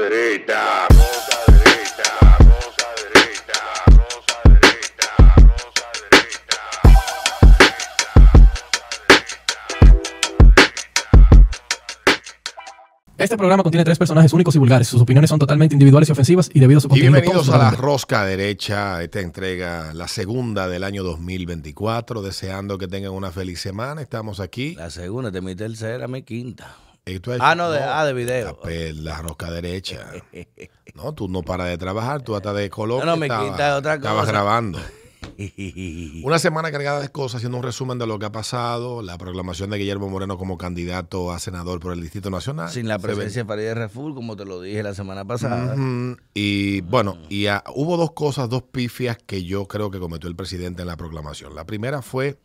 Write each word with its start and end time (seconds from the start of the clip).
derecha, 0.00 0.88
rosa 0.88 1.38
derecha, 1.52 2.08
rosa 2.38 2.86
derecha, 3.12 3.60
rosa 3.86 4.36
derecha, 4.48 5.08
rosa 5.36 5.86
derecha. 6.00 6.40
Este 13.18 13.36
programa 13.36 13.62
contiene 13.62 13.84
tres 13.84 13.98
personajes 13.98 14.32
únicos 14.32 14.54
y 14.54 14.58
vulgares. 14.58 14.88
Sus 14.88 15.02
opiniones 15.02 15.28
son 15.28 15.38
totalmente 15.38 15.74
individuales 15.74 16.08
y 16.08 16.12
ofensivas 16.12 16.50
y 16.54 16.60
debido 16.60 16.78
a 16.78 16.80
su 16.80 16.86
Y 16.86 16.90
contenido 16.90 17.12
bienvenidos 17.12 17.50
a 17.50 17.58
la. 17.58 17.70
Rosca 17.72 18.24
Derecha, 18.24 19.02
esta 19.02 19.20
entrega, 19.20 19.92
la 19.92 20.08
segunda 20.08 20.68
del 20.68 20.84
año 20.84 21.02
2024, 21.02 22.22
deseando 22.22 22.78
que 22.78 22.88
tengan 22.88 23.12
una 23.12 23.30
feliz 23.30 23.60
semana. 23.60 24.00
Estamos 24.00 24.40
aquí. 24.40 24.74
La 24.76 24.88
segunda, 24.88 25.30
de 25.30 25.42
mi 25.42 25.54
tercera, 25.54 26.08
mi 26.08 26.22
quinta. 26.22 26.74
Ah, 27.40 27.54
no, 27.54 27.70
de- 27.70 27.80
ah, 27.82 28.04
de 28.04 28.12
video. 28.12 28.58
La, 28.62 29.12
la 29.12 29.22
Rosca 29.22 29.50
Derecha. 29.50 30.06
No, 30.94 31.12
tú 31.14 31.28
no 31.28 31.42
paras 31.42 31.68
de 31.68 31.78
trabajar, 31.78 32.20
tú 32.22 32.34
hasta 32.34 32.52
de 32.52 32.68
Colombia 32.68 33.04
No, 33.06 33.12
no, 33.12 33.16
me 33.16 33.26
estabas- 33.26 33.50
quita 33.52 33.76
otra 33.76 33.94
estabas 33.94 34.20
cosa. 34.22 34.32
grabando. 34.32 34.80
Una 36.24 36.38
semana 36.38 36.70
cargada 36.70 37.00
de 37.00 37.08
cosas, 37.10 37.36
haciendo 37.36 37.56
un 37.58 37.62
resumen 37.64 37.98
de 37.98 38.06
lo 38.06 38.18
que 38.18 38.26
ha 38.26 38.32
pasado, 38.32 39.00
la 39.00 39.16
proclamación 39.16 39.70
de 39.70 39.78
Guillermo 39.78 40.08
Moreno 40.08 40.36
como 40.36 40.58
candidato 40.58 41.32
a 41.32 41.38
senador 41.38 41.80
por 41.80 41.92
el 41.92 42.00
Distrito 42.02 42.28
Nacional. 42.30 42.70
Sin 42.70 42.88
la 42.88 42.98
presencia 42.98 43.42
de 43.42 43.48
Farideh 43.48 43.74
Raful, 43.74 44.14
como 44.14 44.36
te 44.36 44.44
lo 44.44 44.60
dije 44.60 44.82
la 44.82 44.94
semana 44.94 45.24
pasada. 45.24 45.74
Y 46.34 46.80
bueno, 46.82 47.16
y 47.28 47.46
ah, 47.46 47.62
hubo 47.74 47.96
dos 47.96 48.12
cosas, 48.12 48.48
dos 48.48 48.62
pifias 48.64 49.16
que 49.26 49.44
yo 49.44 49.66
creo 49.66 49.90
que 49.90 49.98
cometió 50.00 50.28
el 50.28 50.36
presidente 50.36 50.82
en 50.82 50.88
la 50.88 50.96
proclamación. 50.96 51.54
La 51.54 51.64
primera 51.64 52.02
fue 52.02 52.38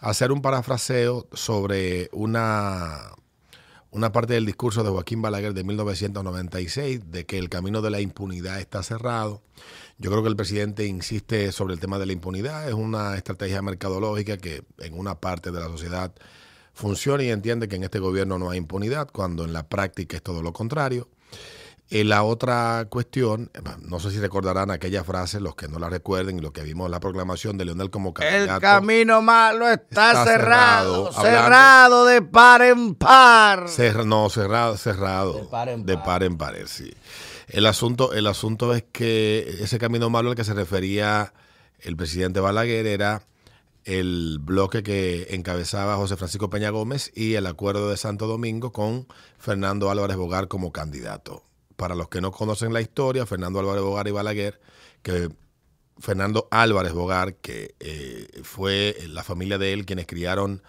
hacer 0.00 0.32
un 0.32 0.42
parafraseo 0.42 1.28
sobre 1.32 2.10
una, 2.12 3.12
una 3.94 4.10
parte 4.10 4.34
del 4.34 4.44
discurso 4.44 4.82
de 4.82 4.90
Joaquín 4.90 5.22
Balaguer 5.22 5.54
de 5.54 5.62
1996, 5.62 7.12
de 7.12 7.26
que 7.26 7.38
el 7.38 7.48
camino 7.48 7.80
de 7.80 7.90
la 7.90 8.00
impunidad 8.00 8.58
está 8.58 8.82
cerrado. 8.82 9.40
Yo 9.98 10.10
creo 10.10 10.20
que 10.24 10.28
el 10.28 10.34
presidente 10.34 10.84
insiste 10.84 11.52
sobre 11.52 11.74
el 11.74 11.80
tema 11.80 12.00
de 12.00 12.06
la 12.06 12.12
impunidad. 12.12 12.68
Es 12.68 12.74
una 12.74 13.14
estrategia 13.14 13.62
mercadológica 13.62 14.36
que 14.36 14.64
en 14.78 14.98
una 14.98 15.20
parte 15.20 15.52
de 15.52 15.60
la 15.60 15.66
sociedad 15.66 16.12
funciona 16.72 17.22
y 17.22 17.30
entiende 17.30 17.68
que 17.68 17.76
en 17.76 17.84
este 17.84 18.00
gobierno 18.00 18.36
no 18.36 18.50
hay 18.50 18.58
impunidad, 18.58 19.08
cuando 19.12 19.44
en 19.44 19.52
la 19.52 19.68
práctica 19.68 20.16
es 20.16 20.22
todo 20.24 20.42
lo 20.42 20.52
contrario. 20.52 21.08
Y 21.94 22.02
la 22.02 22.24
otra 22.24 22.88
cuestión, 22.90 23.52
eh, 23.54 23.60
no 23.82 24.00
sé 24.00 24.10
si 24.10 24.18
recordarán 24.18 24.72
aquella 24.72 25.04
frase, 25.04 25.38
los 25.38 25.54
que 25.54 25.68
no 25.68 25.78
la 25.78 25.88
recuerden 25.88 26.38
y 26.38 26.40
los 26.42 26.50
que 26.50 26.62
vimos 26.62 26.90
la 26.90 26.98
proclamación 26.98 27.56
de 27.56 27.66
Leonel 27.66 27.90
como 27.90 28.08
El 28.08 28.14
candidato. 28.14 28.60
camino 28.60 29.22
malo 29.22 29.68
está, 29.70 30.08
Está 30.10 30.24
cerrado, 30.24 31.12
cerrado, 31.12 31.22
cerrado, 31.22 32.04
de 32.06 32.20
par 32.22 32.62
en 32.62 32.96
par. 32.96 33.66
Cer- 33.68 34.04
no, 34.04 34.28
cerrado, 34.28 34.76
cerrado. 34.76 35.34
De 35.34 35.44
par 35.44 35.68
en 35.68 35.86
De 35.86 35.94
par. 35.94 36.04
par 36.04 36.22
en 36.24 36.36
par, 36.36 36.56
sí. 36.66 36.92
El 37.46 37.64
asunto, 37.66 38.12
el 38.12 38.26
asunto 38.26 38.74
es 38.74 38.82
que 38.90 39.58
ese 39.60 39.78
camino 39.78 40.10
malo 40.10 40.30
al 40.30 40.34
que 40.36 40.42
se 40.42 40.54
refería 40.54 41.32
el 41.78 41.96
presidente 41.96 42.40
Balaguer 42.40 42.86
era 42.88 43.22
el 43.84 44.38
bloque 44.40 44.82
que 44.82 45.28
encabezaba 45.30 45.94
José 45.94 46.16
Francisco 46.16 46.50
Peña 46.50 46.70
Gómez 46.70 47.12
y 47.14 47.34
el 47.34 47.46
acuerdo 47.46 47.88
de 47.90 47.96
Santo 47.98 48.26
Domingo 48.26 48.72
con 48.72 49.06
Fernando 49.38 49.92
Álvarez 49.92 50.16
Bogar 50.16 50.48
como 50.48 50.72
candidato. 50.72 51.44
Para 51.76 51.94
los 51.94 52.08
que 52.08 52.20
no 52.20 52.30
conocen 52.30 52.72
la 52.72 52.80
historia, 52.80 53.26
Fernando 53.26 53.58
Álvarez 53.58 53.82
Bogar 53.82 54.08
y 54.08 54.12
Balaguer, 54.12 54.60
que 55.02 55.28
Fernando 55.98 56.48
Álvarez 56.50 56.92
Bogar, 56.92 57.36
que 57.36 57.74
eh, 57.80 58.28
fue 58.42 58.96
la 59.08 59.22
familia 59.22 59.58
de 59.58 59.72
él 59.72 59.86
quienes 59.86 60.06
criaron 60.06 60.62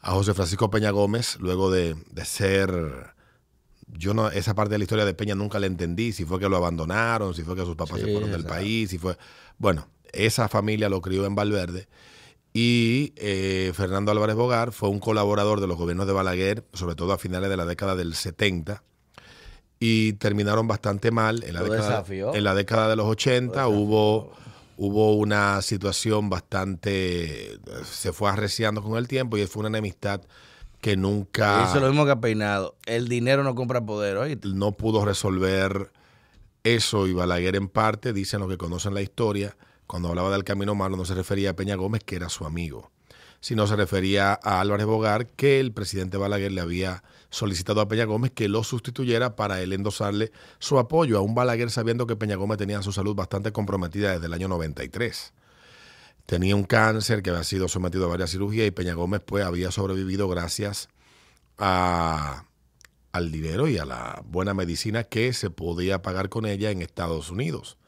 a 0.00 0.12
José 0.12 0.34
Francisco 0.34 0.70
Peña 0.70 0.90
Gómez, 0.90 1.36
luego 1.40 1.70
de, 1.70 1.96
de 2.10 2.24
ser... 2.24 3.14
Yo 3.90 4.12
no, 4.12 4.28
esa 4.28 4.54
parte 4.54 4.72
de 4.72 4.78
la 4.78 4.84
historia 4.84 5.06
de 5.06 5.14
Peña 5.14 5.34
nunca 5.34 5.58
la 5.58 5.66
entendí, 5.66 6.12
si 6.12 6.24
fue 6.26 6.38
que 6.38 6.48
lo 6.48 6.56
abandonaron, 6.58 7.34
si 7.34 7.42
fue 7.42 7.56
que 7.56 7.64
sus 7.64 7.74
papás 7.74 8.00
se 8.00 8.04
fueron 8.04 8.30
del 8.30 8.42
exacto. 8.42 8.54
país, 8.54 8.90
si 8.90 8.98
fue... 8.98 9.16
Bueno, 9.56 9.88
esa 10.12 10.48
familia 10.48 10.88
lo 10.88 11.00
crió 11.00 11.24
en 11.24 11.34
Valverde 11.34 11.88
y 12.52 13.12
eh, 13.16 13.72
Fernando 13.74 14.10
Álvarez 14.10 14.36
Bogar 14.36 14.72
fue 14.72 14.88
un 14.88 14.98
colaborador 14.98 15.60
de 15.60 15.66
los 15.66 15.76
gobiernos 15.76 16.06
de 16.06 16.12
Balaguer, 16.12 16.64
sobre 16.72 16.94
todo 16.94 17.12
a 17.12 17.18
finales 17.18 17.50
de 17.50 17.56
la 17.56 17.64
década 17.64 17.94
del 17.94 18.14
70, 18.14 18.82
y 19.80 20.14
terminaron 20.14 20.66
bastante 20.66 21.10
mal. 21.10 21.44
En 21.44 21.54
la, 21.54 21.62
década, 21.62 22.04
en 22.08 22.44
la 22.44 22.54
década 22.54 22.88
de 22.88 22.96
los 22.96 23.06
80 23.06 23.68
hubo, 23.68 24.32
hubo 24.76 25.14
una 25.16 25.62
situación 25.62 26.30
bastante... 26.30 27.58
se 27.84 28.12
fue 28.12 28.30
arreciando 28.30 28.82
con 28.82 28.96
el 28.98 29.08
tiempo 29.08 29.36
y 29.36 29.46
fue 29.46 29.60
una 29.60 29.68
enemistad 29.68 30.20
que 30.80 30.96
nunca 30.96 31.72
es 31.72 31.80
lo 31.80 31.88
mismo 31.88 32.06
que 32.06 32.16
peinado. 32.16 32.76
El 32.86 33.08
dinero 33.08 33.42
no 33.42 33.54
compra 33.54 33.84
poder, 33.84 34.16
¿oíste? 34.16 34.48
no 34.48 34.72
pudo 34.72 35.04
resolver 35.04 35.90
eso 36.62 37.06
y 37.06 37.12
Balaguer 37.12 37.56
en 37.56 37.68
parte, 37.68 38.12
dicen 38.12 38.40
los 38.40 38.48
que 38.48 38.58
conocen 38.58 38.94
la 38.94 39.02
historia, 39.02 39.56
cuando 39.86 40.08
hablaba 40.08 40.30
del 40.30 40.44
camino 40.44 40.74
malo 40.74 40.96
no 40.96 41.04
se 41.04 41.14
refería 41.14 41.50
a 41.50 41.56
Peña 41.56 41.76
Gómez, 41.76 42.04
que 42.04 42.16
era 42.16 42.28
su 42.28 42.44
amigo, 42.44 42.90
sino 43.40 43.66
se 43.66 43.76
refería 43.76 44.38
a 44.42 44.60
Álvarez 44.60 44.86
Bogar, 44.86 45.28
que 45.28 45.60
el 45.60 45.72
presidente 45.72 46.16
Balaguer 46.16 46.52
le 46.52 46.60
había 46.60 47.02
solicitado 47.30 47.80
a 47.80 47.88
Peña 47.88 48.04
Gómez 48.04 48.32
que 48.32 48.48
lo 48.48 48.64
sustituyera 48.64 49.36
para 49.36 49.60
él 49.60 49.72
endosarle 49.72 50.32
su 50.58 50.78
apoyo 50.78 51.18
a 51.18 51.20
un 51.20 51.34
Balaguer 51.34 51.70
sabiendo 51.70 52.06
que 52.06 52.16
Peña 52.16 52.36
Gómez 52.36 52.58
tenía 52.58 52.82
su 52.82 52.92
salud 52.92 53.14
bastante 53.14 53.52
comprometida 53.52 54.12
desde 54.12 54.26
el 54.26 54.32
año 54.32 54.48
93. 54.48 55.32
Tenía 56.26 56.56
un 56.56 56.64
cáncer 56.64 57.22
que 57.22 57.30
había 57.30 57.44
sido 57.44 57.68
sometido 57.68 58.06
a 58.06 58.08
varias 58.08 58.30
cirugías 58.30 58.66
y 58.66 58.70
Peña 58.70 58.94
Gómez 58.94 59.22
pues 59.24 59.44
había 59.44 59.70
sobrevivido 59.70 60.28
gracias 60.28 60.88
a, 61.58 62.44
al 63.12 63.30
dinero 63.30 63.68
y 63.68 63.78
a 63.78 63.84
la 63.84 64.22
buena 64.26 64.52
medicina 64.52 65.04
que 65.04 65.32
se 65.32 65.50
podía 65.50 66.02
pagar 66.02 66.28
con 66.28 66.44
ella 66.44 66.70
en 66.70 66.82
Estados 66.82 67.30
Unidos. 67.30 67.78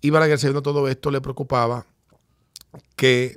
Y 0.00 0.10
Balaguer, 0.10 0.38
sabiendo 0.38 0.62
todo 0.62 0.88
esto, 0.88 1.10
le 1.10 1.20
preocupaba 1.20 1.86
que 2.96 3.36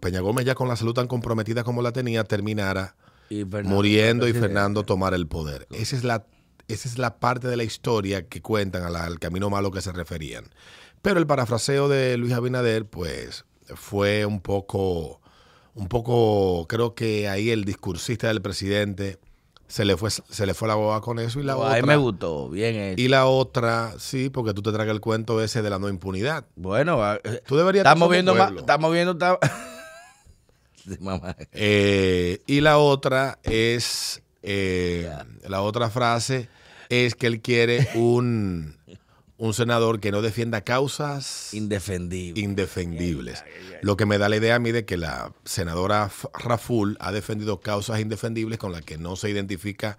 Peña 0.00 0.20
Gómez, 0.20 0.44
ya 0.44 0.54
con 0.54 0.68
la 0.68 0.76
salud 0.76 0.94
tan 0.94 1.06
comprometida 1.06 1.64
como 1.64 1.82
la 1.82 1.92
tenía, 1.92 2.24
terminara 2.24 2.94
Y 3.28 3.44
Fernando 3.44 3.68
muriendo 3.70 4.28
y. 4.28 4.32
Fernando 4.32 4.82
tomara 4.84 5.16
el 5.16 5.26
poder. 5.26 5.66
Esa 5.70 5.96
es 5.96 6.04
la, 6.04 6.26
esa 6.68 6.88
es 6.88 6.98
la 6.98 7.18
parte 7.18 7.48
de 7.48 7.56
la 7.56 7.64
historia 7.64 8.26
que 8.28 8.40
cuentan 8.42 8.82
a 8.84 8.90
la- 8.90 9.04
al 9.04 9.18
camino 9.18 9.50
malo 9.50 9.70
que 9.70 9.80
se 9.80 9.92
referían. 9.92 10.44
Pero 11.02 11.18
el 11.20 11.26
parafraseo 11.26 11.88
de 11.88 12.16
Luis 12.16 12.32
Abinader, 12.32 12.84
pues, 12.86 13.44
fue 13.74 14.26
un 14.26 14.40
poco, 14.40 15.20
un 15.74 15.88
poco, 15.88 16.66
creo 16.68 16.94
que 16.94 17.28
ahí 17.28 17.50
el 17.50 17.64
discursista 17.64 18.28
del 18.28 18.42
presidente 18.42 19.18
se 19.68 19.84
le 19.84 19.96
fue, 19.96 20.10
se 20.10 20.46
le 20.46 20.54
fue 20.54 20.68
la 20.68 20.74
boba 20.76 21.00
con 21.00 21.18
eso 21.18 21.40
y 21.40 21.42
la 21.42 21.54
A 21.54 21.56
otra. 21.56 21.82
mí 21.82 21.88
me 21.88 21.96
gustó, 21.96 22.48
bien 22.48 22.76
hecho. 22.76 23.02
Y 23.02 23.08
la 23.08 23.26
otra, 23.26 23.94
sí, 23.98 24.30
porque 24.30 24.54
tú 24.54 24.62
te 24.62 24.70
tragas 24.72 24.94
el 24.94 25.00
cuento 25.00 25.40
ese 25.42 25.60
de 25.62 25.70
la 25.70 25.78
no 25.80 25.88
impunidad. 25.88 26.44
Bueno, 26.54 27.00
Tú 27.46 27.56
deberías 27.56 27.84
estamos 27.84 28.08
viendo, 28.10 28.36
estamos 28.58 28.92
viendo, 28.92 29.16
mamá. 31.00 31.36
Eh, 31.52 32.40
y 32.46 32.60
la 32.60 32.78
otra 32.78 33.38
es, 33.42 34.22
eh, 34.42 35.10
la 35.48 35.62
otra 35.62 35.90
frase 35.90 36.48
es 36.88 37.14
que 37.14 37.26
él 37.26 37.40
quiere 37.40 37.88
un, 37.94 38.76
un 39.38 39.54
senador 39.54 40.00
que 40.00 40.12
no 40.12 40.22
defienda 40.22 40.62
causas 40.62 41.52
indefendible. 41.52 42.40
indefendibles. 42.40 43.44
Lo 43.82 43.96
que 43.96 44.06
me 44.06 44.18
da 44.18 44.28
la 44.28 44.36
idea 44.36 44.54
a 44.54 44.58
mí 44.58 44.72
de 44.72 44.84
que 44.84 44.96
la 44.96 45.32
senadora 45.44 46.10
Raful 46.32 46.96
ha 47.00 47.12
defendido 47.12 47.60
causas 47.60 48.00
indefendibles 48.00 48.58
con 48.58 48.72
las 48.72 48.82
que 48.82 48.98
no 48.98 49.16
se 49.16 49.30
identifica 49.30 49.98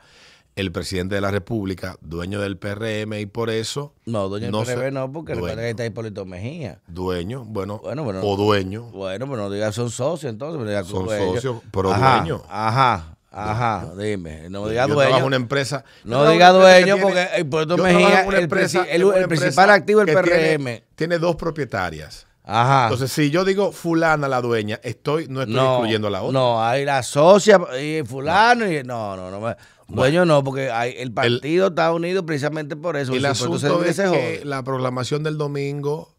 el 0.58 0.72
presidente 0.72 1.16
de 1.16 1.22
la 1.22 1.32
República, 1.32 1.96
dueño 2.02 2.42
del 2.42 2.58
PRM, 2.58 3.14
y 3.20 3.26
por 3.28 3.50
eso, 3.50 3.94
no, 4.06 4.28
no 4.28 4.40
no, 4.52 4.66
sé- 4.66 4.92
no, 4.92 5.12
porque 5.12 5.34
dueño. 5.34 5.46
recuerda 5.48 5.62
que 5.62 5.70
está 5.70 5.86
Hipólito 5.86 6.26
Mejía. 6.26 6.80
dueño, 6.88 7.46
bueno, 7.46 7.80
Bueno, 7.84 8.04
bueno. 8.04 8.22
o 8.24 8.36
dueño, 8.36 8.84
Bueno, 8.92 9.26
pero 9.30 9.44
no 9.44 9.50
digas 9.50 9.74
son 9.76 9.90
socios 9.90 10.30
entonces. 10.32 10.58
pero 10.58 10.70
diga 10.70 10.84
Son 10.84 11.06
dueño. 11.06 11.34
socios, 11.36 11.62
pero 11.72 11.94
ajá, 11.94 12.18
dueño. 12.22 12.42
Ajá, 12.50 13.18
ajá, 13.32 13.92
dime. 13.98 14.50
No 14.50 14.68
diga 14.68 14.88
yo 14.88 14.96
dueño. 14.96 15.26
una 15.26 15.36
empresa. 15.36 15.84
No 16.04 16.26
en 16.26 16.32
diga 16.34 16.52
dueño 16.52 16.96
tiene- 16.96 17.02
porque 17.02 17.28
Hipólito 17.40 17.78
Mejía, 17.78 18.26
una 18.28 18.38
el 18.40 18.50
presi- 18.50 18.86
el- 18.90 19.28
principal 19.28 19.70
activo 19.70 20.00
del 20.04 20.08
tiene- 20.08 20.22
PRM. 20.58 20.84
Tiene, 20.96 21.20
dos 21.20 21.36
propietarias. 21.36 22.26
Ajá. 22.50 22.84
Entonces, 22.86 23.12
si 23.12 23.30
yo 23.30 23.44
digo 23.44 23.74
fulana 23.74 24.30
la 24.30 24.40
dueña, 24.42 24.80
estoy, 24.82 25.28
no 25.28 25.42
estoy 25.42 25.58
excluyendo 25.58 26.08
a 26.08 26.12
la 26.12 26.22
otra. 26.22 26.32
No, 26.40 26.64
hay 26.64 26.86
la 26.86 27.04
socia 27.04 27.60
y 27.80 28.04
fulano 28.06 28.72
y 28.72 28.84
no, 28.86 29.18
no, 29.18 29.30
no. 29.30 29.56
Dueño 29.88 30.26
no, 30.26 30.44
porque 30.44 30.70
hay, 30.70 30.96
el 30.98 31.12
partido 31.12 31.68
está 31.68 31.92
unido 31.94 32.26
precisamente 32.26 32.76
por 32.76 32.98
eso. 32.98 33.14
El 33.14 33.26
asunto 33.26 33.84
es 33.84 33.98
que 33.98 34.42
la 34.44 34.64
proclamación 34.64 35.24
del 35.24 35.38
domingo 35.38 36.14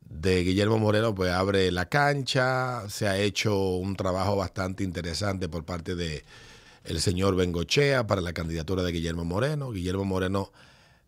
de 0.00 0.42
Guillermo 0.42 0.78
Moreno 0.78 1.14
pues 1.14 1.32
abre 1.32 1.70
la 1.70 1.86
cancha, 1.86 2.88
se 2.88 3.08
ha 3.08 3.16
hecho 3.18 3.56
un 3.76 3.96
trabajo 3.96 4.36
bastante 4.36 4.84
interesante 4.84 5.48
por 5.48 5.64
parte 5.64 5.94
de 5.94 6.24
el 6.84 7.00
señor 7.00 7.34
Bengochea 7.36 8.06
para 8.06 8.20
la 8.20 8.32
candidatura 8.32 8.82
de 8.82 8.92
Guillermo 8.92 9.24
Moreno. 9.24 9.70
Guillermo 9.70 10.04
Moreno 10.04 10.52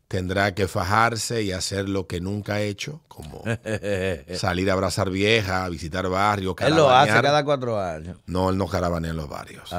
tendrá 0.08 0.54
que 0.54 0.68
fajarse 0.68 1.42
y 1.42 1.52
hacer 1.52 1.88
lo 1.88 2.06
que 2.06 2.20
nunca 2.20 2.54
ha 2.54 2.60
hecho, 2.60 3.00
como 3.08 3.42
salir 4.34 4.70
a 4.70 4.74
abrazar 4.74 5.10
vieja, 5.10 5.68
visitar 5.68 6.08
barrios, 6.08 6.54
Él 6.60 6.74
lo 6.74 6.90
hace 6.90 7.12
cada 7.12 7.44
cuatro 7.44 7.80
años. 7.80 8.18
No, 8.26 8.50
él 8.50 8.56
no 8.56 8.68
caravanea 8.68 9.10
en 9.10 9.16
los 9.16 9.28
barrios. 9.28 9.72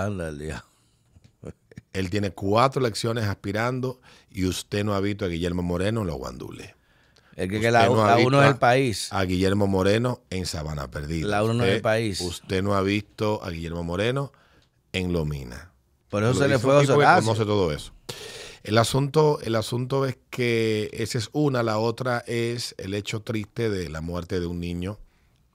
Él 1.97 2.09
tiene 2.09 2.31
cuatro 2.31 2.79
elecciones 2.81 3.25
aspirando 3.25 3.99
y 4.31 4.45
usted 4.45 4.83
no 4.83 4.94
ha 4.94 4.99
visto 4.99 5.25
a 5.25 5.27
Guillermo 5.29 5.61
Moreno 5.63 6.01
en 6.01 6.07
los 6.07 6.17
guandules. 6.17 6.75
El 7.35 7.49
que, 7.49 7.59
que 7.59 7.67
Usted 7.67 7.71
la, 7.71 7.85
no 7.88 8.05
la 8.07 8.17
uno 8.17 8.41
es 8.44 8.49
el 8.49 8.57
país. 8.57 9.07
A 9.11 9.23
Guillermo 9.23 9.67
Moreno 9.67 10.21
en 10.29 10.45
Sabana 10.45 10.89
Perdida. 10.89 11.27
La 11.27 11.44
uno 11.44 11.53
no 11.55 11.63
es 11.63 11.67
Usted- 11.69 11.75
el 11.75 11.81
país. 11.81 12.21
Usted 12.21 12.63
no 12.63 12.75
ha 12.75 12.81
visto 12.81 13.44
a 13.44 13.49
Guillermo 13.51 13.83
Moreno 13.83 14.31
en 14.94 15.13
Lomina. 15.13 15.71
Por 16.09 16.23
eso 16.23 16.33
Lo 16.33 16.39
se 16.39 16.47
le 16.47 16.57
fue 16.59 16.73
a 16.73 16.77
Horacio. 16.79 17.23
conoce 17.25 17.45
todo 17.45 17.71
eso. 17.71 17.91
El 18.63 18.77
asunto, 18.79 19.39
el 19.44 19.55
asunto 19.55 20.05
es 20.05 20.17
que 20.29 20.89
esa 20.94 21.17
es 21.19 21.29
una, 21.31 21.63
la 21.63 21.77
otra 21.77 22.23
es 22.27 22.75
el 22.77 22.94
hecho 22.95 23.21
triste 23.21 23.69
de 23.69 23.89
la 23.89 24.01
muerte 24.01 24.39
de 24.39 24.45
un 24.47 24.59
niño 24.59 24.99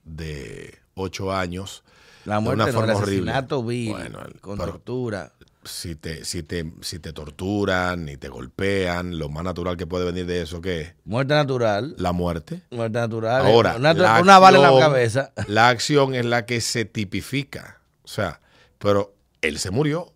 de 0.05 0.79
ocho 0.95 1.33
años. 1.33 1.83
La 2.25 2.37
de 2.37 2.41
muerte 2.43 2.63
una 2.63 2.65
no, 2.65 2.69
el 2.71 2.75
forma 2.77 2.95
horrible. 2.95 3.31
asesinato 3.33 3.65
vil, 3.65 3.91
Bueno, 3.91 4.21
el- 4.25 4.41
con 4.41 4.57
pero- 4.59 4.73
tortura. 4.73 5.33
Si 5.65 5.95
te, 5.95 6.25
si, 6.25 6.43
te, 6.43 6.73
si 6.81 6.99
te 6.99 7.13
torturan 7.13 8.09
y 8.09 8.17
te 8.17 8.29
golpean, 8.29 9.19
lo 9.19 9.29
más 9.29 9.45
natural 9.45 9.77
que 9.77 9.87
puede 9.87 10.05
venir 10.05 10.27
de 10.27 10.43
eso, 10.43 10.61
¿qué 10.61 10.81
es? 10.81 10.95
Muerte 11.05 11.35
natural. 11.35 11.95
La 11.99 12.13
muerte. 12.13 12.63
Muerte 12.71 12.99
natural. 12.99 13.47
Ahora, 13.47 13.77
una, 13.77 13.95
la 13.95 14.21
una 14.21 14.39
bala 14.39 14.59
en 14.59 14.75
la 14.75 14.81
cabeza. 14.81 15.33
La 15.47 15.69
acción 15.69 16.15
es 16.15 16.25
la 16.25 16.47
que 16.47 16.61
se 16.61 16.85
tipifica. 16.85 17.81
O 18.03 18.09
sea, 18.09 18.41
pero 18.79 19.15
él 19.41 19.59
se 19.59 19.71
murió. 19.71 20.13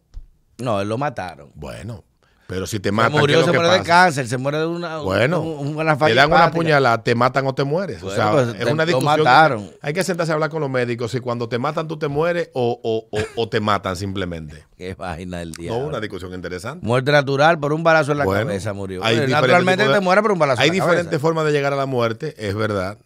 No, 0.58 0.80
él 0.80 0.88
lo 0.88 0.98
mataron. 0.98 1.52
Bueno, 1.54 2.04
pero 2.48 2.66
si 2.66 2.78
te 2.78 2.90
Se 2.90 2.92
matan, 2.92 3.12
¿qué 3.12 3.18
murió, 3.18 3.40
es 3.40 3.44
se 3.46 3.50
que 3.52 3.58
muere 3.58 3.72
de 3.78 3.82
cáncer, 3.82 4.28
se 4.28 4.36
muere 4.38 4.58
de 4.58 4.66
una, 4.66 4.98
Bueno, 4.98 5.40
un- 5.40 5.76
una 5.76 5.96
te 5.98 6.14
dan 6.14 6.28
una 6.28 6.36
hepática. 6.36 6.50
puñalada, 6.52 7.02
te 7.02 7.14
matan 7.16 7.46
o 7.46 7.54
te 7.54 7.64
mueres. 7.64 8.02
o 8.02 8.10
sea, 8.10 8.30
pues, 8.30 8.48
es 8.48 8.58
te- 8.64 8.72
una 8.72 8.84
discusión. 8.86 9.18
mataron. 9.24 9.70
hay 9.82 9.92
que 9.92 10.04
sentarse 10.04 10.30
a 10.32 10.34
hablar 10.34 10.50
con 10.50 10.60
los 10.60 10.70
médicos 10.70 11.10
si 11.10 11.18
cuando 11.20 11.48
te 11.48 11.58
matan 11.58 11.88
tú 11.88 11.98
te 11.98 12.06
mueres 12.08 12.50
o, 12.52 12.78
o- 12.82 13.08
o- 13.18 13.24
o 13.42 13.48
te 13.48 13.58
matan 13.60 13.96
simplemente. 13.96 14.64
Qué 14.76 14.94
vaina 14.94 15.38
del 15.38 15.50
No, 15.50 15.62
diablo. 15.62 15.86
una 15.88 16.00
discusión 16.00 16.32
interesante. 16.34 16.86
Muerte 16.86 17.10
natural 17.10 17.58
por 17.58 17.72
un 17.72 17.82
balazo 17.82 18.12
en 18.12 18.18
la 18.18 18.24
Bueno, 18.24 18.46
cabeza 18.46 18.72
murió. 18.72 19.02
hay 19.04 19.26
Naturalmente 19.26 19.88
de- 19.88 19.94
te 19.94 20.00
muere 20.00 20.22
por 20.22 20.32
un 20.32 20.38
balazo 20.38 20.62
Hay 20.62 20.68
en 20.68 20.74
la 20.78 20.84
diferentes 20.84 21.06
cabeza. 21.06 21.20
formas 21.22 21.44
de 21.46 21.52
llegar 21.52 21.72
a 21.72 21.76
la 21.76 21.86
muerte, 21.86 22.34
es 22.38 22.54
verdad, 22.54 22.98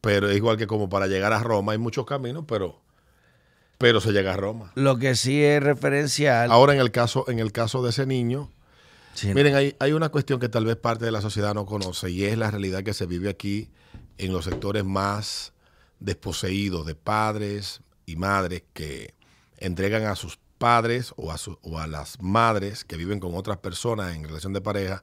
pero 0.00 0.30
es 0.30 0.36
igual 0.36 0.56
que 0.56 0.66
como 0.66 0.88
para 0.88 1.06
llegar 1.08 1.32
a 1.34 1.40
Roma 1.40 1.72
hay 1.72 1.78
muchos 1.78 2.06
caminos, 2.06 2.44
pero, 2.48 2.80
pero 3.76 4.00
se 4.00 4.12
llega 4.12 4.32
a 4.32 4.36
Roma. 4.36 4.72
Lo 4.76 4.96
que 4.98 5.14
sí 5.14 5.42
es 5.44 5.62
referencial. 5.62 6.50
Ahora 6.50 6.72
en 6.72 6.80
el 6.80 6.90
caso, 6.90 7.24
en 7.28 7.38
el 7.38 7.52
caso 7.52 7.82
de 7.82 7.90
ese 7.90 8.06
niño, 8.06 8.50
Miren, 9.24 9.74
hay, 9.78 9.92
una 9.92 10.10
cuestión 10.10 10.38
que 10.38 10.48
tal 10.48 10.64
vez 10.64 10.76
parte 10.76 11.04
de 11.04 11.10
la 11.10 11.20
sociedad 11.20 11.54
no 11.54 11.66
conoce 11.66 12.10
y 12.10 12.24
es 12.24 12.36
la 12.38 12.50
realidad 12.50 12.82
que 12.82 12.94
se 12.94 13.06
vive 13.06 13.28
aquí 13.28 13.70
en 14.18 14.32
los 14.32 14.44
sectores 14.44 14.84
más 14.84 15.52
desposeídos 16.00 16.86
de 16.86 16.94
padres 16.94 17.80
y 18.06 18.16
madres 18.16 18.62
que 18.72 19.14
entregan 19.56 20.04
a 20.04 20.14
sus 20.14 20.38
padres 20.58 21.12
o 21.16 21.32
a, 21.32 21.36
o 21.62 21.78
a 21.78 21.86
las 21.86 22.20
madres 22.20 22.84
que 22.84 22.96
viven 22.96 23.20
con 23.20 23.34
otras 23.34 23.58
personas 23.58 24.14
en 24.14 24.24
relación 24.24 24.52
de 24.52 24.60
pareja, 24.60 25.02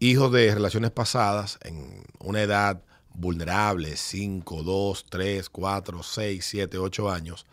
hijos 0.00 0.32
de 0.32 0.52
relaciones 0.52 0.90
pasadas 0.90 1.58
en 1.62 2.04
una 2.18 2.42
edad 2.42 2.82
vulnerable, 3.12 3.96
5, 3.96 4.62
2, 4.62 5.06
3, 5.08 5.50
4, 5.50 6.02
6, 6.02 6.44
7, 6.44 6.78
8 6.78 7.10
años, 7.10 7.46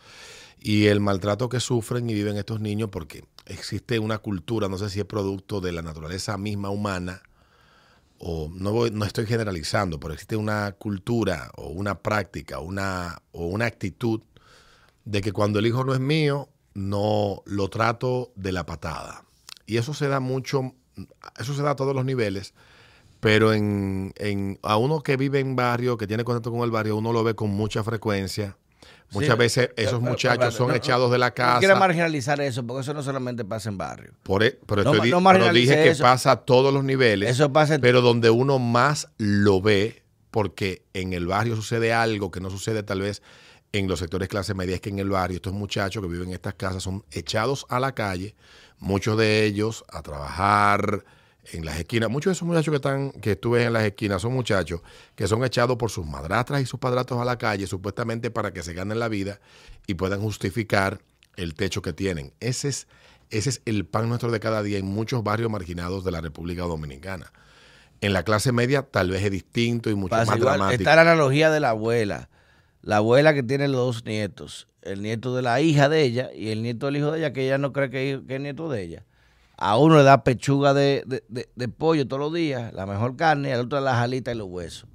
y 0.60 0.88
el 0.88 1.00
maltrato 1.00 1.50
que 1.50 1.60
sufren 1.60 2.10
y 2.10 2.14
viven 2.14 2.38
estos 2.38 2.60
niños 2.60 2.90
porque 2.92 3.24
existe 3.52 4.00
una 4.00 4.20
cultura, 4.20 4.68
no 4.70 4.78
sé 4.78 4.90
si 4.90 5.00
es 5.00 5.06
producto 5.06 5.62
de 5.62 5.72
la 5.72 5.82
naturaleza 5.82 6.38
misma 6.38 6.70
humana, 6.70 7.22
o 8.20 8.50
no, 8.54 8.72
voy- 8.72 8.92
no 8.92 9.06
estoy 9.06 9.26
generalizando, 9.26 10.00
pero 10.00 10.14
existe 10.14 10.36
una 10.36 10.74
cultura 10.74 11.52
o 11.56 11.70
una 11.70 12.00
práctica 12.00 12.60
una, 12.60 13.22
o 13.32 13.48
una 13.48 13.66
actitud 13.66 14.22
de 15.06 15.22
que 15.22 15.32
cuando 15.34 15.60
el 15.60 15.68
hijo 15.68 15.84
no 15.84 15.94
es 15.94 16.00
mío, 16.00 16.50
no 16.74 17.42
lo 17.46 17.70
trato 17.70 18.32
de 18.36 18.52
la 18.52 18.66
patada. 18.66 19.26
Y 19.66 19.78
eso 19.78 19.94
se 19.94 20.08
da 20.08 20.20
mucho, 20.20 20.74
eso 21.40 21.54
se 21.56 21.64
da 21.64 21.72
a 21.72 21.76
todos 21.76 21.96
los 21.96 22.06
niveles, 22.06 22.54
pero 23.20 23.54
en, 23.54 24.14
en- 24.18 24.60
a 24.64 24.78
uno 24.78 25.02
que 25.04 25.18
vive 25.18 25.40
en 25.40 25.56
barrio, 25.56 25.98
que 25.98 26.08
tiene 26.08 26.24
contacto 26.26 26.52
con 26.52 26.62
el 26.62 26.72
barrio, 26.72 26.98
uno 26.98 27.14
lo 27.14 27.24
ve 27.24 27.36
con 27.36 27.52
mucha 27.52 27.84
frecuencia. 27.84 28.58
Muchas 29.12 29.32
Sí, 29.34 29.38
veces 29.38 29.70
esos 29.76 30.00
pero- 30.00 30.12
muchachos 30.12 30.38
pero- 30.40 30.52
son 30.52 30.68
no, 30.70 30.76
echados 30.76 31.12
de 31.12 31.18
la 31.18 31.28
No 31.28 31.34
quiero 31.34 31.60
casa. 31.60 31.76
marginalizar 31.76 32.40
eso, 32.42 32.66
porque 32.66 32.82
eso 32.82 32.94
no 32.94 33.04
solamente 33.04 33.44
pasa 33.44 33.70
en 33.70 33.78
barrio. 33.78 34.14
Por 34.24 34.42
e- 34.44 34.58
pero, 34.66 34.84
No 34.84 34.94
estoy 34.94 35.12
pero 35.12 35.54
dije 35.54 35.74
que 35.76 35.90
eso. 35.90 36.04
pasa 36.04 36.32
a 36.32 36.36
todos 36.38 36.74
los 36.74 36.84
niveles. 36.84 37.30
Eso 37.30 37.52
pasa 37.52 37.76
en- 37.76 37.82
Pero 37.82 38.02
donde 38.02 38.30
uno 38.30 38.58
más 38.58 39.10
lo 39.18 39.62
ve, 39.62 40.04
porque 40.32 40.84
en 40.94 41.12
el 41.12 41.28
barrio 41.28 41.58
sucede 41.58 41.92
algo 41.94 42.32
que 42.32 42.40
no 42.40 42.50
sucede 42.50 42.84
tal 42.84 43.02
vez 43.02 43.22
en 43.74 43.88
los 43.90 44.00
sectores 44.00 44.28
clase 44.30 44.54
media, 44.54 44.76
es 44.76 44.82
que 44.82 44.90
en 44.90 45.00
el 45.00 45.10
barrio 45.10 45.36
estos 45.38 45.54
muchachos 45.54 46.02
que 46.02 46.10
viven 46.10 46.30
en 46.30 46.36
estas 46.36 46.54
casas 46.54 46.84
son 46.84 47.04
echados 47.12 47.66
a 47.70 47.80
la 47.82 47.94
calle, 47.94 48.36
muchos 48.80 49.18
de 49.18 49.44
ellos 49.46 49.84
a 49.92 50.02
trabajar 50.02 51.04
en 51.52 51.66
las 51.66 51.80
esquinas. 51.80 52.10
Muchos 52.10 52.32
de 52.32 52.34
esos 52.34 52.48
muchachos 52.48 52.72
que 52.72 52.76
están, 52.76 53.12
que 53.12 53.36
tú 53.36 53.52
ves 53.52 53.66
en 53.68 53.74
las 53.74 53.84
esquinas 53.84 54.22
son 54.22 54.34
muchachos 54.34 54.82
que 55.16 55.28
son 55.28 55.44
echados 55.44 55.78
por 55.78 55.90
sus 55.90 56.06
madrastras 56.06 56.62
y 56.62 56.66
sus 56.66 56.80
padrastros 56.80 57.20
a 57.20 57.26
la 57.26 57.38
calle, 57.38 57.68
supuestamente 57.68 58.32
para 58.32 58.54
que 58.54 58.64
se 58.64 58.74
ganen 58.74 59.00
la 59.00 59.08
vida 59.08 59.40
y 59.88 59.96
puedan 59.96 60.22
justificar 60.22 61.02
el 61.36 61.56
techo 61.56 61.82
que 61.82 61.94
tienen. 61.94 62.34
Ese 62.40 62.70
es, 62.70 62.88
ese 63.30 63.50
es 63.50 63.62
el 63.66 63.86
pan 63.86 64.08
nuestro 64.10 64.32
de 64.32 64.40
cada 64.40 64.62
día 64.64 64.78
en 64.78 64.86
muchos 64.86 65.24
barrios 65.24 65.50
marginados 65.50 66.04
de 66.04 66.12
la 66.12 66.22
República 66.22 66.64
Dominicana. 66.64 67.32
En 68.02 68.14
la 68.14 68.24
clase 68.24 68.52
media 68.52 68.84
tal 68.84 69.10
vez 69.10 69.24
es 69.24 69.32
distinto 69.32 69.90
y 69.90 69.96
mucho 69.96 70.12
Pasa 70.12 70.32
más 70.32 70.40
igual. 70.40 70.58
dramático. 70.58 70.82
Está 70.82 70.96
la 70.96 71.02
analogía 71.02 71.50
de 71.52 71.60
la 71.60 71.70
abuela. 71.70 72.30
La 72.82 72.98
abuela 72.98 73.34
que 73.34 73.44
tiene 73.44 73.68
los 73.68 73.78
dos 73.78 74.06
nietos. 74.06 74.68
El 74.82 75.04
nieto 75.04 75.36
de 75.36 75.44
la 75.44 75.62
hija 75.62 75.88
de 75.88 76.02
ella 76.02 76.32
y 76.34 76.50
el 76.50 76.64
nieto 76.64 76.88
del 76.88 76.98
hijo 76.98 77.12
de 77.12 77.20
ella, 77.20 77.34
que 77.34 77.46
ella 77.46 77.60
no 77.60 77.72
cree 77.74 77.92
que, 77.92 78.22
que 78.28 78.36
es 78.36 78.42
nieto 78.42 78.70
de 78.70 78.82
ella. 78.82 79.06
A 79.64 79.78
uno 79.78 79.98
le 79.98 80.04
da 80.04 80.24
pechuga 80.24 80.74
de, 80.74 81.04
de- 81.06 81.24
de- 81.30 81.50
de 81.56 81.68
pollo 81.68 82.08
todos 82.08 82.20
los 82.20 82.34
días, 82.34 82.74
la 82.74 82.88
mejor 82.88 83.16
carne, 83.16 83.50
y 83.50 83.52
al 83.52 83.60
otro 83.62 83.80
las 83.80 83.98
alitas 83.98 84.34
y 84.34 84.38
los 84.38 84.48
huesos. 84.48 84.90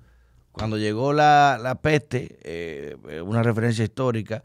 Cuando 0.51 0.77
llegó 0.77 1.13
la, 1.13 1.57
la 1.63 1.77
peste, 1.77 2.39
eh, 2.43 2.97
eh, 3.09 3.21
una 3.21 3.43
referencia 3.45 3.85
histórica, 3.85 4.43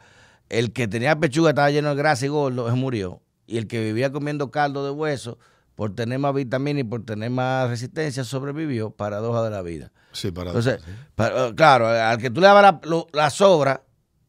el 0.49 0.73
que 0.73 0.87
tenía 0.87 1.15
pechuga 1.19 1.49
estaba 1.49 1.71
lleno 1.71 1.89
de 1.89 1.95
grasa 1.95 2.25
y 2.25 2.29
gordo, 2.29 2.69
se 2.69 2.75
murió. 2.75 3.21
Y 3.47 3.57
el 3.57 3.65
que 3.67 3.81
vivía 3.83 4.11
comiendo 4.11 4.51
caldo 4.51 4.85
de 4.85 4.91
hueso, 4.91 5.39
por 5.75 5.95
tener 5.95 6.19
más 6.19 6.35
vitamina 6.35 6.81
y 6.81 6.83
por 6.83 7.03
tener 7.03 7.31
más 7.31 7.69
resistencia, 7.69 8.23
sobrevivió, 8.23 8.91
paradoja 8.91 9.41
de 9.41 9.49
la 9.49 9.61
vida. 9.63 9.91
Sí, 10.11 10.29
para 10.31 10.49
Entonces, 10.51 10.79
eh, 11.17 11.53
claro, 11.55 11.87
al 11.87 12.17
que 12.19 12.29
tú 12.29 12.41
le 12.41 12.47
dabas 12.47 12.61
la, 12.63 12.79
lo- 12.83 13.07
la 13.13 13.29
sobra, 13.31 13.81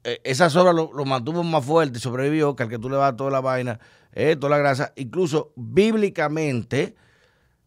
eh, 0.05 0.21
esa 0.25 0.49
sobra 0.49 0.73
lo, 0.73 0.91
lo 0.94 1.05
mantuvo 1.05 1.43
más 1.43 1.65
fuerte 1.65 1.99
y 1.99 2.01
sobrevivió 2.01 2.56
que 2.56 2.63
al 2.63 2.69
que 2.70 2.79
tú 2.79 2.89
le 2.89 2.96
das 2.96 3.15
toda 3.17 3.31
la 3.31 3.41
vaina, 3.41 3.79
eh, 4.12 4.36
toda 4.36 4.50
la 4.50 4.58
grasa. 4.58 4.92
Incluso 4.96 5.52
bíblicamente, 5.56 6.94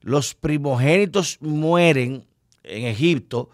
los 0.01 0.35
primogénitos 0.35 1.37
mueren 1.41 2.27
en 2.63 2.85
Egipto 2.85 3.49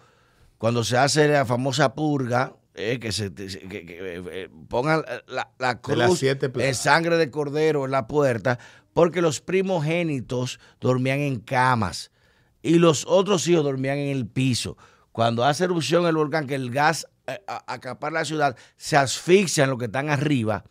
cuando 0.58 0.84
se 0.84 0.96
hace 0.96 1.28
la 1.28 1.44
famosa 1.46 1.94
purga, 1.94 2.54
eh, 2.74 2.98
que 3.00 3.12
se 3.12 3.32
que- 3.34 3.46
que- 3.68 3.84
que, 3.86 4.22
eh, 4.32 4.48
pongan 4.68 5.04
la, 5.26 5.80
cruz 5.80 5.96
en 6.68 6.74
sangre 6.74 7.16
de 7.18 7.30
cordero 7.30 7.84
en 7.84 7.90
la 7.90 8.06
puerta, 8.06 8.58
porque 8.94 9.20
los 9.22 9.40
primogénitos 9.40 10.58
dormían 10.80 11.20
en 11.20 11.40
camas 11.40 12.10
y 12.62 12.74
los 12.78 13.04
otros 13.06 13.46
hijos 13.48 13.64
dormían 13.64 13.98
en 13.98 14.10
el 14.16 14.26
piso. 14.26 14.76
Cuando 15.12 15.44
hace 15.44 15.64
erupción 15.64 16.06
el 16.06 16.16
volcán, 16.16 16.46
que 16.46 16.54
el 16.54 16.70
gas 16.70 17.06
a- 17.46 17.62
acapara 17.72 18.14
la 18.20 18.24
ciudad, 18.24 18.56
se 18.76 18.96
asfixian 18.96 19.68
los 19.70 19.78
que 19.78 19.86
están 19.86 20.08
arriba 20.10 20.64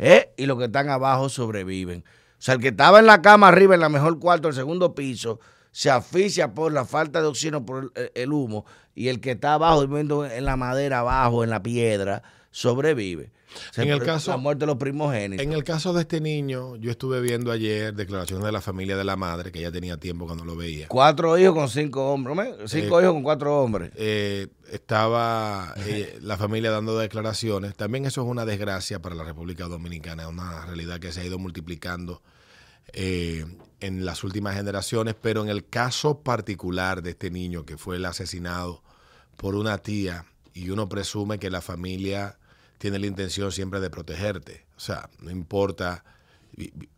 ¿eh? 0.00 0.32
y 0.36 0.46
los 0.46 0.58
que 0.58 0.64
están 0.64 0.88
abajo 0.88 1.28
sobreviven. 1.28 2.00
O 2.00 2.42
sea, 2.42 2.54
el 2.54 2.60
que 2.60 2.68
estaba 2.68 2.98
en 2.98 3.06
la 3.06 3.22
cama 3.22 3.48
arriba, 3.48 3.74
en 3.74 3.80
la 3.80 3.90
mejor 3.90 4.18
cuarto, 4.18 4.48
el 4.48 4.54
segundo 4.54 4.94
piso, 4.94 5.40
se 5.72 5.90
asfixia 5.90 6.52
por 6.54 6.72
la 6.72 6.84
falta 6.84 7.20
de 7.20 7.28
oxígeno, 7.28 7.64
por 7.64 7.92
el, 7.94 8.10
el 8.14 8.32
humo, 8.32 8.64
y 8.94 9.08
el 9.08 9.20
que 9.20 9.32
está 9.32 9.54
abajo, 9.54 9.80
durmiendo 9.80 10.26
en 10.26 10.44
la 10.44 10.56
madera, 10.56 11.00
abajo, 11.00 11.44
en 11.44 11.50
la 11.50 11.62
piedra, 11.62 12.22
sobrevive. 12.50 13.30
O 13.70 13.72
sea, 13.74 13.82
En 13.84 13.90
el 13.90 14.02
caso- 14.04 14.30
La 14.30 14.36
muerte 14.36 14.60
de 14.60 14.66
los 14.68 14.76
primogénitos. 14.76 15.44
En 15.44 15.52
el 15.52 15.64
caso 15.64 15.92
de 15.92 16.02
este 16.02 16.20
niño, 16.20 16.76
yo 16.76 16.90
estuve 16.92 17.20
viendo 17.20 17.50
ayer 17.50 17.92
declaraciones 17.94 18.44
de 18.46 18.52
la 18.52 18.60
familia 18.60 18.96
de 18.96 19.02
la 19.02 19.16
madre, 19.16 19.50
que 19.50 19.60
ya 19.60 19.72
tenía 19.72 19.96
tiempo 19.96 20.26
cuando 20.26 20.44
lo 20.44 20.54
veía. 20.54 20.86
Cuatro 20.86 21.36
hijos 21.36 21.54
con 21.54 21.68
cinco 21.68 22.12
hombres. 22.12 22.36
Cinco 22.66 23.00
Eh, 23.00 23.02
hijos 23.02 23.12
con 23.14 23.22
cuatro 23.24 23.60
hombres. 23.60 23.90
Eh, 23.96 24.46
estaba 24.70 25.74
eh, 25.78 26.18
la 26.22 26.36
familia 26.36 26.70
dando 26.70 26.96
declaraciones. 26.98 27.74
También 27.76 28.06
eso 28.06 28.22
es 28.22 28.28
una 28.28 28.44
desgracia 28.44 29.00
para 29.02 29.16
la 29.16 29.24
República 29.24 29.64
Dominicana, 29.66 30.22
es 30.24 30.28
una 30.28 30.66
realidad 30.66 31.00
que 31.00 31.10
se 31.10 31.20
ha 31.20 31.24
ido 31.24 31.38
multiplicando 31.40 32.22
eh, 32.92 33.44
en 33.80 34.04
las 34.04 34.24
últimas 34.24 34.56
generaciones, 34.56 35.14
pero 35.20 35.42
en 35.42 35.48
el 35.48 35.66
caso 35.66 36.20
particular 36.20 37.02
de 37.02 37.10
este 37.10 37.30
niño 37.30 37.64
que 37.64 37.78
fue 37.78 37.96
el 37.96 38.04
asesinado 38.04 38.82
por 39.36 39.54
una 39.54 39.78
tía 39.78 40.26
y 40.52 40.70
uno 40.70 40.88
presume 40.88 41.38
que 41.38 41.50
la 41.50 41.60
familia 41.60 42.38
tiene 42.78 42.98
la 42.98 43.06
intención 43.06 43.52
siempre 43.52 43.80
de 43.80 43.90
protegerte. 43.90 44.66
O 44.76 44.80
sea, 44.80 45.08
no 45.20 45.30
importa, 45.30 46.04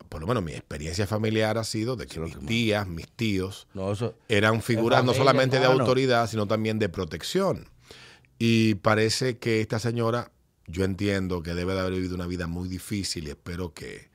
por 0.08 0.20
lo 0.20 0.26
menos 0.26 0.42
mi 0.42 0.52
experiencia 0.52 1.06
familiar 1.06 1.58
ha 1.58 1.64
sido 1.64 1.96
de 1.96 2.06
que 2.06 2.20
mis 2.20 2.38
tías, 2.46 2.86
mis 2.86 3.08
tíos, 3.08 3.66
No, 3.74 3.92
eso. 3.92 4.14
eran 4.28 4.62
figuras 4.62 5.04
no 5.04 5.14
solamente 5.14 5.58
de 5.58 5.66
autoridad, 5.66 6.28
sino 6.28 6.46
también 6.46 6.78
de 6.78 6.88
protección. 6.88 7.68
Y 8.38 8.74
parece 8.76 9.38
que 9.38 9.60
esta 9.60 9.78
señora, 9.78 10.32
yo 10.66 10.84
entiendo 10.84 11.42
que 11.42 11.54
debe 11.54 11.74
de 11.74 11.80
haber 11.80 11.92
vivido 11.94 12.14
una 12.14 12.26
vida 12.26 12.46
muy 12.46 12.68
difícil 12.68 13.26
y 13.26 13.30
espero 13.30 13.72
que 13.72 14.10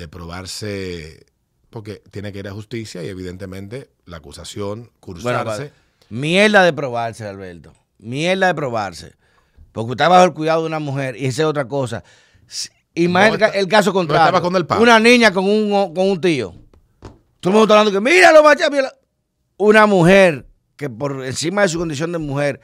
de 0.00 0.08
probarse 0.08 1.24
porque 1.70 2.02
tiene 2.10 2.32
que 2.32 2.40
ir 2.40 2.48
a 2.48 2.52
justicia 2.52 3.04
y 3.04 3.08
evidentemente 3.08 3.90
la 4.06 4.16
acusación 4.16 4.90
cursarse. 4.98 5.72
mierda 6.08 6.64
de 6.64 6.72
probarse, 6.72 7.24
Alberto. 7.26 7.72
Mierda 7.98 8.48
de 8.48 8.54
probarse. 8.54 9.12
Porque 9.72 9.92
usted 9.92 10.08
bajo 10.08 10.24
el 10.24 10.32
cuidado 10.32 10.62
de 10.62 10.66
una 10.66 10.80
mujer 10.80 11.14
y 11.16 11.26
esa 11.26 11.42
es 11.42 11.46
otra 11.46 11.68
cosa. 11.68 12.02
Y 12.94 13.06
más 13.06 13.28
No 13.28 13.34
el, 13.34 13.38
ca- 13.38 13.46
está- 13.46 13.58
el 13.60 13.68
caso 13.68 13.92
contrario. 13.92 14.42
con 14.42 14.56
el. 14.56 14.66
Una 14.80 14.98
niña 14.98 15.32
con 15.32 15.44
un, 15.44 15.94
con 15.94 16.10
un 16.10 16.20
tío. 16.20 16.52
Todo 17.38 17.50
el 17.50 17.50
mundo 17.52 17.62
está 17.62 17.78
hablando 17.78 17.92
que, 17.92 18.00
míralo, 18.10 18.42
míralo. 18.42 18.88
Una 19.58 19.86
mujer 19.86 20.46
que 20.76 20.90
por 20.90 21.24
encima 21.24 21.62
de 21.62 21.68
su 21.68 21.78
condición 21.78 22.10
de 22.10 22.18
mujer, 22.18 22.60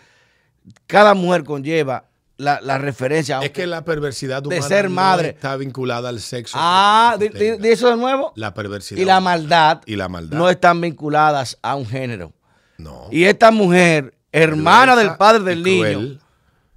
cada 0.88 1.14
mujer 1.14 1.44
conlleva 1.44 2.08
la, 2.38 2.60
la 2.60 2.78
referencia. 2.78 3.40
es 3.40 3.50
que 3.50 3.66
la 3.66 3.84
perversidad 3.84 4.42
de 4.42 4.60
ser 4.62 4.84
no 4.90 4.96
madre. 4.96 5.30
está 5.30 5.56
vinculada 5.56 6.08
al 6.10 6.20
sexo. 6.20 6.56
Ah, 6.60 7.16
di, 7.18 7.28
di- 7.28 7.68
eso 7.68 7.88
de 7.90 7.96
nuevo. 7.96 8.32
La 8.36 8.52
perversidad. 8.54 9.00
Y 9.00 9.04
la 9.04 9.20
maldad, 9.20 9.80
Y 9.86 9.96
la 9.96 10.08
maldad. 10.08 10.36
no 10.36 10.48
están 10.50 10.80
vinculadas 10.80 11.58
a 11.62 11.74
un 11.74 11.86
género. 11.86 12.32
No. 12.78 13.06
Y 13.10 13.24
esta 13.24 13.50
mujer, 13.50 14.14
hermana 14.32 14.94
del 14.96 15.16
padre 15.16 15.44
del 15.44 15.62
niño, 15.62 15.82
cruel. 15.82 16.20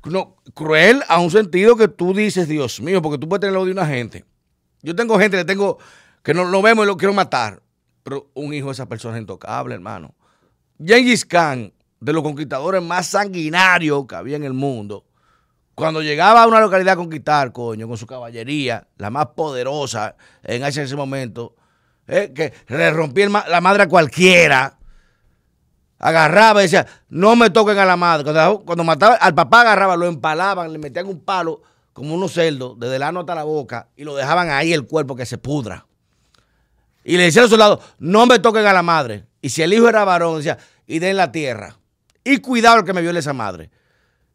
no, 0.05 0.37
cruel 0.53 1.03
a 1.09 1.19
un 1.19 1.29
sentido 1.29 1.75
que 1.75 1.87
tú 1.89 2.13
dices, 2.13 2.47
Dios 2.47 2.79
mío, 2.79 3.01
porque 3.01 3.17
tú 3.17 3.27
puedes 3.27 3.41
tener 3.41 3.53
lo 3.53 3.65
de 3.65 3.71
una 3.71 3.85
gente. 3.85 4.23
Yo 4.81 4.95
tengo 4.95 5.19
gente 5.19 5.35
que 5.35 5.43
tengo 5.45 5.77
que 6.23 6.33
no 6.33 6.45
lo 6.45 6.61
vemos 6.61 6.85
y 6.85 6.87
lo 6.87 6.95
quiero 6.95 7.13
matar, 7.13 7.61
pero 8.03 8.29
un 8.33 8.53
hijo 8.53 8.67
de 8.67 8.73
esa 8.73 8.87
persona 8.87 9.15
es 9.17 9.21
intocable, 9.21 9.75
hermano. 9.75 10.15
Gengis 10.81 11.25
Khan, 11.25 11.73
de 11.99 12.13
los 12.13 12.23
conquistadores 12.23 12.81
más 12.81 13.07
sanguinarios 13.07 14.05
que 14.07 14.15
había 14.15 14.37
en 14.37 14.45
el 14.45 14.53
mundo, 14.53 15.03
cuando 15.79 16.01
llegaba 16.01 16.43
a 16.43 16.47
una 16.47 16.59
localidad 16.59 16.93
a 16.93 16.97
conquistar, 16.97 17.53
coño, 17.53 17.87
con 17.87 17.97
su 17.97 18.05
caballería, 18.05 18.85
la 18.97 19.09
más 19.09 19.27
poderosa 19.27 20.15
en 20.43 20.63
ese, 20.63 20.95
momento, 20.95 21.55
eh, 22.05 22.33
que 22.35 22.53
le 22.67 22.91
rompía 22.91 23.29
la 23.29 23.61
madre 23.61 23.83
a 23.83 23.87
cualquiera, 23.87 24.77
agarraba 25.97 26.61
y 26.61 26.65
decía, 26.65 26.85
no 27.07 27.35
me 27.37 27.49
toquen 27.49 27.77
a 27.77 27.85
la 27.85 27.95
madre. 27.95 28.25
Cuando, 28.25 28.65
cuando 28.65 28.83
mataba 28.83 29.15
al 29.15 29.33
papá 29.33 29.61
agarraba, 29.61 29.95
lo 29.95 30.05
empalaban, 30.05 30.71
le 30.73 30.79
metían 30.79 31.07
un 31.07 31.21
palo 31.21 31.61
como 31.93 32.13
unos 32.13 32.33
cerdos, 32.33 32.77
desde 32.77 32.97
el 32.97 33.03
ano 33.03 33.21
hasta 33.21 33.35
la 33.35 33.43
boca, 33.43 33.87
y 33.95 34.03
lo 34.03 34.15
dejaban 34.15 34.49
ahí 34.49 34.73
el 34.73 34.85
cuerpo 34.85 35.15
que 35.15 35.25
se 35.25 35.37
pudra. 35.37 35.85
Y 37.05 37.15
le 37.15 37.23
decía 37.23 37.41
a 37.41 37.43
los 37.43 37.51
soldados, 37.51 37.79
no 37.99 38.25
me 38.25 38.39
toquen 38.39 38.65
a 38.65 38.73
la 38.73 38.83
madre. 38.83 39.25
Y 39.41 39.49
si 39.49 39.61
el 39.61 39.71
hijo 39.71 39.87
era 39.87 40.03
varón, 40.03 40.37
decía, 40.37 40.57
y 40.85 40.99
den 40.99 41.15
la 41.15 41.31
tierra. 41.31 41.77
Y 42.23 42.39
cuidado 42.39 42.79
el 42.79 42.85
que 42.85 42.93
me 42.93 43.01
viole 43.01 43.19
esa 43.19 43.33
madre. 43.33 43.71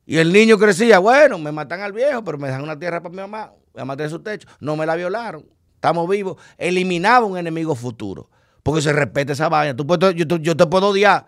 Y 0.07 0.19
el 0.19 0.33
niño 0.33 0.59
crecía, 0.59 0.99
bueno, 0.99 1.39
me 1.39 1.51
matan 1.53 1.81
al 1.81 1.93
viejo, 1.93 2.23
pero 2.25 2.37
me 2.39 2.49
dejan 2.49 2.63
una 2.63 2.79
tierra 2.79 3.01
para 3.03 3.11
mi 3.11 3.17
mamá. 3.23 3.53
Mi 3.75 3.79
mamá 3.81 3.97
tiene 3.97 4.11
su 4.11 4.19
techo. 4.21 4.47
No 4.61 4.77
me 4.77 4.85
la 4.87 4.97
violaron. 4.97 5.47
Estamos 5.77 6.09
vivos. 6.09 6.37
Eliminaba 6.59 7.25
un 7.27 7.39
enemigo 7.39 7.75
futuro. 7.75 8.29
Porque 8.63 8.81
se 8.83 8.93
respeta 8.93 9.33
esa 9.33 9.49
vaina. 9.49 9.75
Tú 9.77 9.87
puedes- 9.87 10.15
yo, 10.15 10.25
yo 10.37 10.57
te 10.57 10.67
puedo 10.67 10.89
odiar, 10.89 11.27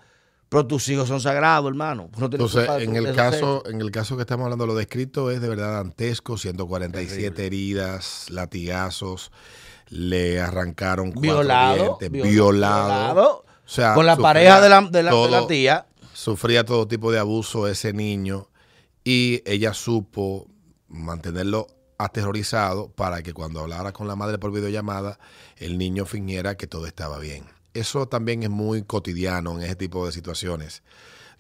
pero 0.49 0.67
tus 0.67 0.89
hijos 0.89 1.09
son 1.09 1.21
sagrados, 1.21 1.69
hermano. 1.69 2.09
No 2.19 2.27
Entonces, 2.27 2.69
en 2.81 2.93
tu- 2.93 2.97
el 3.07 3.15
caso, 3.15 3.63
en 3.67 3.81
el 3.81 3.91
caso 3.91 4.17
que 4.17 4.23
estamos 4.23 4.45
hablando, 4.45 4.67
lo 4.67 4.75
descrito 4.75 5.31
es 5.31 5.41
de 5.41 5.49
verdad 5.49 5.73
dantesco, 5.75 6.39
147 6.39 7.45
heridas, 7.47 8.27
latigazos, 8.31 9.33
le 9.89 10.41
arrancaron 10.41 11.13
cuatro 11.13 11.21
Violado, 11.41 11.77
dientes, 11.99 12.11
viol- 12.11 12.29
violado. 12.29 12.87
violado, 12.87 13.45
O 13.65 13.69
sea, 13.69 13.95
con 13.95 14.07
la 14.07 14.17
pareja 14.17 14.61
de 14.61 14.69
la, 14.69 14.81
de 14.83 14.85
la- 14.85 14.91
de 14.91 15.03
la 15.03 15.11
todo- 15.11 15.47
tía. 15.47 15.87
Sufría 16.13 16.65
todo 16.65 16.87
tipo 16.89 17.13
de 17.13 17.19
abuso 17.19 17.69
ese 17.69 17.93
niño 17.93 18.49
y 19.07 19.41
ella 19.47 19.73
supo 19.73 20.51
mantenerlo 20.89 21.69
aterrorizado 21.97 22.91
para 22.91 23.23
que 23.23 23.33
cuando 23.33 23.61
hablara 23.61 23.93
con 23.93 24.09
la 24.09 24.17
madre 24.17 24.37
por 24.37 24.51
videollamada, 24.51 25.21
el 25.59 25.79
niño 25.79 26.07
fingiera 26.07 26.57
que 26.57 26.67
todo 26.67 26.89
estaba 26.89 27.21
bien. 27.21 27.45
Eso 27.73 28.09
también 28.09 28.43
es 28.43 28.51
muy 28.51 28.83
cotidiano 28.83 29.53
en 29.57 29.63
ese 29.63 29.77
tipo 29.77 30.05
de 30.05 30.11
situaciones, 30.11 30.83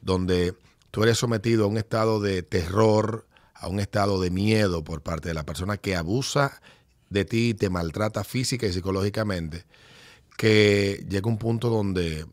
donde 0.00 0.54
tú 0.92 1.02
eres 1.02 1.18
sometido 1.18 1.64
a 1.64 1.66
un 1.66 1.76
estado 1.76 2.20
de 2.20 2.44
terror, 2.44 3.26
a 3.52 3.66
un 3.66 3.80
estado 3.80 4.20
de 4.20 4.30
miedo 4.30 4.84
por 4.84 5.02
parte 5.02 5.30
de 5.30 5.34
la 5.34 5.44
persona 5.44 5.76
que 5.76 5.96
abusa 5.96 6.62
de 7.10 7.24
ti 7.24 7.48
y 7.48 7.54
te 7.54 7.68
maltrata 7.68 8.22
física 8.22 8.68
y 8.68 8.72
psicológicamente, 8.72 9.64
que 10.36 11.04
llega 11.08 11.28
un 11.28 11.38
punto 11.38 11.68
donde 11.68 12.26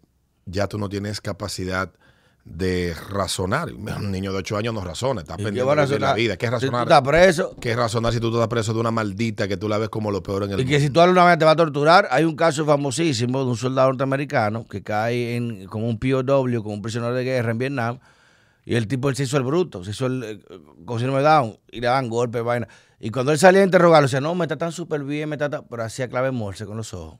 ya 0.45 0.67
tú 0.67 0.77
no 0.77 0.89
tienes 0.89 1.21
capacidad 1.21 1.91
de 2.45 2.93
razonar. 3.09 3.71
Un 3.73 4.11
niño 4.11 4.31
de 4.33 4.39
8 4.39 4.57
años 4.57 4.73
no 4.73 4.81
razona, 4.83 5.21
está 5.21 5.35
¿Y 5.35 5.37
qué 5.37 5.43
pendiente 5.45 5.87
de 5.87 5.99
la 5.99 6.13
vida. 6.13 6.35
¿Qué 6.35 6.45
es 6.47 6.51
Si 6.51 6.59
tú 6.67 6.71
razonar? 6.71 6.83
estás 6.87 7.01
preso. 7.01 7.55
¿Qué 7.61 7.71
es 7.71 7.77
razonar 7.77 8.11
si 8.13 8.19
tú 8.19 8.27
estás 8.33 8.47
preso 8.49 8.73
de 8.73 8.79
una 8.81 8.91
maldita 8.91 9.47
que 9.47 9.55
tú 9.55 9.69
la 9.69 9.77
ves 9.77 9.89
como 9.89 10.11
lo 10.11 10.21
peor 10.21 10.43
en 10.43 10.51
el 10.51 10.59
Y 10.59 10.65
que 10.65 10.71
mundo? 10.73 10.87
si 10.87 10.89
tú 10.89 10.99
hablas 10.99 11.13
una 11.13 11.25
vez 11.25 11.37
te 11.39 11.45
va 11.45 11.51
a 11.51 11.55
torturar. 11.55 12.07
Hay 12.11 12.25
un 12.25 12.35
caso 12.35 12.65
famosísimo 12.65 13.39
de 13.43 13.49
un 13.51 13.55
soldado 13.57 13.87
norteamericano 13.89 14.65
que 14.67 14.83
cae 14.83 15.35
en, 15.37 15.67
como 15.67 15.87
un 15.87 15.97
POW, 15.99 16.61
como 16.61 16.73
un 16.75 16.81
prisionero 16.81 17.13
de 17.13 17.23
guerra 17.23 17.51
en 17.51 17.57
Vietnam. 17.57 17.99
Y 18.65 18.75
el 18.75 18.87
tipo 18.87 19.09
él 19.09 19.15
se 19.15 19.23
hizo 19.23 19.37
el 19.37 19.43
bruto, 19.43 19.83
se 19.83 19.91
hizo 19.91 20.05
el 20.05 20.23
eh, 20.23 20.39
síndrome 20.97 21.17
de 21.19 21.23
Down 21.23 21.57
y 21.71 21.81
le 21.81 21.87
daban 21.87 22.09
golpes, 22.09 22.43
vaina. 22.43 22.67
Y 22.99 23.09
cuando 23.11 23.31
él 23.33 23.37
salía 23.39 23.61
a 23.61 23.65
interrogarlo, 23.65 24.07
decía, 24.07 24.21
no, 24.21 24.35
me 24.35 24.47
tratan 24.47 24.71
súper 24.71 25.03
bien, 25.03 25.27
me 25.27 25.35
tratan, 25.37 25.65
pero 25.69 25.83
hacía 25.83 26.07
clave 26.07 26.31
morse 26.31 26.65
con 26.65 26.77
los 26.77 26.93
ojos. 26.93 27.19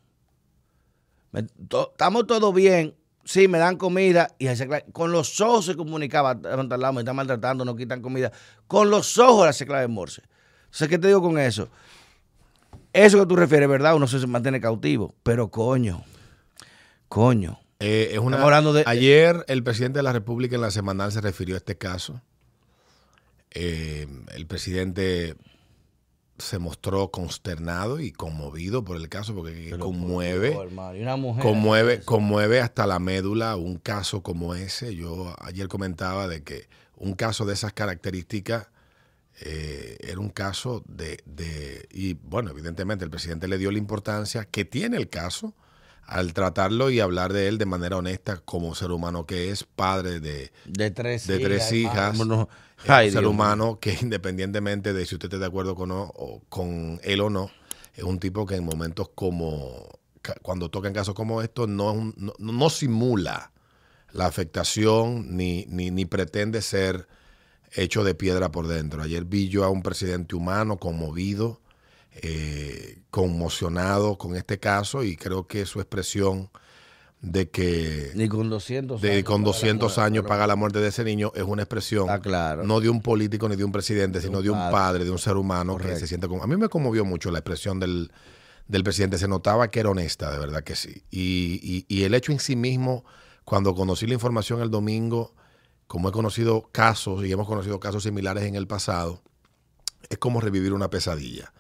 Me- 1.32 1.44
to- 1.68 1.90
estamos 1.92 2.28
todos 2.28 2.54
bien, 2.54 2.96
sí, 3.24 3.48
me 3.48 3.58
dan 3.58 3.78
comida 3.78 4.30
y 4.40 4.48
clave- 4.48 4.86
con 4.92 5.12
los 5.12 5.40
ojos 5.42 5.66
se 5.66 5.76
comunicaba, 5.76 6.36
me 6.94 7.02
están 7.02 7.16
maltratando, 7.16 7.66
no 7.66 7.76
quitan 7.76 8.02
comida. 8.02 8.32
Con 8.68 8.90
los 8.90 9.18
ojos 9.18 9.48
hacía 9.48 9.68
clave 9.68 9.88
morse. 9.88 10.22
Entonces, 10.66 10.88
¿qué 10.90 10.98
te 10.98 11.08
digo 11.08 11.22
con 11.22 11.38
eso? 11.38 11.70
Eso 12.92 13.20
que 13.20 13.26
tú 13.26 13.36
refieres, 13.36 13.68
¿verdad? 13.70 13.96
Uno 13.96 14.08
se 14.08 14.26
mantiene 14.28 14.60
cautivo, 14.62 15.16
pero 15.24 15.50
coño, 15.50 16.04
coño. 17.10 17.60
Eh, 17.80 18.10
es 18.14 18.20
una- 18.20 18.42
hablando 18.42 18.72
de- 18.72 18.84
Ayer 18.86 19.44
el 19.48 19.64
presidente 19.64 20.00
de 20.00 20.04
la 20.04 20.14
República 20.14 20.56
en 20.56 20.62
la 20.62 20.72
semanal 20.72 21.12
se 21.12 21.22
refirió 21.22 21.56
a 21.56 21.58
este 21.58 21.78
caso. 21.78 22.22
Eh, 23.52 24.08
el 24.36 24.48
presidente 24.48 25.36
se 26.38 26.58
mostró 26.60 27.12
consternado 27.12 28.00
y 28.00 28.12
conmovido 28.12 28.84
por 28.84 28.98
el 28.98 29.08
caso 29.10 29.36
porque 29.36 29.70
conmueve. 29.80 30.50
Una 31.02 31.16
mujer. 31.16 31.44
Conmueve, 31.44 32.02
conmueve 32.02 32.60
hasta 32.60 32.88
la 32.88 33.00
médula 33.00 33.56
un 33.56 33.78
caso 33.78 34.24
como 34.24 34.56
ese. 34.56 34.96
Yo 34.96 35.36
ayer 35.40 35.68
comentaba 35.68 36.28
de 36.28 36.44
que 36.44 36.68
un 36.96 37.14
caso 37.14 37.46
de 37.46 37.54
esas 37.54 37.74
características 37.74 38.68
eh, 39.42 39.98
era 40.02 40.20
un 40.20 40.30
caso 40.30 40.84
de, 40.88 41.22
de- 41.26 41.88
Y 41.92 42.14
bueno, 42.14 42.52
evidentemente 42.52 43.04
el 43.06 43.12
presidente 43.12 43.48
le 43.48 43.58
dio 43.58 43.72
la 43.72 43.78
importancia 43.78 44.46
que 44.46 44.64
tiene 44.66 44.98
el 44.98 45.10
caso 45.10 45.54
al 46.06 46.34
tratarlo 46.34 46.90
y 46.90 47.00
hablar 47.00 47.34
de 47.34 47.48
él 47.48 47.58
de 47.58 47.66
manera 47.66 47.98
honesta 47.98 48.38
como 48.44 48.76
ser 48.76 48.92
humano 48.92 49.26
que 49.26 49.50
es, 49.52 49.64
padre 49.64 50.20
de, 50.20 50.52
De 50.66 50.92
tres 50.92 51.28
de 51.28 51.40
tres 51.40 51.72
hijas. 51.72 52.16
Ay, 52.88 53.08
un 53.08 53.14
ser 53.14 53.22
Dios 53.22 53.32
humano 53.32 53.80
que 53.80 53.98
independientemente 54.02 54.94
de 54.94 55.06
si 55.06 55.16
usted 55.16 55.28
está 55.28 55.40
de 55.40 55.46
acuerdo 55.46 55.76
con, 55.76 55.92
o- 55.92 56.12
o 56.16 56.42
con 56.50 57.00
él 57.04 57.22
o 57.22 57.30
no, 57.30 57.50
es 57.96 58.04
un 58.04 58.20
tipo 58.20 58.46
que 58.46 58.56
en 58.56 58.66
momentos 58.66 59.10
como 59.16 59.88
cuando 60.42 60.70
tocan 60.70 60.94
casos 60.94 61.16
como 61.16 61.42
estos 61.42 61.68
no, 61.70 61.92
es 61.92 61.98
un- 61.98 62.14
no, 62.18 62.34
no 62.40 62.70
simula 62.70 63.52
la 64.12 64.26
afectación 64.28 65.36
ni, 65.36 65.66
ni, 65.70 65.90
ni 65.92 66.06
pretende 66.06 66.62
ser 66.62 67.08
hecho 67.76 68.04
de 68.04 68.14
piedra 68.14 68.52
por 68.52 68.68
dentro. 68.68 69.02
Ayer 69.02 69.26
vi 69.26 69.50
yo 69.50 69.64
a 69.64 69.70
un 69.70 69.82
presidente 69.82 70.36
humano 70.36 70.78
conmovido, 70.78 71.60
eh, 72.22 73.00
conmocionado 73.10 74.18
con 74.18 74.36
este 74.36 74.60
caso 74.60 75.04
y 75.04 75.16
creo 75.16 75.48
que 75.48 75.66
su 75.66 75.80
expresión 75.80 76.50
de 77.22 77.50
que 77.50 78.12
Ni 78.16 78.28
con 78.28 78.50
200 78.50 79.02
de 79.02 79.12
años 79.12 79.24
con 79.24 79.44
paga 79.44 79.48
la 79.48 79.54
200 79.54 79.82
muerte, 79.98 80.02
años 80.02 80.26
paga 80.28 80.48
la 80.48 80.56
muerte 80.58 80.80
de 80.80 80.88
ese 80.90 81.04
niño 81.06 81.32
es 81.36 81.44
una 81.44 81.62
expresión 81.64 82.04
Está 82.10 82.20
claro. 82.20 82.64
no 82.64 82.82
de 82.82 82.90
un 82.90 83.02
político 83.02 83.48
ni 83.48 83.56
de 83.56 83.64
un 83.64 83.72
presidente, 83.72 84.20
sino 84.22 84.40
un 84.40 84.44
de 84.44 84.50
un 84.50 84.58
padre. 84.58 84.72
padre, 84.74 85.04
de 85.06 85.12
un 85.12 85.20
ser 85.20 85.38
humano 85.38 85.78
que 85.78 85.96
se 85.96 86.06
siente 86.08 86.28
como... 86.28 86.44
A 86.44 86.48
mí 86.48 86.58
me 86.58 86.68
conmovió 86.70 87.06
mucho 87.06 87.32
la 87.32 87.40
expresión 87.40 87.80
del, 87.80 88.12
del 88.68 88.84
presidente, 88.84 89.18
se 89.18 89.28
notaba 89.30 89.70
que 89.70 89.80
era 89.80 89.90
honesta, 89.90 90.32
de 90.32 90.38
verdad 90.40 90.64
que 90.64 90.76
sí. 90.76 91.04
Y, 91.12 91.60
y- 91.64 91.86
y 91.88 92.04
el 92.04 92.14
hecho 92.14 92.32
en 92.34 92.40
sí 92.40 92.56
mismo, 92.58 93.06
cuando 93.46 93.74
conocí 93.74 94.06
la 94.06 94.16
información 94.16 94.62
el 94.62 94.70
domingo, 94.70 95.34
como 95.88 96.10
he 96.10 96.12
conocido 96.12 96.68
casos 96.74 97.24
y 97.26 97.32
hemos 97.32 97.48
conocido 97.48 97.80
casos 97.80 98.04
similares 98.04 98.44
en 98.44 98.56
el 98.56 98.68
pasado, 98.68 99.22
es 100.10 100.18
como 100.18 100.42
revivir 100.42 100.74
una 100.74 100.90
pesadilla 100.90 101.54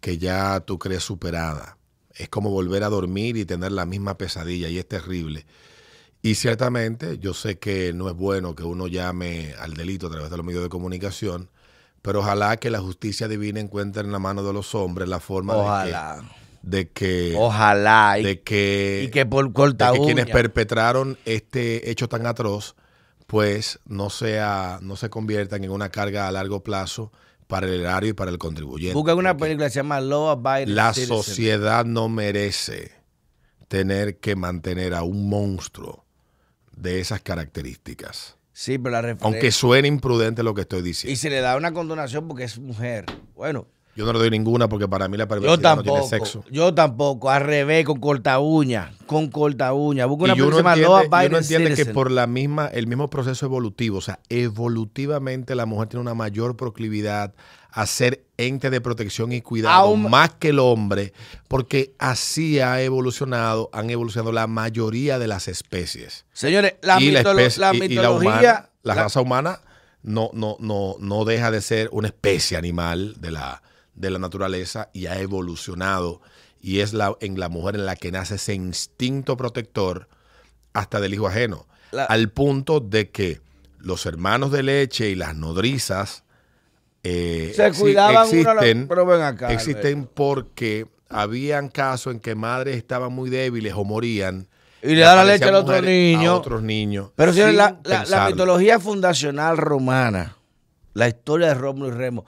que 0.00 0.18
ya 0.18 0.60
tú 0.60 0.78
crees 0.78 1.02
superada. 1.02 1.78
Es 2.14 2.28
como 2.28 2.50
volver 2.50 2.84
a 2.84 2.88
dormir 2.88 3.36
y 3.36 3.44
tener 3.44 3.72
la 3.72 3.86
misma 3.86 4.18
pesadilla 4.18 4.68
y 4.68 4.78
es 4.78 4.88
terrible. 4.88 5.46
Y 6.20 6.34
ciertamente 6.34 7.18
yo 7.18 7.32
sé 7.32 7.58
que 7.58 7.92
no 7.92 8.08
es 8.08 8.16
bueno 8.16 8.54
que 8.54 8.64
uno 8.64 8.88
llame 8.88 9.54
al 9.60 9.74
delito 9.74 10.08
a 10.08 10.10
través 10.10 10.30
de 10.30 10.36
los 10.36 10.44
medios 10.44 10.62
de 10.62 10.68
comunicación, 10.68 11.48
pero 12.02 12.20
ojalá 12.20 12.56
que 12.56 12.70
la 12.70 12.80
justicia 12.80 13.28
divina 13.28 13.60
encuentre 13.60 14.02
en 14.02 14.10
la 14.10 14.18
mano 14.18 14.42
de 14.42 14.52
los 14.52 14.74
hombres 14.74 15.08
la 15.08 15.20
forma 15.20 15.54
de 15.54 15.60
Ojalá. 15.60 16.20
que, 16.20 16.68
de 16.68 16.88
que, 16.90 17.34
Ojalá. 17.36 18.18
Y, 18.18 18.24
de 18.24 18.42
que, 18.42 19.02
y 19.06 19.10
que 19.10 19.26
por 19.26 19.46
de 19.46 19.52
corta 19.52 19.92
que 19.92 20.00
quienes 20.00 20.26
perpetraron 20.26 21.18
este 21.24 21.90
hecho 21.90 22.08
tan 22.08 22.26
atroz, 22.26 22.74
pues 23.28 23.78
no 23.86 24.10
sea, 24.10 24.78
no 24.82 24.96
se 24.96 25.10
conviertan 25.10 25.62
en 25.62 25.70
una 25.70 25.90
carga 25.90 26.26
a 26.26 26.32
largo 26.32 26.64
plazo 26.64 27.12
para 27.48 27.66
el 27.66 27.80
erario 27.80 28.10
y 28.10 28.12
para 28.12 28.30
el 28.30 28.38
contribuyente. 28.38 28.94
Busca 28.94 29.14
una 29.16 29.36
película 29.36 29.66
que 29.66 29.70
se 29.70 29.80
llama 29.80 30.00
Law 30.00 30.28
Abiding 30.28 30.74
La 30.76 30.94
Citizen. 30.94 31.16
sociedad 31.16 31.84
no 31.84 32.08
merece 32.08 32.92
tener 33.66 34.18
que 34.18 34.36
mantener 34.36 34.94
a 34.94 35.02
un 35.02 35.28
monstruo 35.28 36.04
de 36.76 37.00
esas 37.00 37.20
características. 37.22 38.36
Sí, 38.52 38.78
pero 38.78 38.92
la 38.92 39.02
referencia. 39.02 39.26
Aunque 39.26 39.50
suene 39.50 39.88
imprudente 39.88 40.42
lo 40.42 40.54
que 40.54 40.62
estoy 40.62 40.80
Y 40.80 40.82
diciendo. 40.82 41.18
se 41.18 41.30
le 41.30 41.40
da 41.40 41.56
una 41.56 41.72
condonación 41.72 42.28
porque 42.28 42.44
es 42.44 42.58
mujer. 42.58 43.06
Bueno, 43.34 43.66
Yo 43.98 44.06
no 44.06 44.12
le 44.12 44.20
doy 44.20 44.30
ninguna 44.30 44.68
porque 44.68 44.86
para 44.86 45.08
mí 45.08 45.16
la 45.16 45.24
yo 45.24 45.28
perversidad 45.28 45.76
no 45.76 45.82
tiene 45.82 46.02
sexo. 46.04 46.44
Yo 46.52 46.72
tampoco. 46.72 47.30
Al 47.30 47.42
revés, 47.42 47.84
con 47.84 47.98
corta 47.98 48.38
uña. 48.38 48.92
Con 49.06 49.28
corta 49.28 49.72
uña. 49.72 50.06
Busca 50.06 50.24
una 50.26 50.34
película 50.34 50.54
que 50.56 50.62
se 50.62 50.68
entiende, 50.68 50.70
llama 50.70 50.76
y 50.76 50.80
Law 50.82 51.06
uno 51.08 51.16
Abiding 51.16 51.36
entiende 51.38 51.74
que 51.74 51.86
por 51.92 52.10
la 52.12 52.26
misma, 52.28 52.68
el 52.68 52.86
mismo 52.86 53.10
proceso 53.10 53.44
evolutivo, 53.44 53.98
o 53.98 54.00
sea, 54.00 54.20
evolutivamente 54.28 55.54
la 55.54 55.66
mujer 55.66 55.88
tiene 55.88 56.02
una 56.02 56.14
mayor 56.14 56.56
proclividad 56.56 57.34
a 57.70 57.86
ser 57.86 58.24
ente 58.36 58.70
de 58.70 58.80
protección 58.80 59.32
y 59.32 59.40
cuidado 59.40 59.94
más 59.96 60.30
que 60.38 60.50
el 60.50 60.58
hombre, 60.58 61.12
porque 61.48 61.94
así 61.98 62.60
ha 62.60 62.80
evolucionado, 62.82 63.68
han 63.72 63.90
evolucionado 63.90 64.32
la 64.32 64.46
mayoría 64.46 65.18
de 65.18 65.26
las 65.26 65.48
especies. 65.48 66.24
Señores, 66.32 66.74
la, 66.82 67.00
y 67.00 67.10
la, 67.10 67.20
mitolo- 67.22 67.40
especie- 67.40 67.60
la 67.60 67.74
y- 67.74 67.76
y 67.76 67.80
la 67.80 67.86
mitología. 67.88 68.18
humana, 68.30 68.42
la, 68.42 68.94
la- 68.94 69.02
raza 69.02 69.20
humana 69.20 69.60
no, 70.02 70.30
no, 70.32 70.56
no, 70.60 70.94
no 71.00 71.24
deja 71.24 71.50
de 71.50 71.60
ser 71.60 71.88
una 71.92 72.08
especie 72.08 72.56
animal 72.56 73.14
de 73.20 73.32
la, 73.32 73.62
de 74.00 74.10
la 74.10 74.18
naturaleza 74.18 74.90
y 74.92 75.06
ha 75.06 75.18
evolucionado. 75.20 76.20
Y 76.60 76.80
es 76.80 76.92
la, 76.92 77.16
en 77.20 77.38
la 77.38 77.48
mujer 77.48 77.74
en 77.76 77.86
la 77.86 77.96
que 77.96 78.10
nace 78.12 78.36
ese 78.36 78.54
instinto 78.54 79.36
protector 79.36 80.08
hasta 80.72 81.00
del 81.00 81.14
hijo 81.14 81.26
ajeno. 81.28 81.66
La- 81.92 82.04
al 82.04 82.30
punto 82.30 82.80
de 82.80 83.10
que 83.10 83.40
los 83.78 84.06
hermanos 84.06 84.50
de 84.52 84.62
leche 84.62 85.08
y 85.10 85.14
las 85.14 85.36
nodrizas 85.36 86.24
eh, 87.04 87.52
Se 87.54 87.70
cuidaban 87.72 88.28
uno 88.28 88.50
a 88.50 88.54
la- 88.54 88.60
existen, 88.62 88.88
pero 88.88 89.06
ven 89.06 89.22
acá, 89.22 89.52
existen 89.52 90.04
porque 90.12 90.86
habían 91.08 91.68
casos 91.68 92.12
en 92.12 92.20
que 92.20 92.34
madres 92.34 92.76
estaban 92.76 93.12
muy 93.12 93.30
débiles 93.30 93.72
o 93.76 93.84
morían 93.84 94.48
Y 94.82 94.94
le 94.96 95.00
da 95.02 95.14
la 95.16 95.24
leche 95.24 95.44
al 95.46 95.54
otro 95.54 95.80
niño. 95.80 96.32
A 96.32 96.34
otros 96.36 96.62
niños. 96.62 97.10
Pero 97.16 97.32
señores, 97.32 97.54
sin 97.54 97.90
la, 97.90 98.04
la- 98.04 98.26
mitología 98.28 98.78
fundacional 98.80 99.56
romana, 99.56 100.36
la 100.94 101.08
historia 101.08 101.48
de 101.48 101.54
Rómulo 101.54 101.88
y 101.88 101.92
Remo, 101.92 102.26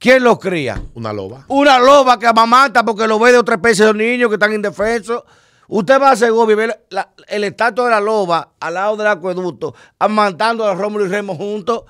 ¿quién 0.00 0.24
los 0.24 0.40
cría? 0.40 0.82
Una 0.94 1.12
loba. 1.12 1.44
Una 1.46 1.78
loba 1.78 2.18
que 2.18 2.26
amamanta 2.26 2.84
porque 2.84 3.06
lo 3.06 3.20
ve 3.20 3.30
de 3.30 3.38
otra 3.38 3.54
especie 3.54 3.84
de 3.84 3.94
niños 3.94 4.28
que 4.28 4.34
están 4.34 4.52
indefensos. 4.52 5.22
Usted 5.68 6.00
va 6.00 6.10
a 6.10 6.16
Segovia 6.16 6.54
y 6.54 6.56
ve 6.56 6.80
la- 6.88 7.10
el 7.28 7.44
estatua 7.44 7.84
de 7.84 7.90
la 7.92 8.00
loba 8.00 8.54
al 8.58 8.74
lado 8.74 8.96
del 8.96 9.06
acueducto, 9.06 9.72
amamantando 10.00 10.66
a 10.66 10.74
Rómulo 10.74 11.04
y 11.06 11.08
Remo 11.08 11.36
juntos, 11.36 11.84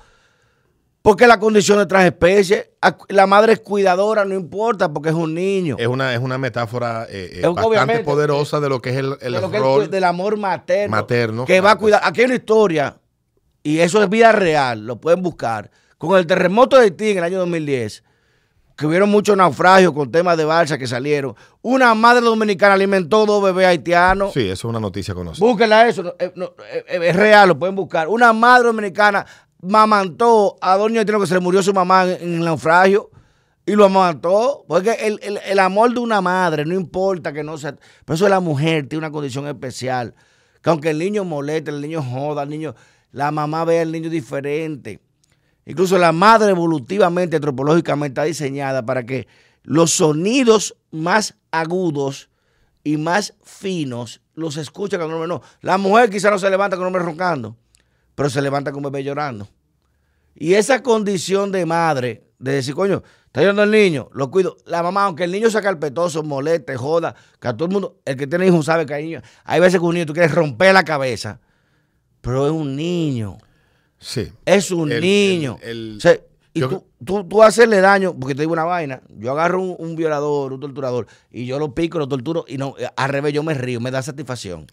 porque 1.01 1.25
la 1.25 1.39
condición 1.39 1.79
de 1.79 1.87
transespecie, 1.87 2.75
ac- 2.79 3.05
la 3.09 3.25
madre 3.25 3.53
es 3.53 3.59
cuidadora, 3.61 4.23
no 4.23 4.35
importa, 4.35 4.93
porque 4.93 5.09
es 5.09 5.15
un 5.15 5.33
niño. 5.33 5.77
Es 5.79 5.87
una, 5.87 6.13
es 6.13 6.19
una 6.19 6.37
metáfora 6.37 7.07
eh, 7.09 7.31
eh, 7.33 7.41
Es 7.43 7.55
bastante 7.55 7.99
poderosa 8.03 8.59
de 8.59 8.69
lo 8.69 8.79
que 8.83 8.91
es 8.91 8.97
el, 8.97 9.17
el 9.19 9.33
de 9.33 9.41
lo 9.41 9.49
que 9.49 9.57
es 9.57 9.63
rol. 9.63 9.89
del 9.89 10.03
amor 10.03 10.37
materno, 10.37 10.91
materno, 10.95 11.45
que 11.45 11.59
va 11.59 11.71
a 11.71 11.75
cuidar. 11.77 12.01
Aquí 12.03 12.19
hay 12.21 12.25
una 12.27 12.35
historia, 12.35 12.97
y 13.63 13.79
eso 13.79 14.03
es 14.03 14.09
vida 14.09 14.31
real, 14.31 14.85
lo 14.85 14.97
pueden 15.01 15.23
buscar. 15.23 15.71
Con 16.07 16.17
el 16.19 16.25
terremoto 16.25 16.77
de 16.77 16.83
Haití 16.85 17.11
en 17.11 17.19
el 17.19 17.23
año 17.23 17.37
2010, 17.39 18.03
que 18.75 18.87
hubieron 18.87 19.09
muchos 19.09 19.37
naufragios 19.37 19.93
con 19.93 20.11
temas 20.11 20.35
de 20.37 20.45
balsa 20.45 20.77
que 20.79 20.87
salieron. 20.87 21.35
Una 21.61 21.93
madre 21.93 22.21
dominicana 22.25 22.73
alimentó 22.73 23.25
dos 23.27 23.43
bebés 23.43 23.67
haitianos. 23.67 24.33
Sí, 24.33 24.39
eso 24.41 24.53
es 24.53 24.63
una 24.63 24.79
noticia 24.79 25.13
conocida. 25.13 25.45
Búsquenla 25.45 25.87
eso, 25.87 26.01
no, 26.01 26.13
eh, 26.17 26.31
no, 26.35 26.45
eh, 26.73 26.83
eh, 26.87 26.99
es 27.03 27.15
real, 27.15 27.49
lo 27.49 27.59
pueden 27.59 27.75
buscar. 27.75 28.07
Una 28.07 28.33
madre 28.33 28.67
dominicana 28.67 29.25
mamantó 29.61 30.57
a 30.61 30.75
dos 30.77 30.87
niños 30.89 31.01
haitianos 31.01 31.21
que 31.23 31.27
se 31.27 31.33
le 31.35 31.39
murió 31.39 31.61
su 31.61 31.73
mamá 31.73 32.03
en, 32.05 32.21
en 32.23 32.33
el 32.39 32.45
naufragio 32.45 33.09
y 33.65 33.73
lo 33.73 33.85
amamantó. 33.85 34.65
Porque 34.67 34.91
el, 35.01 35.19
el- 35.21 35.39
el 35.45 35.59
amor 35.59 35.93
de 35.93 35.99
una 35.99 36.19
madre, 36.21 36.65
no 36.65 36.73
importa 36.73 37.31
que 37.31 37.43
no 37.43 37.57
sea. 37.59 37.75
Por 38.05 38.15
eso 38.15 38.27
la 38.27 38.39
mujer 38.39 38.87
tiene 38.87 39.05
una 39.05 39.11
condición 39.11 39.47
especial. 39.47 40.15
Que 40.63 40.69
aunque 40.71 40.89
el 40.89 40.97
niño 40.97 41.23
moleste, 41.23 41.69
el 41.71 41.79
niño 41.81 42.01
joda, 42.01 42.41
el 42.43 42.49
niño, 42.49 42.73
la 43.11 43.29
mamá 43.31 43.63
ve 43.65 43.81
al 43.81 43.91
niño 43.91 44.09
diferente. 44.09 44.99
Incluso 45.65 45.97
la 45.97 46.11
madre 46.11 46.51
evolutivamente, 46.51 47.35
antropológicamente, 47.35 48.11
está 48.11 48.23
diseñada 48.23 48.85
para 48.85 49.05
que 49.05 49.27
los 49.63 49.91
sonidos 49.91 50.75
más 50.91 51.35
agudos 51.51 52.29
y 52.83 52.97
más 52.97 53.35
finos 53.43 54.21
los 54.33 54.57
escucha 54.57 54.97
con 54.97 55.07
un 55.07 55.13
hombre 55.13 55.27
no. 55.27 55.41
La 55.61 55.77
mujer 55.77 56.09
quizá 56.09 56.31
no 56.31 56.39
se 56.39 56.49
levanta 56.49 56.75
con 56.75 56.83
un 56.83 56.87
hombre 56.87 57.03
roncando, 57.03 57.55
pero 58.15 58.29
se 58.29 58.41
levanta 58.41 58.71
con 58.71 58.83
un 58.83 58.91
bebé 58.91 59.03
llorando. 59.03 59.47
Y 60.35 60.53
esa 60.55 60.81
condición 60.81 61.51
de 61.51 61.65
madre, 61.65 62.23
de 62.39 62.53
decir, 62.53 62.73
coño, 62.73 63.03
está 63.25 63.41
llorando 63.41 63.63
el 63.63 63.71
niño, 63.71 64.09
lo 64.13 64.31
cuido. 64.31 64.57
La 64.65 64.81
mamá, 64.81 65.05
aunque 65.05 65.25
el 65.25 65.31
niño 65.31 65.49
sea 65.51 65.61
carpetoso, 65.61 66.23
moleste, 66.23 66.75
joda, 66.75 67.15
que 67.39 67.47
a 67.47 67.53
todo 67.53 67.65
el 67.65 67.71
mundo, 67.71 67.99
el 68.05 68.15
que 68.17 68.25
tiene 68.25 68.47
hijos 68.47 68.65
sabe 68.65 68.85
que 68.85 68.93
hay 68.93 69.05
niños. 69.05 69.23
Hay 69.43 69.59
veces 69.59 69.79
que 69.79 69.85
un 69.85 69.93
niño 69.93 70.05
tú 70.05 70.13
quieres 70.13 70.33
romper 70.33 70.73
la 70.73 70.83
cabeza, 70.83 71.39
pero 72.21 72.47
es 72.47 72.51
un 72.51 72.75
niño. 72.75 73.37
Sí. 74.01 74.33
Es 74.45 74.71
un 74.71 74.91
El- 74.91 75.01
niño. 75.01 75.57
el- 75.61 75.69
el- 75.91 75.97
O 75.97 76.01
sea, 76.01 76.19
y 76.53 76.59
yo- 76.59 76.67
tú, 76.69 76.83
tú, 77.05 77.23
tú 77.23 77.43
hacerle 77.43 77.79
daño, 77.79 78.13
porque 78.19 78.35
te 78.35 78.41
digo 78.41 78.51
una 78.51 78.65
vaina, 78.65 79.01
yo 79.17 79.31
agarro 79.31 79.61
un, 79.61 79.75
un 79.79 79.95
violador, 79.95 80.51
un 80.51 80.59
torturador, 80.59 81.07
y 81.31 81.45
yo 81.45 81.57
lo 81.59 81.73
pico, 81.73 81.97
lo 81.99 82.07
torturo, 82.09 82.43
y 82.47 82.57
no, 82.57 82.75
al 82.97 83.09
revés, 83.09 83.31
yo 83.33 83.43
me 83.43 83.53
río, 83.53 83.79
me 83.79 83.91
da 83.91 84.01
satisfacción. 84.01 84.67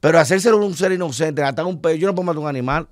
Pero 0.00 0.18
hacérselo 0.18 0.56
a 0.56 0.64
un 0.64 0.74
ser 0.74 0.92
inocente, 0.92 1.42
hasta 1.42 1.64
un 1.66 1.82
pez, 1.82 1.98
yo 1.98 2.06
no 2.06 2.14
puedo 2.14 2.24
matar 2.26 2.38
a 2.38 2.42
un 2.44 2.48
animal. 2.48 2.88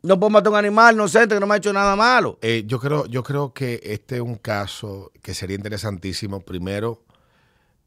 No 0.00 0.18
puedo 0.18 0.30
matar 0.30 0.48
a 0.48 0.50
un 0.52 0.56
animal 0.56 0.94
inocente 0.94 1.34
que 1.34 1.40
no 1.40 1.46
me 1.46 1.54
ha 1.54 1.58
hecho 1.58 1.72
nada 1.72 1.94
malo. 1.96 2.38
Eh, 2.40 2.64
yo, 2.66 2.80
creo, 2.80 3.04
yo 3.06 3.22
creo 3.22 3.52
que 3.52 3.80
este 3.82 4.14
es 4.16 4.20
un 4.22 4.36
caso 4.36 5.10
que 5.22 5.34
sería 5.34 5.56
interesantísimo. 5.56 6.40
Primero, 6.40 7.02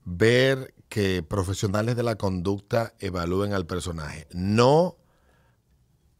ver 0.05 0.73
que 0.89 1.23
profesionales 1.23 1.95
de 1.95 2.03
la 2.03 2.15
conducta 2.15 2.93
evalúen 2.99 3.53
al 3.53 3.65
personaje. 3.65 4.27
No 4.33 4.97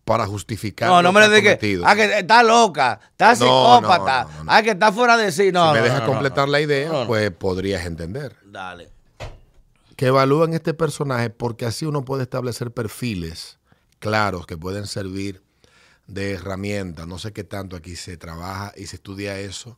para 0.05 0.25
justificar. 0.25 0.89
No, 0.89 1.01
no 1.01 1.11
me 1.13 1.27
digas, 1.29 1.57
ah, 1.85 1.95
que 1.95 2.19
está 2.19 2.43
loca, 2.43 2.99
está 3.11 3.35
psicópata, 3.35 4.23
no, 4.23 4.29
no, 4.37 4.43
no. 4.45 4.51
ah, 4.51 4.61
que 4.63 4.71
está 4.71 4.91
fuera 4.91 5.15
de 5.17 5.31
sí. 5.31 5.51
No, 5.51 5.61
si 5.61 5.67
no, 5.67 5.73
me 5.73 5.81
dejas 5.81 6.01
completar 6.01 6.49
la 6.49 6.59
idea, 6.59 7.05
pues 7.07 7.29
podrías 7.31 7.85
entender. 7.85 8.35
Dale. 8.45 8.89
Que 9.95 10.07
evalúen 10.07 10.53
este 10.53 10.73
personaje 10.73 11.29
porque 11.29 11.65
así 11.65 11.85
uno 11.85 12.03
puede 12.03 12.23
establecer 12.23 12.71
perfiles 12.71 13.59
claros 13.99 14.47
que 14.47 14.57
pueden 14.57 14.87
servir 14.87 15.43
de 16.07 16.31
herramienta. 16.33 17.05
No 17.05 17.19
sé 17.19 17.31
qué 17.33 17.43
tanto 17.43 17.75
aquí 17.75 17.95
se 17.95 18.17
trabaja 18.17 18.73
y 18.75 18.87
se 18.87 18.95
estudia 18.95 19.39
eso. 19.39 19.77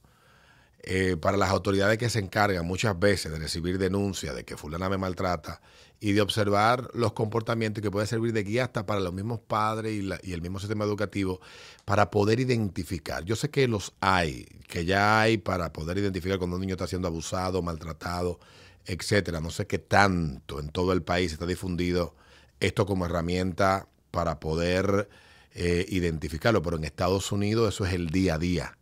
eh, 0.86 1.15
para 1.19 1.38
las 1.38 1.49
autoridades 1.49 1.97
que 1.97 2.09
se 2.09 2.19
encargan 2.19 2.65
muchas 2.65 2.97
veces 2.99 3.31
de 3.31 3.39
recibir 3.39 3.77
denuncias 3.77 4.36
de 4.36 4.43
que 4.43 4.57
fulana 4.57 4.89
me 4.89 4.97
maltrata 4.97 5.62
y 6.03 6.11
de 6.11 6.19
observar 6.19 6.89
los 6.93 7.13
comportamientos 7.13 7.81
que 7.81 7.89
puede 7.89 8.05
servir 8.07 8.33
de 8.33 8.43
guía 8.43 8.65
hasta 8.65 8.85
para 8.85 8.99
los 8.99 9.13
mismos 9.13 9.39
padres 9.39 9.93
y, 9.93 10.33
el 10.33 10.41
mismo 10.41 10.59
sistema 10.59 10.83
educativo 10.83 11.39
para 11.85 12.11
poder 12.11 12.41
identificar. 12.41 13.23
Yo 13.23 13.37
sé 13.37 13.49
que 13.49 13.69
los 13.69 13.93
hay, 14.01 14.43
que 14.67 14.83
ya 14.83 15.21
hay 15.21 15.37
para 15.37 15.71
poder 15.71 15.99
identificar 15.99 16.39
cuando 16.39 16.57
un 16.57 16.61
niño 16.61 16.73
está 16.73 16.87
siendo 16.87 17.07
abusado, 17.07 17.61
maltratado, 17.61 18.37
etcétera. 18.85 19.39
No 19.39 19.49
sé 19.49 19.65
qué 19.65 19.79
tanto 19.79 20.59
en 20.59 20.67
todo 20.71 20.91
el 20.91 21.03
país 21.03 21.31
está 21.31 21.45
difundido 21.45 22.17
esto 22.59 22.85
como 22.85 23.05
herramienta 23.05 23.87
para 24.11 24.41
poder 24.41 25.07
eh, 25.53 25.85
identificarlo, 25.87 26.61
pero 26.61 26.75
en 26.75 26.83
Estados 26.83 27.31
Unidos 27.31 27.75
eso 27.75 27.85
es 27.85 27.93
el 27.93 28.09
día 28.09 28.35
a 28.35 28.39
día. 28.39 28.77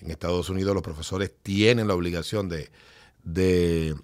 En 0.00 0.10
Estados 0.10 0.48
Unidos 0.48 0.72
los 0.72 0.82
profesores 0.82 1.34
tienen 1.42 1.86
la 1.86 1.94
obligación 1.94 2.48
de, 2.48 3.94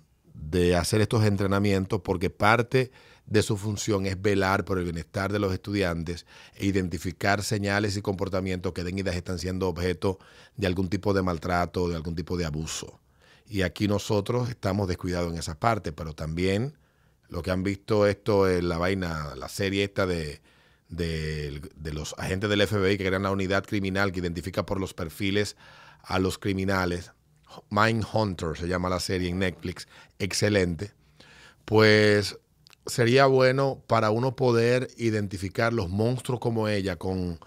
de 0.50 0.76
hacer 0.76 1.00
estos 1.00 1.24
entrenamientos 1.24 2.00
porque 2.02 2.30
parte 2.30 2.90
de 3.26 3.42
su 3.42 3.56
función 3.56 4.06
es 4.06 4.20
velar 4.20 4.64
por 4.64 4.78
el 4.78 4.84
bienestar 4.84 5.32
de 5.32 5.38
los 5.38 5.52
estudiantes 5.52 6.26
e 6.56 6.66
identificar 6.66 7.42
señales 7.42 7.96
y 7.96 8.02
comportamientos 8.02 8.72
que 8.72 8.84
den 8.84 8.98
ideas 8.98 9.16
están 9.16 9.38
siendo 9.38 9.68
objeto 9.68 10.18
de 10.56 10.66
algún 10.66 10.88
tipo 10.88 11.14
de 11.14 11.22
maltrato 11.22 11.84
o 11.84 11.88
de 11.88 11.96
algún 11.96 12.16
tipo 12.16 12.36
de 12.36 12.44
abuso. 12.44 13.00
Y 13.46 13.62
aquí 13.62 13.86
nosotros 13.86 14.48
estamos 14.48 14.88
descuidados 14.88 15.32
en 15.32 15.38
esa 15.38 15.58
parte, 15.58 15.92
pero 15.92 16.14
también 16.14 16.76
lo 17.28 17.42
que 17.42 17.50
han 17.50 17.62
visto 17.62 18.06
esto 18.06 18.48
en 18.50 18.68
la 18.68 18.78
vaina, 18.78 19.34
la 19.36 19.48
serie 19.48 19.84
esta 19.84 20.06
de, 20.06 20.42
de, 20.88 21.62
de 21.74 21.92
los 21.92 22.14
agentes 22.18 22.50
del 22.50 22.66
FBI 22.66 22.98
que 22.98 23.06
crean 23.06 23.22
la 23.22 23.30
unidad 23.30 23.64
criminal 23.64 24.12
que 24.12 24.20
identifica 24.20 24.66
por 24.66 24.80
los 24.80 24.94
perfiles 24.94 25.56
a 26.02 26.18
los 26.18 26.38
criminales. 26.38 27.12
Mindhunter 27.70 28.56
se 28.56 28.68
llama 28.68 28.88
la 28.88 29.00
serie 29.00 29.28
en 29.28 29.38
Netflix, 29.38 29.88
excelente. 30.18 30.92
Pues 31.64 32.38
sería 32.86 33.26
bueno 33.26 33.82
para 33.86 34.10
uno 34.10 34.34
poder 34.36 34.88
identificar 34.96 35.72
los 35.72 35.88
monstruos 35.88 36.40
como 36.40 36.68
ella 36.68 36.96
con, 36.96 37.38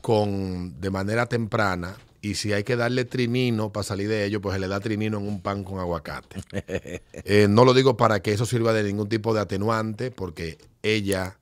con 0.00 0.80
de 0.80 0.90
manera 0.90 1.26
temprana 1.26 1.96
y 2.24 2.36
si 2.36 2.54
hay 2.54 2.64
que 2.64 2.74
darle 2.74 3.04
trinino 3.04 3.70
para 3.70 3.84
salir 3.84 4.08
de 4.08 4.24
ello, 4.24 4.40
pues 4.40 4.54
se 4.54 4.58
le 4.58 4.66
da 4.66 4.80
trinino 4.80 5.18
en 5.18 5.28
un 5.28 5.42
pan 5.42 5.62
con 5.62 5.78
aguacate. 5.78 6.40
Eh, 7.26 7.46
no 7.48 7.64
lo 7.64 7.72
digo 7.72 7.96
para 7.96 8.20
que 8.20 8.32
eso 8.32 8.44
sirva 8.44 8.72
de 8.72 8.82
ningún 8.82 9.08
tipo 9.08 9.32
de 9.32 9.40
atenuante, 9.40 10.10
porque 10.10 10.58
ella, 10.82 11.38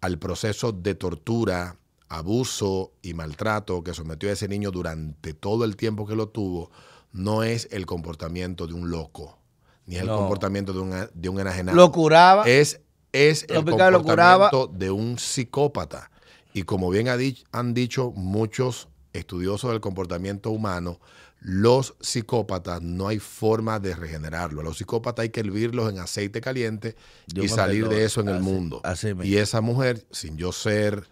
al 0.00 0.18
proceso 0.18 0.72
de 0.72 0.94
tortura, 0.94 1.76
abuso 2.08 2.92
y 3.02 3.12
maltrato 3.12 3.82
que 3.82 3.92
sometió 3.92 4.30
a 4.30 4.32
ese 4.32 4.48
niño 4.48 4.70
durante 4.70 5.34
todo 5.34 5.64
el 5.64 5.76
tiempo 5.76 6.06
que 6.06 6.16
lo 6.16 6.28
tuvo, 6.28 6.70
no 7.18 7.42
es 7.42 7.68
el 7.72 7.84
comportamiento 7.84 8.66
de 8.66 8.74
un 8.74 8.90
loco, 8.90 9.38
ni 9.86 9.96
es 9.96 10.02
el 10.02 10.08
comportamiento 10.08 10.72
de 10.72 10.78
un, 10.78 11.08
de 11.12 11.28
un 11.28 11.40
enajenado. 11.40 11.76
Lo 11.76 11.90
curaba. 11.92 12.44
es, 12.48 12.80
es 13.12 13.42
el 13.48 13.64
comportamiento 13.64 14.66
de 14.68 14.90
un 14.90 15.18
psicópata. 15.18 16.10
Y 16.54 16.62
como 16.62 16.88
bien 16.90 17.08
ha 17.08 17.16
han 17.52 17.74
dicho 17.74 18.10
muchos 18.12 18.88
estudiosos 19.12 19.70
del 19.70 19.80
comportamiento 19.80 20.50
humano, 20.50 21.00
los 21.40 21.94
psicópatas 22.00 22.82
no 22.82 23.08
hay 23.08 23.18
forma 23.18 23.78
de 23.78 23.94
regenerarlo. 23.94 24.60
A 24.60 24.64
los 24.64 24.78
psicópatas 24.78 25.22
hay 25.24 25.28
que 25.30 25.40
hervirlos 25.40 25.90
en 25.92 25.98
aceite 26.00 26.40
caliente 26.40 26.96
Yo 27.26 27.44
y 27.44 27.48
salir 27.48 27.84
meto- 27.84 27.94
de 27.94 28.04
eso 28.04 28.20
en 28.20 28.28
el 28.28 28.40
mundo. 28.40 28.82
y 29.22 29.36
esa 29.36 29.60
mujer, 29.60 30.04
sin 30.10 30.36
yo 30.36 30.52
ser, 30.52 31.08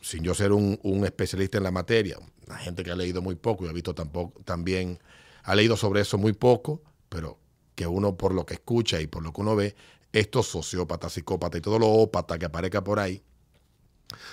sin 0.00 0.22
yo 0.22 0.34
ser 0.34 0.52
un, 0.52 0.78
un 0.82 1.04
especialista 1.04 1.58
en 1.58 1.64
la 1.64 1.70
materia, 1.70 2.18
una 2.46 2.58
gente 2.58 2.82
que 2.84 2.90
ha 2.90 2.96
leído 2.96 3.22
muy 3.22 3.34
poco 3.34 3.64
y 3.64 3.68
ha 3.68 3.72
visto 3.72 3.94
tampoco, 3.94 4.40
también, 4.44 4.98
ha 5.44 5.54
leído 5.54 5.76
sobre 5.76 6.00
eso 6.00 6.18
muy 6.18 6.32
poco, 6.32 6.82
pero 7.08 7.38
que 7.74 7.86
uno 7.86 8.16
por 8.16 8.34
lo 8.34 8.44
que 8.46 8.54
escucha 8.54 9.00
y 9.00 9.06
por 9.06 9.22
lo 9.22 9.32
que 9.32 9.40
uno 9.40 9.56
ve, 9.56 9.74
estos 10.12 10.46
sociópatas, 10.48 11.14
psicópatas 11.14 11.58
y 11.58 11.62
todo 11.62 11.78
lo 11.78 11.88
ópata 11.88 12.38
que 12.38 12.46
aparezca 12.46 12.84
por 12.84 12.98
ahí, 13.00 13.22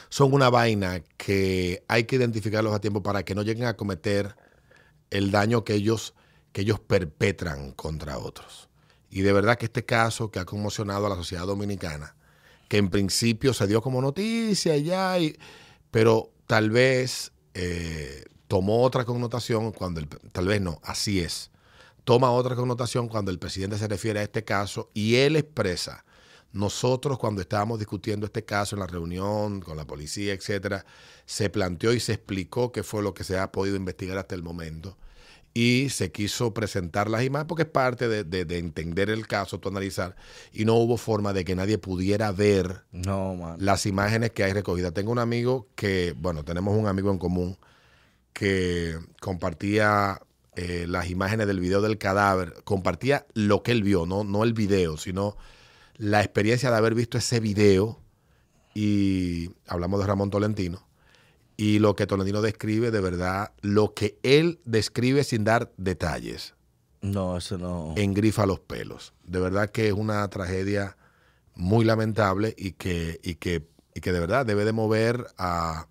son 0.09 0.33
una 0.33 0.49
vaina 0.49 1.01
que 1.17 1.83
hay 1.87 2.03
que 2.03 2.17
identificarlos 2.17 2.73
a 2.73 2.81
tiempo 2.81 3.01
para 3.01 3.23
que 3.23 3.35
no 3.35 3.43
lleguen 3.43 3.65
a 3.65 3.77
cometer 3.77 4.35
el 5.09 5.31
daño 5.31 5.63
que 5.63 5.73
ellos, 5.73 6.13
que 6.51 6.61
ellos 6.61 6.79
perpetran 6.79 7.71
contra 7.71 8.17
otros. 8.17 8.69
Y 9.09 9.21
de 9.21 9.33
verdad 9.33 9.57
que 9.57 9.65
este 9.65 9.85
caso 9.85 10.29
que 10.31 10.39
ha 10.39 10.45
conmocionado 10.45 11.05
a 11.05 11.09
la 11.09 11.15
sociedad 11.15 11.47
dominicana, 11.47 12.15
que 12.67 12.77
en 12.77 12.89
principio 12.89 13.53
se 13.53 13.67
dio 13.67 13.81
como 13.81 14.01
noticia 14.01 14.75
y 14.77 14.83
ya, 14.83 15.17
y- 15.19 15.35
pero 15.91 16.31
tal 16.45 16.69
vez 16.69 17.31
eh, 17.61 18.23
tomó 18.47 18.83
otra 18.83 19.03
connotación 19.03 19.73
cuando 19.73 19.99
el, 19.99 20.07
tal 20.07 20.47
vez 20.47 20.61
no, 20.61 20.79
así 20.83 21.19
es. 21.19 21.51
Toma 22.05 22.31
otra 22.31 22.55
connotación 22.55 23.09
cuando 23.09 23.31
el 23.31 23.39
presidente 23.39 23.77
se 23.77 23.87
refiere 23.87 24.21
a 24.21 24.23
este 24.23 24.45
caso 24.45 24.89
y 24.93 25.15
él 25.15 25.35
expresa, 25.35 26.05
nosotros 26.53 27.19
cuando 27.19 27.41
estábamos 27.41 27.77
discutiendo 27.77 28.25
este 28.25 28.45
caso 28.45 28.75
en 28.75 28.79
la 28.79 28.87
reunión 28.87 29.59
con 29.59 29.75
la 29.77 29.85
policía, 29.85 30.33
etcétera, 30.33 30.85
se 31.25 31.49
planteó 31.49 31.93
y 31.93 31.99
se 31.99 32.13
explicó 32.13 32.71
qué 32.71 32.81
fue 32.81 33.03
lo 33.03 33.13
que 33.13 33.25
se 33.25 33.37
ha 33.37 33.51
podido 33.51 33.75
investigar 33.75 34.17
hasta 34.17 34.35
el 34.35 34.41
momento 34.41 34.97
y 35.53 35.89
se 35.89 36.11
quiso 36.11 36.53
presentar 36.53 37.09
las 37.09 37.23
imágenes 37.23 37.47
porque 37.47 37.63
es 37.63 37.69
parte 37.69 38.07
de, 38.07 38.23
de- 38.23 38.45
de 38.45 38.57
entender 38.59 39.09
el 39.09 39.25
caso, 39.27 39.59
tú 39.59 39.69
analizar, 39.69 40.15
y 40.53 40.63
no 40.65 40.75
hubo 40.75 40.95
forma 40.97 41.33
de 41.33 41.43
que 41.43 41.55
nadie 41.55 41.77
pudiera 41.77 42.31
ver 42.31 42.83
No, 42.91 43.55
las 43.59 43.85
imágenes 43.85 44.31
que 44.31 44.43
hay 44.43 44.53
recogidas. 44.53 44.93
Tengo 44.93 45.11
un 45.11 45.19
amigo 45.19 45.67
que, 45.75 46.13
bueno, 46.17 46.43
tenemos 46.45 46.77
un 46.77 46.87
amigo 46.87 47.11
en 47.11 47.17
común 47.17 47.57
que 48.33 48.97
compartía 49.21 50.21
eh, 50.55 50.85
las 50.87 51.09
imágenes 51.09 51.47
del 51.47 51.59
video 51.59 51.81
del 51.81 51.97
cadáver, 51.97 52.53
compartía 52.63 53.25
lo 53.33 53.63
que 53.63 53.71
él 53.71 53.83
vio, 53.83 54.05
no, 54.05 54.23
no 54.23 54.43
el 54.43 54.53
video, 54.53 54.97
sino 54.97 55.35
la 55.97 56.19
experiencia 56.21 56.69
de 56.71 56.77
haber 56.77 56.93
visto 56.95 57.17
ese 57.17 57.39
video 57.39 57.99
y 58.73 59.49
hablamos 59.67 59.99
de 59.99 60.05
Ramón 60.07 60.29
Tolentino 60.29 60.87
y 61.61 61.79
lo 61.79 61.93
que 61.93 62.07
Tolentino 62.07 62.41
describe 62.41 62.89
de 62.89 63.01
verdad, 63.01 63.51
lo 63.59 63.93
que 63.93 64.17
él 64.23 64.59
describe 64.63 65.25
sin 65.25 65.43
dar 65.43 65.73
detalles, 65.75 66.53
No, 67.01 67.35
eso 67.35 67.57
no. 67.57 67.93
engrifa 67.97 68.45
los 68.45 68.61
pelos. 68.61 69.13
De 69.25 69.41
verdad 69.41 69.69
que 69.69 69.87
es 69.87 69.93
una 69.93 70.25
tragedia 70.29 70.95
muy 71.55 71.83
lamentable 71.83 72.55
y 72.57 72.71
que, 72.71 73.19
y 73.23 73.35
que, 73.35 73.67
y 73.93 73.99
que 73.99 74.13
de 74.13 74.19
verdad 74.21 74.45
debe 74.45 74.63
de 74.63 74.71
mover 74.71 75.27
a 75.37 75.87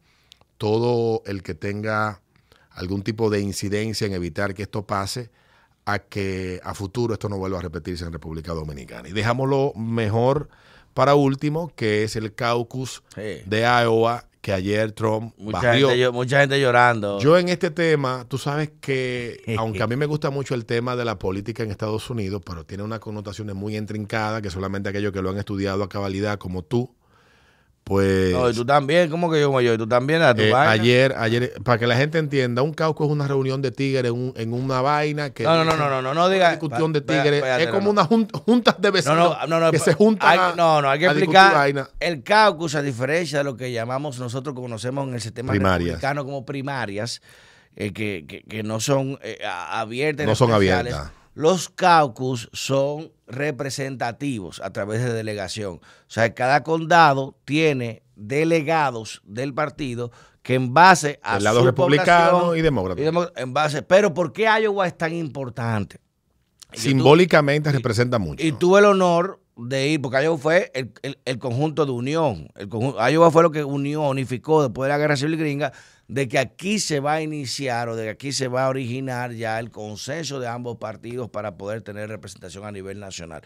todo 0.56 1.22
el 1.26 1.42
que 1.42 1.54
tenga 1.54 2.22
algún 2.70 3.02
tipo 3.02 3.28
de 3.28 3.40
incidencia 3.40 4.06
en 4.06 4.14
evitar 4.14 4.54
que 4.54 4.62
esto 4.62 4.86
pase 4.86 5.30
a 5.84 5.98
que 5.98 6.60
a 6.64 6.72
futuro 6.74 7.12
esto 7.12 7.28
no 7.28 7.36
vuelva 7.36 7.58
a 7.58 7.62
repetirse 7.62 8.04
en 8.06 8.12
República 8.12 8.52
Dominicana. 8.54 9.08
Y 9.08 9.12
dejamos 9.12 9.48
lo 9.50 9.72
mejor 9.74 10.48
para 10.94 11.14
último, 11.14 11.70
que 11.76 12.04
es 12.04 12.16
el 12.16 12.34
caucus 12.34 13.02
Sí. 13.14 13.42
de 13.46 13.60
Iowa 13.60 14.24
que 14.48 14.54
ayer 14.54 14.92
Trump 14.92 15.34
Mucha 15.36 15.58
barrió. 15.58 15.90
gente, 15.90 16.10
mucha 16.10 16.40
gente 16.40 16.58
llorando. 16.58 17.20
Yo 17.20 17.36
en 17.36 17.50
este 17.50 17.70
tema, 17.70 18.24
tú 18.28 18.38
sabes 18.38 18.70
que, 18.80 19.42
aunque 19.58 19.82
a 19.82 19.86
mí 19.86 19.94
me 19.94 20.06
gusta 20.06 20.30
mucho 20.30 20.54
el 20.54 20.64
tema 20.64 20.96
de 20.96 21.04
la 21.04 21.18
política 21.18 21.62
en 21.62 21.70
Estados 21.70 22.08
Unidos, 22.08 22.40
pero 22.46 22.64
tiene 22.64 22.82
unas 22.82 22.98
connotaciones 22.98 23.54
muy 23.54 23.76
intrincadas 23.76 24.40
que 24.40 24.48
solamente 24.48 24.88
aquellos 24.88 25.12
que 25.12 25.20
lo 25.20 25.28
han 25.28 25.36
estudiado 25.36 25.84
a 25.84 25.88
cabalidad 25.90 26.38
como 26.38 26.62
tú, 26.62 26.94
pues 27.88 28.32
no, 28.32 28.50
y 28.50 28.54
tú 28.54 28.64
también, 28.64 29.10
¿cómo 29.10 29.30
que 29.30 29.40
yo 29.40 29.60
yo? 29.60 29.74
Y 29.74 29.78
tú 29.78 29.86
también, 29.88 30.22
a 30.22 30.34
tu 30.34 30.42
eh, 30.42 30.50
vaina. 30.52 30.70
ayer, 30.70 31.14
ayer, 31.16 31.52
para 31.64 31.78
que 31.78 31.86
la 31.86 31.96
gente 31.96 32.18
entienda, 32.18 32.62
un 32.62 32.74
caucus 32.74 33.06
es 33.06 33.12
una 33.12 33.26
reunión 33.26 33.62
de 33.62 33.70
tigres 33.70 34.04
en, 34.04 34.12
un- 34.12 34.34
en 34.36 34.52
una 34.52 34.80
vaina 34.82 35.30
que 35.30 35.42
No, 35.44 35.56
no, 35.56 35.64
no, 35.64 35.76
no, 35.76 35.88
no, 35.88 36.02
no, 36.02 36.14
no 36.14 36.28
diga. 36.28 36.50
discusión 36.50 36.92
de 36.92 37.00
tigres, 37.00 37.42
es 37.58 37.66
como 37.68 37.84
no, 37.86 37.90
una 37.90 38.04
junta, 38.04 38.76
de 38.78 38.88
No, 38.88 38.92
vecinos 38.92 39.16
no, 39.40 39.46
no, 39.46 39.60
no, 39.60 39.70
que 39.72 39.78
se 39.78 39.94
juntan 39.94 40.28
hay- 40.30 40.38
a- 40.38 40.54
no, 40.56 40.82
no, 40.82 40.90
hay 40.90 40.98
que 40.98 41.06
explicar. 41.06 41.54
vaina. 41.54 41.88
El 41.98 42.22
caucus, 42.22 42.74
a 42.74 42.82
diferencia 42.82 43.38
de 43.38 43.44
lo 43.44 43.56
que 43.56 43.72
llamamos 43.72 44.18
nosotros, 44.18 44.54
conocemos 44.54 45.08
en 45.08 45.14
el 45.14 45.20
sistema 45.20 45.52
Primarias. 45.52 45.86
republicano 45.88 46.24
como 46.24 46.44
primarias, 46.44 47.22
eh, 47.76 47.92
que, 47.92 48.24
que- 48.28 48.42
que 48.42 48.62
no 48.62 48.80
son 48.80 49.18
eh, 49.22 49.38
abiertas. 49.46 50.26
No 50.26 50.34
son 50.34 50.52
abiertas. 50.52 51.10
Los 51.34 51.68
caucus 51.68 52.50
son 52.52 53.12
representativos 53.28 54.60
a 54.60 54.72
través 54.72 55.02
de 55.04 55.12
delegación. 55.12 55.74
O 55.76 55.80
sea, 56.10 56.34
cada 56.34 56.62
condado 56.62 57.36
tiene 57.44 58.02
delegados 58.16 59.20
del 59.24 59.54
partido 59.54 60.10
que 60.42 60.54
en 60.54 60.72
base 60.74 61.20
a 61.22 61.34
Del 61.34 61.44
lado 61.44 61.60
su 61.60 61.66
republicano 61.66 62.56
y 62.56 62.62
demócrata. 62.62 63.00
y 63.02 63.06
en 63.42 63.52
base, 63.52 63.82
pero 63.82 64.14
¿por 64.14 64.32
qué 64.32 64.48
Iowa 64.62 64.86
es 64.86 64.96
tan 64.96 65.12
importante? 65.12 66.00
Simbólicamente 66.72 67.72
representa 67.72 68.18
mucho. 68.18 68.44
y 68.46 68.52
tuve 68.52 68.80
el 68.80 68.86
honor 68.86 69.40
de 69.56 69.88
ir, 69.88 70.00
porque 70.00 70.22
Iowa 70.22 70.38
fue 70.38 70.70
el, 70.74 70.92
el- 71.02 71.18
el 71.24 71.38
conjunto 71.38 71.84
de 71.86 71.92
unión. 71.92 72.48
El 72.54 72.68
conjunto, 72.68 72.98
Iowa 73.08 73.30
fue 73.30 73.42
lo 73.42 73.50
que 73.50 73.64
unió, 73.64 74.02
unificó 74.08 74.62
después 74.62 74.86
de 74.86 74.90
la 74.92 74.98
guerra 74.98 75.16
civil 75.16 75.36
gringa, 75.36 75.72
de 76.08 76.26
que 76.26 76.38
aquí 76.38 76.78
se 76.80 77.00
va 77.00 77.14
a 77.14 77.22
iniciar 77.22 77.88
o 77.88 77.94
de 77.96 78.04
que 78.04 78.10
aquí 78.10 78.32
se 78.32 78.48
va 78.48 78.64
a 78.64 78.68
originar 78.70 79.32
ya 79.32 79.58
el 79.60 79.70
consenso 79.70 80.40
de 80.40 80.48
ambos 80.48 80.78
partidos 80.78 81.28
para 81.28 81.56
poder 81.58 81.82
tener 81.82 82.08
representación 82.08 82.64
a 82.64 82.72
nivel 82.72 82.98
nacional. 82.98 83.42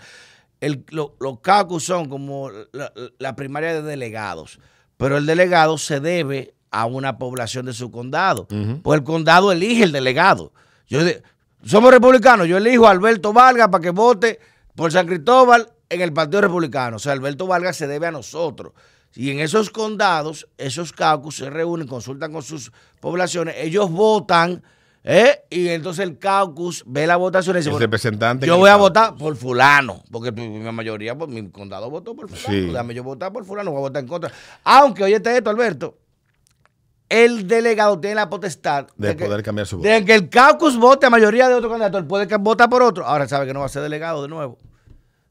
El- 0.60 0.84
lo- 0.90 1.16
los 1.20 1.40
caucus 1.40 1.84
son 1.84 2.08
como 2.08 2.50
la, 2.72 2.92
la 3.18 3.34
primaria 3.36 3.74
de 3.74 3.82
delegados, 3.82 4.60
pero 4.96 5.16
el 5.16 5.26
delegado 5.26 5.76
se 5.76 5.98
debe 5.98 6.54
a 6.70 6.86
una 6.86 7.18
población 7.18 7.66
de 7.66 7.72
su 7.72 7.90
condado. 7.90 8.46
Pues 8.82 8.98
el 8.98 9.04
condado 9.04 9.50
elige 9.52 9.82
el 9.82 9.92
delegado. 9.92 10.52
Yo 10.86 11.04
de- 11.04 11.22
somos 11.64 11.90
republicanos, 11.90 12.46
yo 12.46 12.56
elijo 12.58 12.86
a 12.86 12.90
Alberto 12.92 13.32
Vargas 13.32 13.68
para 13.68 13.82
que 13.82 13.90
vote 13.90 14.38
por 14.76 14.92
San 14.92 15.06
Cristóbal 15.08 15.68
en 15.88 16.00
el 16.00 16.12
Partido 16.12 16.40
Republicano. 16.40 16.96
O 16.96 16.98
sea, 17.00 17.12
Alberto 17.12 17.46
Vargas 17.48 17.76
se 17.76 17.86
debe 17.88 18.06
a 18.06 18.10
nosotros. 18.12 18.72
Y 19.14 19.30
en 19.30 19.40
esos 19.40 19.70
condados, 19.70 20.48
esos 20.56 20.92
caucus 20.92 21.36
se 21.36 21.50
reúnen, 21.50 21.86
consultan 21.86 22.32
con 22.32 22.42
sus 22.42 22.72
poblaciones, 23.00 23.56
ellos 23.58 23.90
votan, 23.90 24.62
¿eh? 25.04 25.42
y 25.50 25.68
entonces 25.68 26.04
el 26.06 26.18
caucus 26.18 26.82
ve 26.86 27.06
la 27.06 27.16
votación 27.16 27.56
y 27.56 27.58
dice, 27.58 27.68
El 27.68 27.74
bueno, 27.74 27.84
representante 27.86 28.46
yo 28.46 28.56
voy 28.56 28.70
a 28.70 28.76
votar 28.76 29.14
por 29.16 29.36
fulano, 29.36 30.02
porque 30.10 30.32
mi 30.32 30.48
mayoría, 30.72 31.16
pues, 31.16 31.28
mi 31.28 31.50
condado 31.50 31.90
votó 31.90 32.14
por 32.16 32.28
fulano, 32.28 32.48
Sí. 32.48 32.70
déjame 32.70 32.94
yo 32.94 33.02
votar 33.02 33.32
por 33.32 33.44
fulano, 33.44 33.70
voy 33.70 33.78
a 33.80 33.82
votar 33.82 34.02
en 34.02 34.08
contra. 34.08 34.32
Aunque, 34.64 35.04
oye 35.04 35.16
esto, 35.22 35.50
Alberto, 35.50 35.98
el 37.10 37.46
delegado 37.46 38.00
tiene 38.00 38.14
la 38.14 38.30
potestad 38.30 38.86
de 38.96 39.14
poder 39.14 39.42
cambiar 39.42 39.66
su 39.66 39.76
voto. 39.76 39.86
de 39.88 40.02
que 40.06 40.14
el 40.14 40.30
caucus 40.30 40.78
vote 40.78 41.04
a 41.04 41.10
mayoría 41.10 41.48
de 41.50 41.54
otro 41.54 41.68
candidato, 41.68 41.98
él 41.98 42.06
puede 42.06 42.26
que 42.26 42.36
votar 42.36 42.70
por 42.70 42.82
otro. 42.82 43.04
Ahora 43.04 43.28
sabe 43.28 43.46
que 43.46 43.52
no 43.52 43.60
va 43.60 43.66
a 43.66 43.68
ser 43.68 43.82
delegado 43.82 44.22
de 44.22 44.28
nuevo. 44.28 44.56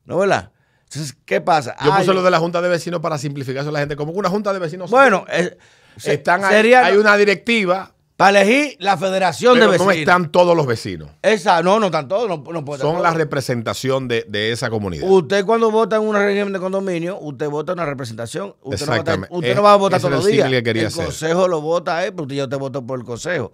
¿No 0.06 0.17
verdad? 0.20 0.52
Entonces, 0.93 1.15
¿qué 1.25 1.39
pasa? 1.39 1.73
Yo 1.86 1.95
puse 1.95 2.13
lo 2.13 2.21
de 2.21 2.30
la 2.32 2.39
Junta 2.39 2.62
de 2.62 2.67
Vecinos 2.67 2.99
para 2.99 3.17
simplificarse 3.17 3.69
a 3.69 3.71
la 3.71 3.80
gente, 3.80 3.95
como 3.95 4.12
que 4.12 4.19
una 4.19 4.30
Junta 4.30 4.51
de 4.51 4.60
Vecinos. 4.60 4.91
Bueno, 4.91 5.23
eh, 5.32 5.58
están 6.04 6.41
sería 6.49 6.86
hay 6.86 6.97
una 6.97 7.15
directiva, 7.15 7.93
para 8.17 8.41
elegir 8.41 8.75
la 8.80 8.97
federación 8.97 9.54
pero 9.54 9.71
de 9.71 9.77
no 9.77 9.86
vecinos. 9.86 9.99
están 10.01 10.32
todos 10.34 10.56
los 10.56 10.67
vecinos. 10.67 11.10
Esa, 11.21 11.63
no, 11.63 11.80
no 11.80 11.86
están 11.86 12.10
todos, 12.10 12.27
no, 12.27 12.43
no 12.51 12.65
puede 12.65 12.82
Son 12.82 13.01
la 13.01 13.12
representación 13.12 14.10
de, 14.10 14.25
de 14.27 14.51
esa 14.51 14.69
comunidad. 14.69 15.10
Usted 15.10 15.45
cuando 15.45 15.71
vota 15.71 15.95
en 15.95 16.01
un 16.04 16.13
régimen 16.13 16.51
de 16.51 16.60
condominio, 16.60 17.17
usted 17.19 17.49
vota 17.49 17.71
una 17.71 17.86
representación. 17.86 18.49
Usted, 18.62 18.62
no, 18.62 18.69
vota, 18.69 18.84
Exactamente. 18.99 19.27
usted 19.36 19.49
Es- 19.51 19.56
no 19.56 19.63
va 19.63 19.73
a 19.73 19.77
votar 19.77 20.01
todos 20.01 20.13
los 20.13 20.25
días. 20.25 20.49
que 20.49 20.71
el 20.71 20.86
hacer. 20.88 21.06
consejo 21.06 21.47
lo 21.47 21.62
vota 21.62 22.06
él, 22.06 22.13
porque 22.13 22.36
yo 22.36 22.49
te 22.49 22.58
voto 22.58 22.86
por 22.86 22.99
el 22.99 23.06
consejo. 23.06 23.54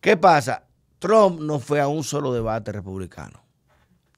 ¿Qué 0.00 0.16
pasa? 0.16 0.64
Trump 0.98 1.38
no 1.40 1.58
fue 1.60 1.80
a 1.82 1.86
un 1.86 2.02
solo 2.02 2.32
debate 2.32 2.72
republicano. 2.72 3.44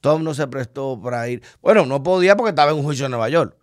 Trump 0.01 0.23
no 0.25 0.35
se 0.35 0.47
prestó 0.47 1.01
para 1.03 1.29
ir. 1.29 1.43
Bueno, 1.61 1.87
no 1.87 2.03
podía 2.03 2.37
porque 2.37 2.51
estaba 2.51 2.71
en 2.73 2.79
un 2.79 2.83
juicio 2.85 3.05
en 3.07 3.11
Nueva 3.13 3.29
York. 3.29 3.57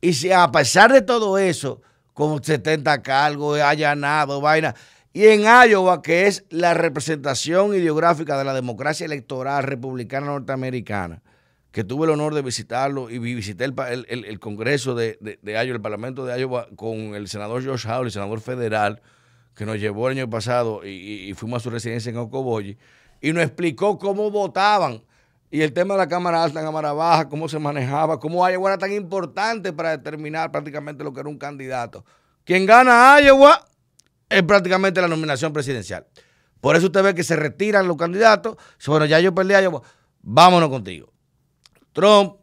Y 0.00 0.12
si 0.14 0.30
a 0.32 0.50
pesar 0.52 0.92
de 0.92 1.02
todo 1.02 1.38
eso, 1.38 1.80
con 2.12 2.42
70 2.44 3.02
cargos, 3.02 3.58
allanado, 3.60 4.40
vaina, 4.40 4.74
y 5.12 5.26
en 5.26 5.42
Iowa, 5.42 6.02
que 6.02 6.26
es 6.26 6.44
la 6.50 6.74
representación 6.74 7.74
ideográfica 7.74 8.36
de 8.36 8.44
la 8.44 8.52
democracia 8.52 9.06
electoral 9.06 9.62
republicana 9.62 10.26
norteamericana, 10.26 11.22
que 11.70 11.84
tuve 11.84 12.04
el 12.06 12.10
honor 12.12 12.34
de 12.34 12.42
visitarlo 12.42 13.10
y 13.10 13.18
visité 13.18 13.64
el, 13.64 13.74
el- 14.08 14.24
el- 14.24 14.40
Congreso 14.40 14.94
de, 14.94 15.16
de, 15.20 15.38
de 15.40 15.52
Iowa, 15.52 15.74
el 15.76 15.80
Parlamento 15.80 16.24
de 16.26 16.38
Iowa, 16.40 16.66
con 16.76 17.14
el 17.14 17.28
senador 17.28 17.62
Howell, 17.62 18.06
el 18.06 18.12
senador 18.12 18.40
federal, 18.40 19.02
que 19.54 19.64
nos 19.64 19.78
llevó 19.78 20.08
el 20.08 20.18
año 20.18 20.28
pasado 20.28 20.84
y, 20.84 20.90
y- 21.30 21.34
fuimos 21.34 21.62
a 21.62 21.64
su 21.64 21.70
residencia 21.70 22.10
en 22.10 22.16
Ocoboyi, 22.18 22.76
y 23.20 23.32
nos 23.32 23.42
explicó 23.44 23.98
cómo 23.98 24.30
votaban. 24.30 25.02
Y 25.54 25.62
el 25.62 25.72
tema 25.72 25.94
de 25.94 25.98
la 25.98 26.08
cámara 26.08 26.42
alta, 26.42 26.58
la 26.58 26.66
cámara 26.66 26.92
baja, 26.92 27.28
cómo 27.28 27.48
se 27.48 27.60
manejaba, 27.60 28.18
cómo 28.18 28.44
Iowa 28.50 28.70
era 28.70 28.78
tan 28.78 28.90
importante 28.90 29.72
para 29.72 29.90
determinar 29.90 30.50
prácticamente 30.50 31.04
lo 31.04 31.12
que 31.12 31.20
era 31.20 31.28
un 31.28 31.38
candidato. 31.38 32.04
Quien 32.42 32.66
gana 32.66 33.20
Iowa 33.20 33.64
es 34.28 34.42
prácticamente 34.42 35.00
la 35.00 35.06
nominación 35.06 35.52
presidencial. 35.52 36.08
Por 36.60 36.74
eso 36.74 36.86
usted 36.86 37.04
ve 37.04 37.14
que 37.14 37.22
se 37.22 37.36
retiran 37.36 37.86
los 37.86 37.96
candidatos. 37.96 38.56
Bueno, 38.84 39.06
ya 39.06 39.20
yo 39.20 39.32
perdí 39.32 39.54
a 39.54 39.62
Iowa, 39.62 39.80
vámonos 40.22 40.70
contigo. 40.70 41.12
Trump, 41.92 42.34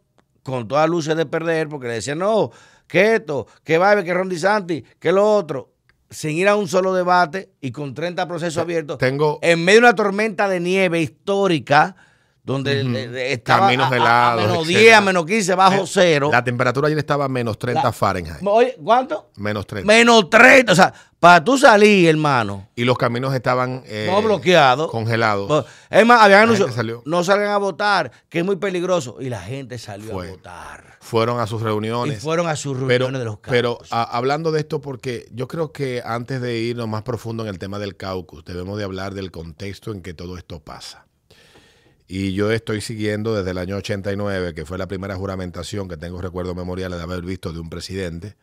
con 0.42 0.70
todas 0.70 0.90
luces 0.90 1.18
de 1.18 1.26
perder, 1.26 1.68
porque 1.68 1.88
le 1.88 1.96
decían, 1.96 2.18
no, 2.18 2.50
que 2.88 3.16
esto, 3.16 3.46
que 3.66 3.78
Biden, 3.78 4.06
que 4.06 4.14
Ron 4.14 4.30
DeSantis, 4.30 4.84
que 5.00 5.12
lo 5.12 5.36
otro, 5.36 5.74
sin 6.10 6.38
ir 6.38 6.48
a 6.48 6.56
un 6.56 6.70
solo 6.70 6.94
debate 6.94 7.52
y 7.60 7.74
con 7.74 7.94
30 7.94 8.26
procesos 8.26 8.62
abiertos, 8.62 9.00
Tengo 9.00 9.38
en 9.42 9.66
medio 9.66 9.82
de 9.82 9.88
una 9.88 9.96
tormenta 9.96 10.48
de 10.48 10.62
nieve 10.62 11.02
histórica, 11.02 11.98
donde 12.44 12.82
eh, 12.82 13.34
estaba 13.34 13.68
Caminos 13.68 13.92
a- 13.92 13.96
helados, 13.96 14.44
a 14.44 14.48
menos 14.48 14.58
etcétera. 14.64 14.80
10, 14.82 14.94
a 14.96 15.02
menos 15.02 15.26
15, 15.26 15.56
bajo 15.56 15.84
Eh, 15.84 15.88
cero. 15.88 16.30
la 16.32 16.44
temperatura 16.44 16.88
ayer 16.88 16.98
estaba 16.98 17.26
a 17.26 17.30
menos 17.30 17.58
30 17.60 17.84
La- 17.84 17.92
Fahrenheit. 17.92 18.38
Oye, 18.44 18.76
¿cuánto? 18.84 19.30
Menos 19.38 19.68
30. 19.68 19.86
Menos 19.88 20.30
30. 20.30 20.72
O 20.72 20.76
sea, 20.76 20.92
para 21.20 21.44
tú 21.44 21.56
salir, 21.58 22.10
hermano, 22.10 22.68
y 22.76 22.84
los 22.84 22.98
caminos 22.98 23.34
estaban 23.36 23.84
eh, 23.86 24.08
no 24.10 24.22
bloqueados. 24.24 24.90
congelados. 24.90 25.48
Pues, 25.48 25.66
Es 25.92 26.04
más, 26.06 26.20
habían 26.22 26.56
salió. 26.72 27.04
no 27.06 27.24
salgan 27.24 27.52
a 27.52 27.58
votar, 27.58 28.12
que 28.28 28.40
es 28.40 28.46
muy 28.46 28.56
peligroso. 28.56 29.18
Y 29.20 29.30
la 29.30 29.42
gente 29.42 29.78
salió 29.78 30.12
Fue. 30.14 30.28
a 30.30 30.32
votar. 30.32 30.98
Fueron 31.00 31.40
a 31.40 31.46
sus 31.46 31.62
Y 31.62 31.66
reuniones. 31.66 32.22
fueron 32.24 32.48
a 32.48 32.56
sus 32.56 32.74
Pero, 32.74 32.88
reuniones 32.88 33.20
de 33.20 33.26
los 33.26 33.38
pero 33.38 33.74
caucus. 33.78 33.94
a- 33.94 34.04
hablando 34.04 34.52
de 34.52 34.62
esto, 34.62 34.82
porque 34.82 35.28
yo 35.32 35.48
creo 35.48 35.72
que 35.72 36.02
antes 36.04 36.42
de 36.42 36.58
irnos 36.58 36.88
más 36.88 37.04
profundo 37.04 37.44
en 37.44 37.50
el 37.50 37.60
tema 37.60 37.78
del 37.78 37.96
caucus, 37.98 38.44
debemos 38.46 38.78
de 38.80 38.84
hablar 38.84 39.14
del 39.14 39.30
contexto 39.32 39.92
en 39.92 40.02
que 40.02 40.14
todo 40.16 40.38
esto 40.38 40.60
pasa. 40.60 41.06
Y 42.14 42.34
yo 42.34 42.52
estoy 42.52 42.82
siguiendo 42.82 43.34
desde 43.34 43.52
el 43.52 43.58
año 43.58 43.78
89, 43.78 44.54
que 44.54 44.66
fue 44.66 44.78
la 44.78 44.86
primera 44.86 45.16
juramentación 45.16 45.88
que 45.88 45.96
tengo 45.96 46.20
recuerdo 46.20 46.54
memorial 46.54 46.92
de 46.92 47.02
haber 47.02 47.22
visto 47.22 47.54
de 47.54 47.62
un 47.62 47.70
presidente, 47.70 48.36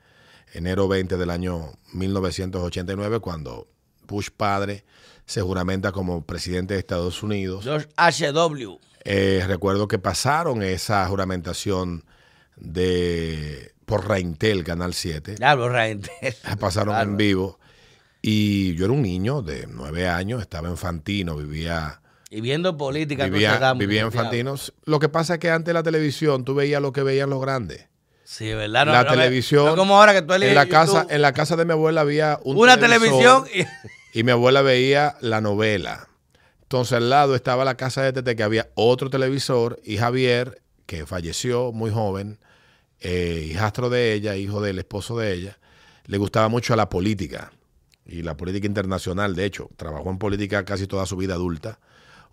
enero 0.55 0.89
20 0.89 1.19
del 1.19 1.29
año 1.29 1.73
1989, 1.93 3.21
cuando 3.21 3.69
Bush 4.07 4.31
padre 4.35 4.87
se 5.27 5.43
juramenta 5.43 5.93
como 5.93 6.25
presidente 6.25 6.73
de 6.73 6.81
Estados 6.81 7.23
Unidos. 7.23 7.63
George 7.63 7.89
H.W. 7.95 8.79
Eh, 9.05 9.45
recuerdo 9.47 9.87
que 9.87 9.99
pasaron 9.99 10.63
esa 10.63 11.07
juramentación 11.07 12.07
de 12.57 13.75
por 13.85 14.09
Raintel, 14.09 14.65
Canal 14.65 14.95
7. 14.95 15.35
Diablo, 15.35 15.69
Raintel. 15.69 16.35
Pasaron 16.59 16.97
en 16.99 17.19
vivo. 17.19 17.59
Y 18.23 18.75
yo 18.77 18.87
era 18.87 18.95
un 18.95 19.03
niño 19.03 19.43
de 19.43 19.67
nueve 19.67 20.09
años, 20.09 20.41
estaba 20.41 20.71
en 20.71 20.79
Fantino, 20.79 21.37
vivía, 21.37 22.01
Y 22.31 22.41
viendo 22.41 22.77
política, 22.77 23.25
vivía, 23.25 23.73
vivía 23.75 24.03
en 24.03 24.13
Santiago. 24.13 24.57
Fantino. 24.57 24.75
Lo 24.85 24.99
que 24.99 25.09
pasa 25.09 25.35
es 25.35 25.41
que 25.41 25.51
antes 25.51 25.73
la 25.73 25.83
televisión, 25.83 26.45
tú 26.45 26.55
veías 26.55 26.83
lo 26.83 26.93
que 26.93 27.03
veían 27.03 27.31
los 27.31 27.41
grandes. 27.41 27.87
Sí, 28.25 28.53
¿verdad? 28.53 28.85
No, 28.85 28.93
la 28.93 29.05
no, 29.05 29.11
televisión. 29.11 29.65
no 29.65 29.77
como 29.77 29.99
ahora 29.99 30.13
que 30.13 30.21
tú 30.21 30.35
en 30.35 30.55
la 30.55 30.65
YouTube, 30.65 30.71
casa, 30.71 31.07
en 31.09 31.23
la 31.23 31.33
casa 31.33 31.57
de 31.57 31.65
mi 31.65 31.73
abuela 31.73 32.03
había 32.03 32.39
un 32.45 32.59
una 32.59 32.79
televisión 32.79 33.47
y 33.55 33.65
y 34.13 34.23
mi 34.23 34.33
abuela 34.33 34.61
veía 34.61 35.17
la 35.21 35.41
novela. 35.41 36.09
Entonces 36.63 36.95
al 36.95 37.09
lado 37.09 37.35
estaba 37.35 37.65
la 37.65 37.77
casa 37.77 38.03
de 38.03 38.13
Tete 38.13 38.37
que 38.37 38.43
había 38.43 38.69
otro 38.75 39.09
televisor 39.09 39.81
y 39.83 39.97
Javier, 39.97 40.61
que 40.85 41.07
falleció 41.07 41.73
muy 41.73 41.91
joven, 41.91 42.39
eh, 43.01 43.47
hijastro 43.51 43.89
de 43.89 44.13
ella, 44.13 44.37
hijo 44.37 44.61
del 44.61 44.79
esposo 44.79 45.17
de 45.17 45.33
ella, 45.33 45.59
le 46.05 46.19
gustaba 46.19 46.49
mucho 46.49 46.77
la 46.77 46.91
política 46.91 47.53
y 48.05 48.23
la 48.23 48.37
política 48.37 48.67
internacional. 48.67 49.35
De 49.35 49.47
hecho, 49.47 49.71
trabajó 49.77 50.11
en 50.11 50.19
política 50.19 50.65
casi 50.65 50.87
toda 50.87 51.07
su 51.07 51.17
vida 51.17 51.35
adulta 51.35 51.79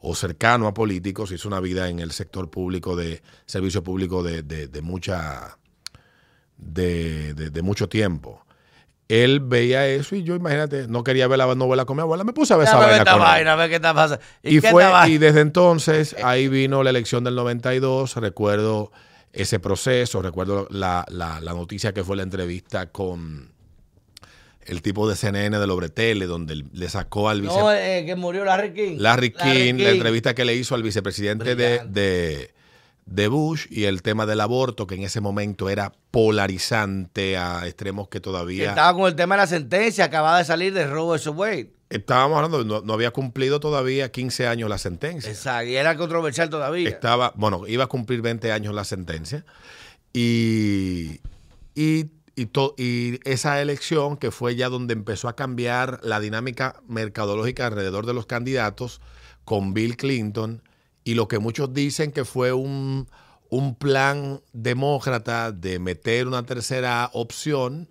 o 0.08 0.14
cercano 0.14 0.68
a 0.68 0.74
políticos, 0.76 1.32
hizo 1.32 1.48
una 1.48 1.60
vida 1.60 1.90
en 1.90 1.98
el 2.00 2.12
sector 2.12 2.50
público 2.52 2.96
de 2.96 3.24
servicio 3.48 3.84
público 3.84 4.22
de, 4.22 4.44
de- 4.44 4.68
de 4.68 4.82
mucha 4.84 5.58
de, 6.58 7.34
de- 7.34 7.50
de 7.50 7.62
mucho 7.62 7.90
tiempo. 7.90 8.46
Él 9.08 9.40
veía 9.40 9.88
eso 9.88 10.16
y 10.16 10.24
yo, 10.24 10.36
imagínate, 10.36 10.88
no 10.88 11.04
quería 11.04 11.28
ver 11.28 11.38
la 11.40 11.54
novela 11.56 11.86
con 11.86 11.96
mi 11.98 12.02
abuela, 12.02 12.24
me 12.24 12.34
puse 12.34 12.54
a 12.54 12.58
ver 12.58 12.68
esa 12.68 12.78
vaina 12.88 13.04
con 13.14 13.22
él. 13.22 13.28
vaina, 13.28 13.54
a 13.54 13.56
ver 13.56 13.70
qué 13.70 13.76
está 13.76 13.94
pasando. 13.94 14.24
Y, 14.44 14.62
qué 14.62 14.72
fue, 14.72 14.84
está 14.84 15.08
y 15.10 15.18
desde 15.18 15.42
entonces 15.42 16.16
ahí 16.24 16.48
vino 16.48 16.82
la 16.84 16.90
elección 16.92 17.24
del 17.24 17.36
92, 17.36 18.16
recuerdo 18.18 18.92
ese 19.34 19.60
proceso, 19.60 20.22
recuerdo 20.22 20.68
la, 20.72 21.06
la- 21.10 21.40
la 21.42 21.54
noticia 21.54 21.94
que 21.94 22.04
fue 22.04 22.16
la 22.16 22.24
entrevista 22.24 22.92
con 22.92 23.52
el 24.66 24.82
tipo 24.82 25.08
de 25.08 25.16
CNN 25.16 25.58
de 25.58 25.68
Lobretele, 25.68 26.26
donde 26.26 26.64
le 26.72 26.90
sacó 26.90 27.30
al 27.30 27.42
vice 27.42 27.54
No, 27.56 27.72
eh, 27.72 28.04
que 28.06 28.16
murió 28.16 28.44
Larry 28.46 28.74
King. 28.74 28.98
Larry 29.00 29.32
King, 29.32 29.76
la 29.78 29.90
King. 29.92 29.96
entrevista 29.96 30.34
que 30.34 30.46
le 30.46 30.56
hizo 30.56 30.76
al 30.76 30.84
vicepresidente 30.84 31.56
de, 31.56 31.82
de, 31.88 32.54
de 33.06 33.28
Bush 33.28 33.68
y 33.70 33.84
el 33.86 34.02
tema 34.02 34.26
del 34.26 34.42
aborto, 34.42 34.88
que 34.88 34.96
en 34.96 35.04
ese 35.04 35.22
momento 35.22 35.70
era 35.70 35.94
polarizante 36.12 37.38
a 37.38 37.66
extremos 37.68 38.08
que 38.08 38.18
Que 38.18 38.22
todavía... 38.22 38.70
estaba 38.70 38.98
con 38.98 39.08
el 39.08 39.16
tema 39.16 39.36
de 39.36 39.42
la 39.42 39.48
sentencia, 39.48 40.06
acababa 40.06 40.38
de 40.40 40.46
salir 40.46 40.74
de 40.74 40.88
Roe 40.88 41.18
vs. 41.18 41.28
Wade. 41.28 41.72
Estábamos 41.90 42.36
hablando, 42.38 42.64
no, 42.64 42.82
no 42.82 42.94
había 42.94 43.12
cumplido 43.12 43.60
todavía 43.60 44.12
15 44.12 44.48
años 44.48 44.70
la 44.70 44.80
sentencia. 44.80 45.30
Exacto, 45.30 45.70
y 45.70 45.76
era 45.76 45.96
controversial 45.96 46.50
todavía. 46.50 46.90
Estaba, 46.90 47.32
bueno, 47.36 47.68
iba 47.68 47.84
a 47.84 47.88
cumplir 47.88 48.22
20 48.22 48.52
años 48.52 48.74
la 48.74 48.84
sentencia. 48.84 49.46
Y, 50.12 51.20
y, 51.76 52.06
y, 52.36 52.48
to- 52.48 52.76
y 52.78 53.20
esa 53.30 53.62
elección, 53.62 54.18
que 54.18 54.32
fue 54.32 54.56
ya 54.56 54.70
donde 54.70 54.94
empezó 54.94 55.28
a 55.30 55.36
cambiar 55.36 56.00
la 56.04 56.20
dinámica 56.20 56.82
mercadológica 56.88 57.68
alrededor 57.68 58.06
de 58.06 58.14
los 58.14 58.26
candidatos, 58.26 59.02
con 59.46 59.74
Bill 59.74 59.96
Clinton, 59.98 60.62
y 61.04 61.14
lo 61.14 61.28
que 61.28 61.40
muchos 61.40 61.74
dicen 61.74 62.12
que 62.12 62.26
fue 62.26 62.52
un, 62.52 63.08
un 63.50 63.76
plan 63.76 64.42
demócrata 64.54 65.52
de 65.52 65.80
meter 65.80 66.28
una 66.28 66.44
tercera 66.46 67.10
opción 67.14 67.88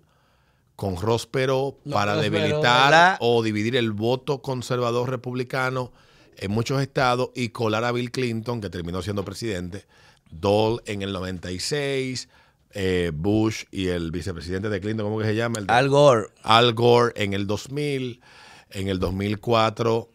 con 0.75 0.97
Ross 0.97 1.25
Perot 1.25 1.77
No, 1.85 1.93
para 1.93 2.15
Ross 2.15 2.23
debilitar 2.23 3.17
o 3.21 3.41
dividir 3.41 3.77
el 3.77 3.91
voto 3.93 4.41
conservador 4.41 5.09
republicano 5.09 5.93
en 6.37 6.51
muchos 6.51 6.81
estados 6.81 7.29
y 7.33 7.49
colar 7.49 7.85
a 7.85 7.93
Bill 7.93 8.11
Clinton, 8.11 8.59
que 8.59 8.69
terminó 8.69 9.01
siendo 9.01 9.23
presidente, 9.23 9.85
Dole 10.29 10.81
en 10.85 11.01
el 11.01 11.13
96, 11.13 12.27
eh, 12.75 13.11
Bush 13.13 13.63
y 13.71 13.87
el 13.87 14.11
vicepresidente 14.11 14.69
de 14.69 14.79
Clinton, 14.81 15.05
¿cómo 15.07 15.17
que 15.17 15.25
se 15.25 15.35
llama? 15.35 15.59
El 15.59 15.65
de- 15.67 15.73
Al 15.73 15.89
Gore. 15.89 16.27
Al 16.43 16.73
Gore 16.73 17.13
en 17.15 17.33
el 17.33 17.47
2000, 17.47 18.21
en 18.71 18.87
el 18.89 18.99
2004, 18.99 20.09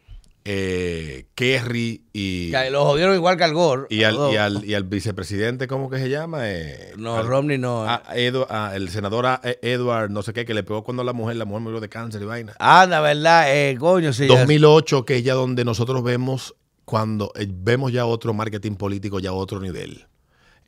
eh, 0.45 1.27
Kerry 1.35 2.05
y, 2.13 2.51
Que 2.51 2.71
lo 2.71 2.85
jodieron 2.85 3.15
igual 3.15 3.37
que 3.37 3.45
al 3.45 3.53
Gore. 3.55 3.83
y, 3.91 4.03
al, 4.05 4.17
y, 4.33 4.37
al, 4.37 4.65
y 4.65 4.75
al 4.75 4.85
vicepresidente, 4.85 5.67
¿cómo 5.67 5.91
que 5.91 5.99
se 5.99 6.09
llama? 6.09 6.49
Eh, 6.51 6.93
No, 6.97 7.17
al- 7.17 7.27
Romney 7.27 7.59
no. 7.59 7.83
a 7.85 8.03
Edu- 8.15 8.47
a 8.49 8.75
el 8.75 8.89
senador 8.89 9.27
a- 9.27 9.41
eh, 9.45 9.59
Edward, 9.63 10.11
no 10.11 10.23
sé 10.23 10.33
qué, 10.33 10.45
que 10.47 10.55
le 10.55 10.63
pegó 10.63 10.83
cuando 10.83 11.05
la 11.05 11.13
mujer, 11.13 11.37
la 11.37 11.45
mujer 11.45 11.63
murió 11.63 11.81
de 11.81 11.89
cáncer 11.89 12.23
y 12.23 12.25
vaina. 12.25 12.55
Anda, 12.59 13.01
¿verdad? 13.01 13.55
Eh, 13.55 13.77
coño, 13.79 14.13
sí. 14.13 14.27
2008, 14.27 15.05
que 15.05 15.17
es 15.19 15.25
ya 15.25 15.35
donde 15.35 15.65
nosotros 15.65 16.03
vemos 16.03 16.55
cuando 16.85 17.33
eh, 17.37 17.47
vemos 17.49 17.93
ya 17.93 18.05
otro 18.07 18.33
marketing 18.35 18.73
político, 18.77 19.21
ya 19.21 19.33
otro 19.33 19.61
nivel. 19.61 20.07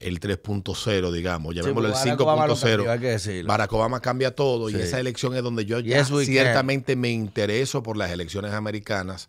El 0.02 0.20
3.0, 0.20 1.12
digamos, 1.12 1.54
llamémoslo 1.54 1.88
el 1.88 1.94
porque 1.94 2.08
Barack 2.08 2.20
Obama 2.20 2.46
lo 2.46 2.54
cambió, 2.56 2.84
5.0. 2.84 2.90
hay 2.90 2.98
que 2.98 3.06
decirlo. 3.06 3.48
Barack 3.48 3.72
Obama 3.72 4.00
cambia 4.00 4.34
todo 4.34 4.68
y 4.70 4.74
esa 4.74 4.98
elección 5.00 5.36
es 5.36 5.42
donde 5.42 5.64
yo 5.64 5.78
ya 5.80 5.98
Yes, 5.98 6.12
ciertamente 6.26 6.96
me 6.96 7.10
intereso 7.10 7.82
por 7.82 7.96
las 7.96 8.10
elecciones 8.10 8.52
americanas, 8.52 9.28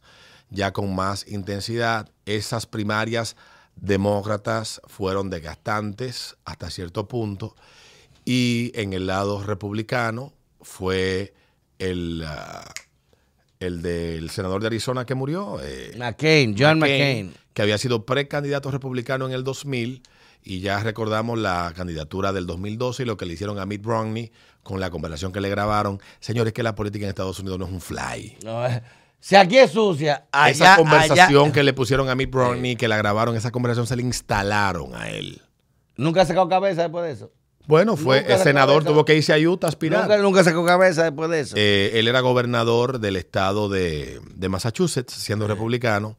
ya 0.49 0.73
con 0.73 0.93
más 0.95 1.27
intensidad. 1.27 2.09
Esas 2.25 2.65
primarias 2.65 3.35
demócratas 3.75 4.81
fueron 4.87 5.29
desgastantes 5.29 6.35
hasta 6.45 6.69
cierto 6.69 7.07
punto 7.07 7.55
y 8.25 8.71
en 8.75 8.93
el 8.93 9.07
lado 9.07 9.43
republicano 9.43 10.33
fue 10.61 11.33
el, 11.79 12.23
ah, 12.25 12.63
el 13.59 13.81
del 13.81 14.29
senador 14.29 14.61
de 14.61 14.67
Arizona 14.67 15.05
que 15.05 15.15
murió. 15.15 15.59
eh, 15.61 15.93
McCain, 15.97 16.55
John 16.57 16.79
McCain. 16.79 17.33
que 17.53 17.61
había 17.61 17.77
sido 17.77 18.05
precandidato 18.05 18.71
republicano 18.71 19.25
en 19.27 19.33
el 19.33 19.43
2000 19.43 20.03
y 20.43 20.59
ya 20.59 20.79
recordamos 20.81 21.39
la 21.39 21.71
candidatura 21.75 22.31
del 22.33 22.45
2012 22.45 23.03
y 23.03 23.05
lo 23.05 23.17
que 23.17 23.25
le 23.25 23.33
hicieron 23.33 23.59
a 23.59 23.65
Mitt 23.65 23.85
Romney 23.85 24.31
con 24.61 24.79
la 24.79 24.89
conversación 24.89 25.31
que 25.31 25.41
le 25.41 25.49
grabaron. 25.49 25.99
Señores, 26.19 26.53
que 26.53 26.63
la 26.63 26.75
política 26.75 27.05
en 27.05 27.09
Estados 27.09 27.39
Unidos 27.39 27.59
no 27.59 27.65
es 27.65 27.71
un 27.71 27.81
fly. 27.81 28.37
No, 28.43 28.65
eh, 28.65 28.81
si 29.19 29.35
aquí 29.35 29.57
es 29.57 29.71
sucia, 29.71 30.25
allá, 30.31 30.51
esa 30.51 30.75
conversación 30.77 31.43
allá- 31.45 31.51
que 31.53 31.63
le 31.63 31.73
pusieron 31.73 32.09
a 32.09 32.15
Mitt 32.15 32.33
Romney, 32.33 32.75
que 32.75 32.87
la 32.87 32.97
grabaron, 32.97 33.35
esa 33.35 33.51
conversación 33.51 33.87
se 33.87 33.95
le 33.95 34.03
instalaron 34.03 34.95
a 34.95 35.09
él. 35.09 35.41
Nunca 35.95 36.21
ha 36.21 36.25
sacado 36.25 36.49
cabeza 36.49 36.81
después 36.83 37.05
de 37.05 37.11
eso. 37.11 37.31
Bueno, 37.65 37.95
fue 37.95 38.19
el 38.29 38.39
senador, 38.39 38.79
cabeza- 38.83 38.89
tuvo 38.93 39.05
que 39.05 39.15
irse 39.15 39.31
a 39.33 39.37
Utah 39.37 39.67
a 39.67 39.69
aspirar. 39.69 40.01
Nunca, 40.01 40.17
nunca 40.17 40.43
sacó 40.43 40.65
cabeza 40.65 41.03
después 41.03 41.29
de 41.29 41.39
eso. 41.39 41.55
Eh, 41.57 41.91
él 41.93 42.09
era 42.09 42.19
gobernador 42.19 42.99
del 42.99 43.15
estado 43.15 43.69
de, 43.69 44.19
de 44.35 44.49
Massachusetts, 44.49 45.13
siendo 45.13 45.47
republicano. 45.47 46.17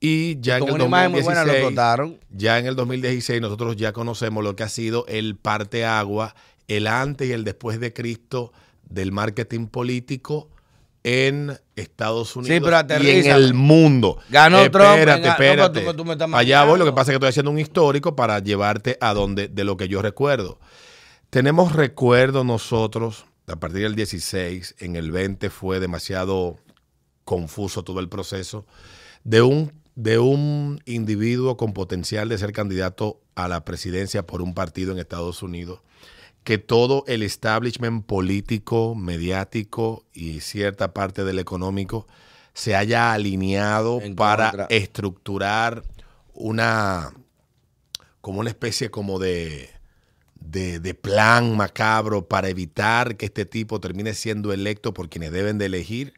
Y 0.00 0.38
ya 0.40 0.58
en 0.58 0.64
el 0.68 0.74
una 0.74 0.84
imagen 0.84 1.12
muy 1.12 1.22
buena 1.22 1.40
lo 1.44 1.46
2016, 1.52 1.64
explotaron. 1.74 2.20
ya 2.30 2.58
en 2.58 2.66
el 2.66 2.76
2016 2.76 3.40
nosotros 3.40 3.76
ya 3.76 3.92
conocemos 3.92 4.44
lo 4.44 4.54
que 4.54 4.62
ha 4.62 4.68
sido 4.68 5.06
el 5.08 5.36
parteagua, 5.36 6.34
el 6.68 6.86
antes 6.86 7.28
y 7.28 7.32
el 7.32 7.44
después 7.44 7.80
de 7.80 7.92
Cristo 7.92 8.52
del 8.88 9.10
marketing 9.12 9.66
político 9.68 10.48
en 11.02 11.56
Estados 11.76 12.34
Unidos 12.36 12.60
pero 12.86 13.02
y 13.04 13.10
en 13.10 13.26
el 13.30 13.54
mundo. 13.54 14.18
Ganó 14.28 14.58
Trump, 14.70 14.86
Espérate, 14.98 15.20
no, 15.22 15.28
espérate. 15.30 15.80
tú- 15.82 15.94
tú 15.94 16.04
me 16.04 16.12
estás 16.12 16.28
Allá 16.34 16.64
voy, 16.64 16.78
lo 16.78 16.84
que 16.84 16.92
pasa 16.92 17.02
es 17.02 17.06
que 17.12 17.14
estoy 17.16 17.28
haciendo 17.30 17.50
un 17.52 17.58
histórico 17.60 18.16
para 18.16 18.38
llevarte 18.40 18.98
a 19.00 19.14
donde, 19.14 19.48
de 19.48 19.64
lo 19.64 19.76
que 19.76 19.88
yo 19.88 20.02
recuerdo. 20.02 20.58
Tenemos 21.30 21.72
recuerdo 21.74 22.42
nosotros, 22.44 23.24
a 23.46 23.56
partir 23.56 23.82
del 23.82 23.94
16, 23.94 24.74
en 24.80 24.96
el 24.96 25.10
20 25.12 25.48
fue 25.48 25.78
demasiado 25.80 26.58
confuso 27.24 27.82
todo 27.84 28.00
el 28.00 28.08
proceso, 28.08 28.66
de 29.24 29.42
un, 29.42 29.72
de 29.96 30.18
un 30.18 30.80
individuo 30.84 31.56
con 31.56 31.72
potencial 31.72 32.28
de 32.28 32.38
ser 32.38 32.52
candidato 32.52 33.18
a 33.34 33.48
la 33.48 33.64
presidencia 33.64 34.26
por 34.26 34.42
un 34.42 34.54
partido 34.54 34.92
en 34.92 34.98
Estados 34.98 35.42
Unidos, 35.42 35.80
que 36.44 36.58
todo 36.58 37.02
el 37.08 37.22
establishment 37.22 38.04
político, 38.04 38.94
mediático 38.94 40.04
y 40.12 40.40
cierta 40.40 40.92
parte 40.92 41.24
del 41.24 41.38
económico 41.38 42.06
se 42.52 42.76
haya 42.76 43.12
alineado 43.12 44.00
En 44.00 44.14
para 44.14 44.50
contra. 44.50 44.66
estructurar 44.70 45.82
una 46.34 47.12
como 48.20 48.40
una 48.40 48.50
especie 48.50 48.90
como 48.90 49.18
de, 49.18 49.70
de, 50.34 50.80
de 50.80 50.94
plan 50.94 51.56
macabro 51.56 52.26
para 52.26 52.48
evitar 52.48 53.16
que 53.16 53.26
este 53.26 53.46
tipo 53.46 53.80
termine 53.80 54.14
siendo 54.14 54.52
electo 54.52 54.92
por 54.92 55.08
quienes 55.08 55.32
deben 55.32 55.58
de 55.58 55.66
elegir. 55.66 56.14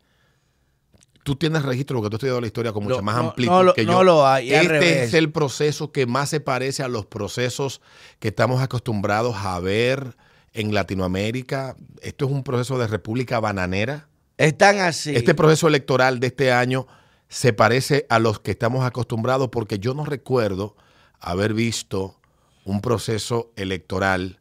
Tú 1.28 1.36
tienes 1.36 1.62
registro, 1.62 1.98
porque 1.98 2.08
tú 2.08 2.16
has 2.16 2.18
estudiado 2.20 2.40
la 2.40 2.46
historia 2.46 2.72
con 2.72 2.84
mucha 2.84 2.96
No, 2.96 3.02
más 3.02 3.16
no, 3.16 3.28
amplitud 3.28 3.52
no 3.64 3.74
que 3.74 3.84
no 3.84 3.92
yo. 3.92 4.02
lo 4.04 4.26
hay, 4.26 4.50
este 4.50 4.66
revés. 4.68 4.96
es 5.08 5.12
el 5.14 5.30
proceso 5.30 5.92
que 5.92 6.06
más 6.06 6.30
se 6.30 6.40
parece 6.40 6.82
a 6.82 6.88
los 6.88 7.04
procesos 7.04 7.82
que 8.18 8.28
estamos 8.28 8.62
acostumbrados 8.62 9.36
a 9.36 9.60
ver 9.60 10.16
en 10.54 10.72
Latinoamérica. 10.72 11.76
Esto 12.00 12.24
es 12.24 12.30
un 12.30 12.42
proceso 12.44 12.78
de 12.78 12.86
república 12.86 13.40
bananera. 13.40 14.08
Están 14.38 14.78
así. 14.78 15.14
Este 15.14 15.34
proceso 15.34 15.68
electoral 15.68 16.18
de 16.18 16.28
este 16.28 16.50
año 16.50 16.86
se 17.28 17.52
parece 17.52 18.06
a 18.08 18.18
los 18.18 18.40
que 18.40 18.52
estamos 18.52 18.86
acostumbrados 18.86 19.50
porque 19.50 19.78
yo 19.78 19.92
no 19.92 20.06
recuerdo 20.06 20.76
haber 21.20 21.52
visto 21.52 22.18
un 22.64 22.80
proceso 22.80 23.52
electoral 23.56 24.38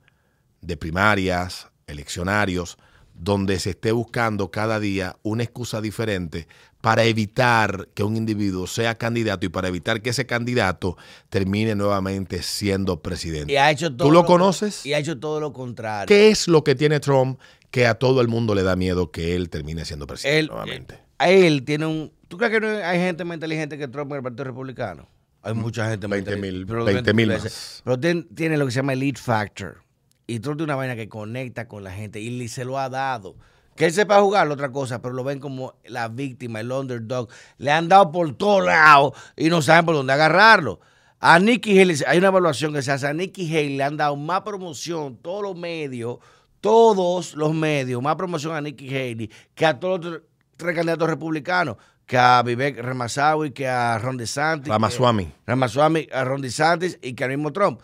de 0.61 0.77
primarias, 0.77 1.67
eleccionarios, 1.85 2.77
donde 3.17 3.59
se 3.59 3.71
esté 3.71 3.91
buscando 3.91 4.51
cada 4.51 4.79
día 4.79 5.17
una 5.23 5.43
excusa 5.43 5.81
diferente 5.81 6.47
para 6.81 7.03
evitar 7.03 7.89
que 7.93 8.03
un 8.03 8.15
individuo 8.15 8.67
sea 8.67 8.95
candidato 8.95 9.45
y 9.45 9.49
para 9.49 9.67
evitar 9.67 10.01
que 10.01 10.11
ese 10.11 10.25
candidato 10.25 10.97
termine 11.29 11.75
nuevamente 11.75 12.43
siendo 12.43 13.01
presidente. 13.01 13.51
Y 13.51 13.57
ha 13.57 13.71
hecho 13.71 13.93
todo 13.93 14.07
¿Tú 14.07 14.13
lo 14.13 14.25
conoces? 14.25 14.85
Y 14.85 14.93
ha 14.93 14.99
hecho 14.99 15.19
todo 15.19 15.39
lo 15.39 15.51
contrario. 15.53 16.05
¿Qué 16.07 16.29
es 16.29 16.47
lo 16.47 16.63
que 16.63 16.75
tiene 16.75 16.99
Trump 16.99 17.39
que 17.71 17.87
a 17.87 17.95
todo 17.95 18.21
el 18.21 18.27
mundo 18.27 18.55
le 18.55 18.63
da 18.63 18.75
miedo 18.75 19.11
que 19.11 19.35
él 19.35 19.49
termine 19.49 19.83
siendo 19.83 20.07
presidente 20.07 20.39
Él, 20.39 20.47
nuevamente? 20.47 20.99
a 21.17 21.29
él 21.29 21.63
tiene 21.63 21.85
un. 21.87 22.13
¿Tú 22.27 22.37
crees 22.37 22.53
que 22.53 22.59
no 22.59 22.67
hay 22.67 22.99
gente 22.99 23.23
más 23.23 23.35
inteligente 23.35 23.77
que 23.77 23.87
Trump 23.87 24.11
en 24.11 24.17
el 24.17 24.23
Partido 24.23 24.43
Republicano? 24.45 25.07
Hay 25.41 25.53
mucha 25.53 25.89
gente 25.89 26.07
más 26.07 26.23
20 26.23 26.35
mil, 26.35 26.61
inteligente, 26.61 26.73
pero 26.73 26.85
20 26.85 27.13
mil 27.13 27.27
más. 27.29 27.81
Pero 27.83 27.99
tiene, 27.99 28.23
tiene 28.35 28.57
lo 28.57 28.65
que 28.65 28.71
se 28.71 28.77
llama 28.77 28.93
Elite 28.93 29.19
Factor. 29.19 29.86
Y 30.27 30.39
tiene 30.41 30.63
una 30.63 30.75
vaina 30.75 30.95
que 30.95 31.07
conecta 31.09 31.67
con 31.67 31.83
la 31.83 31.91
gente 31.91 32.19
y 32.19 32.47
se 32.49 32.65
lo 32.65 32.77
ha 32.77 32.89
dado. 32.89 33.35
Que 33.75 33.85
él 33.85 33.93
sepa 33.93 34.19
jugar, 34.21 34.49
otra 34.49 34.71
cosa, 34.71 35.01
pero 35.01 35.13
lo 35.13 35.23
ven 35.23 35.39
como 35.39 35.75
la 35.85 36.07
víctima, 36.09 36.59
el 36.59 36.71
underdog. 36.71 37.29
Le 37.57 37.71
han 37.71 37.87
dado 37.87 38.11
por 38.11 38.35
todos 38.35 38.65
lados 38.65 39.13
y 39.35 39.49
no 39.49 39.61
saben 39.61 39.85
por 39.85 39.95
dónde 39.95 40.13
agarrarlo. 40.13 40.79
A 41.19 41.39
Nikki 41.39 41.79
Haley, 41.79 41.97
hay 42.07 42.17
una 42.17 42.27
evaluación 42.27 42.73
que 42.73 42.81
se 42.81 42.91
hace, 42.91 43.07
a 43.07 43.13
Nikki 43.13 43.47
Haley 43.49 43.77
le 43.77 43.83
han 43.83 43.95
dado 43.97 44.15
más 44.15 44.41
promoción, 44.41 45.17
todos 45.17 45.41
los 45.43 45.55
medios, 45.55 46.17
todos 46.61 47.35
los 47.35 47.53
medios, 47.53 48.01
más 48.01 48.15
promoción 48.15 48.55
a 48.55 48.61
Nikki 48.61 48.89
Haley 48.89 49.29
que 49.55 49.65
a 49.65 49.79
todos 49.79 50.03
los 50.05 50.21
tres- 50.57 50.75
candidatos 50.75 51.07
republicanos, 51.09 51.77
que 52.05 52.17
a 52.17 52.41
Vivek 52.43 52.79
Ramaswamy, 52.79 53.51
que 53.51 53.67
a 53.67 53.97
Ron 53.99 54.17
DeSantis. 54.17 54.69
Ramaswamy. 54.71 55.25
que- 55.25 55.33
Ramaswamy, 55.45 56.07
a 56.11 56.23
Ron 56.23 56.41
DeSantis 56.41 56.99
y 57.01 57.13
que 57.13 57.23
al 57.23 57.29
mismo 57.31 57.51
Trump. 57.53 57.79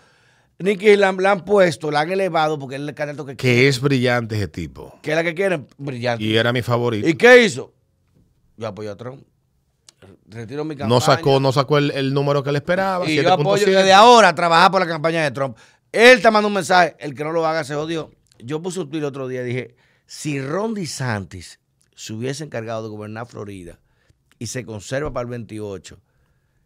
Haley 0.60 0.96
la, 0.98 1.10
han- 1.10 1.18
la 1.22 1.32
han 1.32 1.46
puesto, 1.46 1.92
la 1.92 2.02
han 2.02 2.12
elevado 2.12 2.58
porque 2.60 2.76
él 2.76 2.84
es 2.84 2.89
el 2.89 2.96
candidato 2.96 3.26
que, 3.26 3.36
Que 3.36 3.68
es 3.68 3.82
brillante 3.82 4.36
ese 4.36 4.48
tipo. 4.48 4.98
que 5.02 5.12
es 5.12 5.16
la 5.18 5.24
que 5.24 5.34
quieren, 5.34 5.68
brillante. 5.78 6.24
Y 6.24 6.36
era 6.38 6.54
mi 6.54 6.62
favorito. 6.62 7.08
¿Y 7.08 7.16
qué 7.16 7.44
hizo? 7.44 7.74
Yo 8.58 8.68
apoyo 8.68 8.92
a 8.92 8.96
Trump. 8.96 9.24
Retiro 10.28 10.63
mi 10.66 10.76
campaña. 10.76 10.89
No 10.89 11.02
sacó, 11.02 11.39
no 11.39 11.52
sacó 11.52 11.78
el, 11.78 11.92
el 11.92 12.13
número 12.13 12.44
que 12.44 12.52
le 12.52 12.58
esperaba. 12.60 13.10
Y 13.10 13.16
yo 13.16 13.34
apoyo 13.34 13.66
7.7. 13.66 13.70
desde 13.78 13.94
ahora 13.94 14.30
a 14.30 14.36
trabajar 14.36 14.72
por 14.72 14.82
la 14.82 14.88
campaña 14.88 15.24
de 15.24 15.32
Trump. 15.32 15.58
Él 15.92 16.22
te 16.22 16.30
manda 16.32 16.48
un 16.48 16.54
mensaje, 16.54 16.96
el 17.00 17.13
que 17.13 17.24
no 17.24 17.32
lo 17.32 17.46
haga 17.46 17.63
se 17.63 17.76
jodió. 17.76 18.12
Yo 18.39 18.62
puse 18.62 18.80
un 18.80 18.89
tweet 18.89 19.00
el 19.00 19.06
otro 19.06 19.28
día 19.28 19.42
y 19.42 19.46
dije, 19.46 19.76
si 20.06 20.42
Ron 20.42 20.74
DeSantis 20.74 21.60
se 21.96 22.13
hubiese 22.13 22.44
encargado 22.44 22.84
de 22.84 22.89
gobernar 22.89 23.28
Florida 23.28 23.80
y 24.39 24.48
se 24.48 24.66
conserva 24.66 25.13
para 25.13 25.24
el 25.24 25.30
28, 25.30 26.00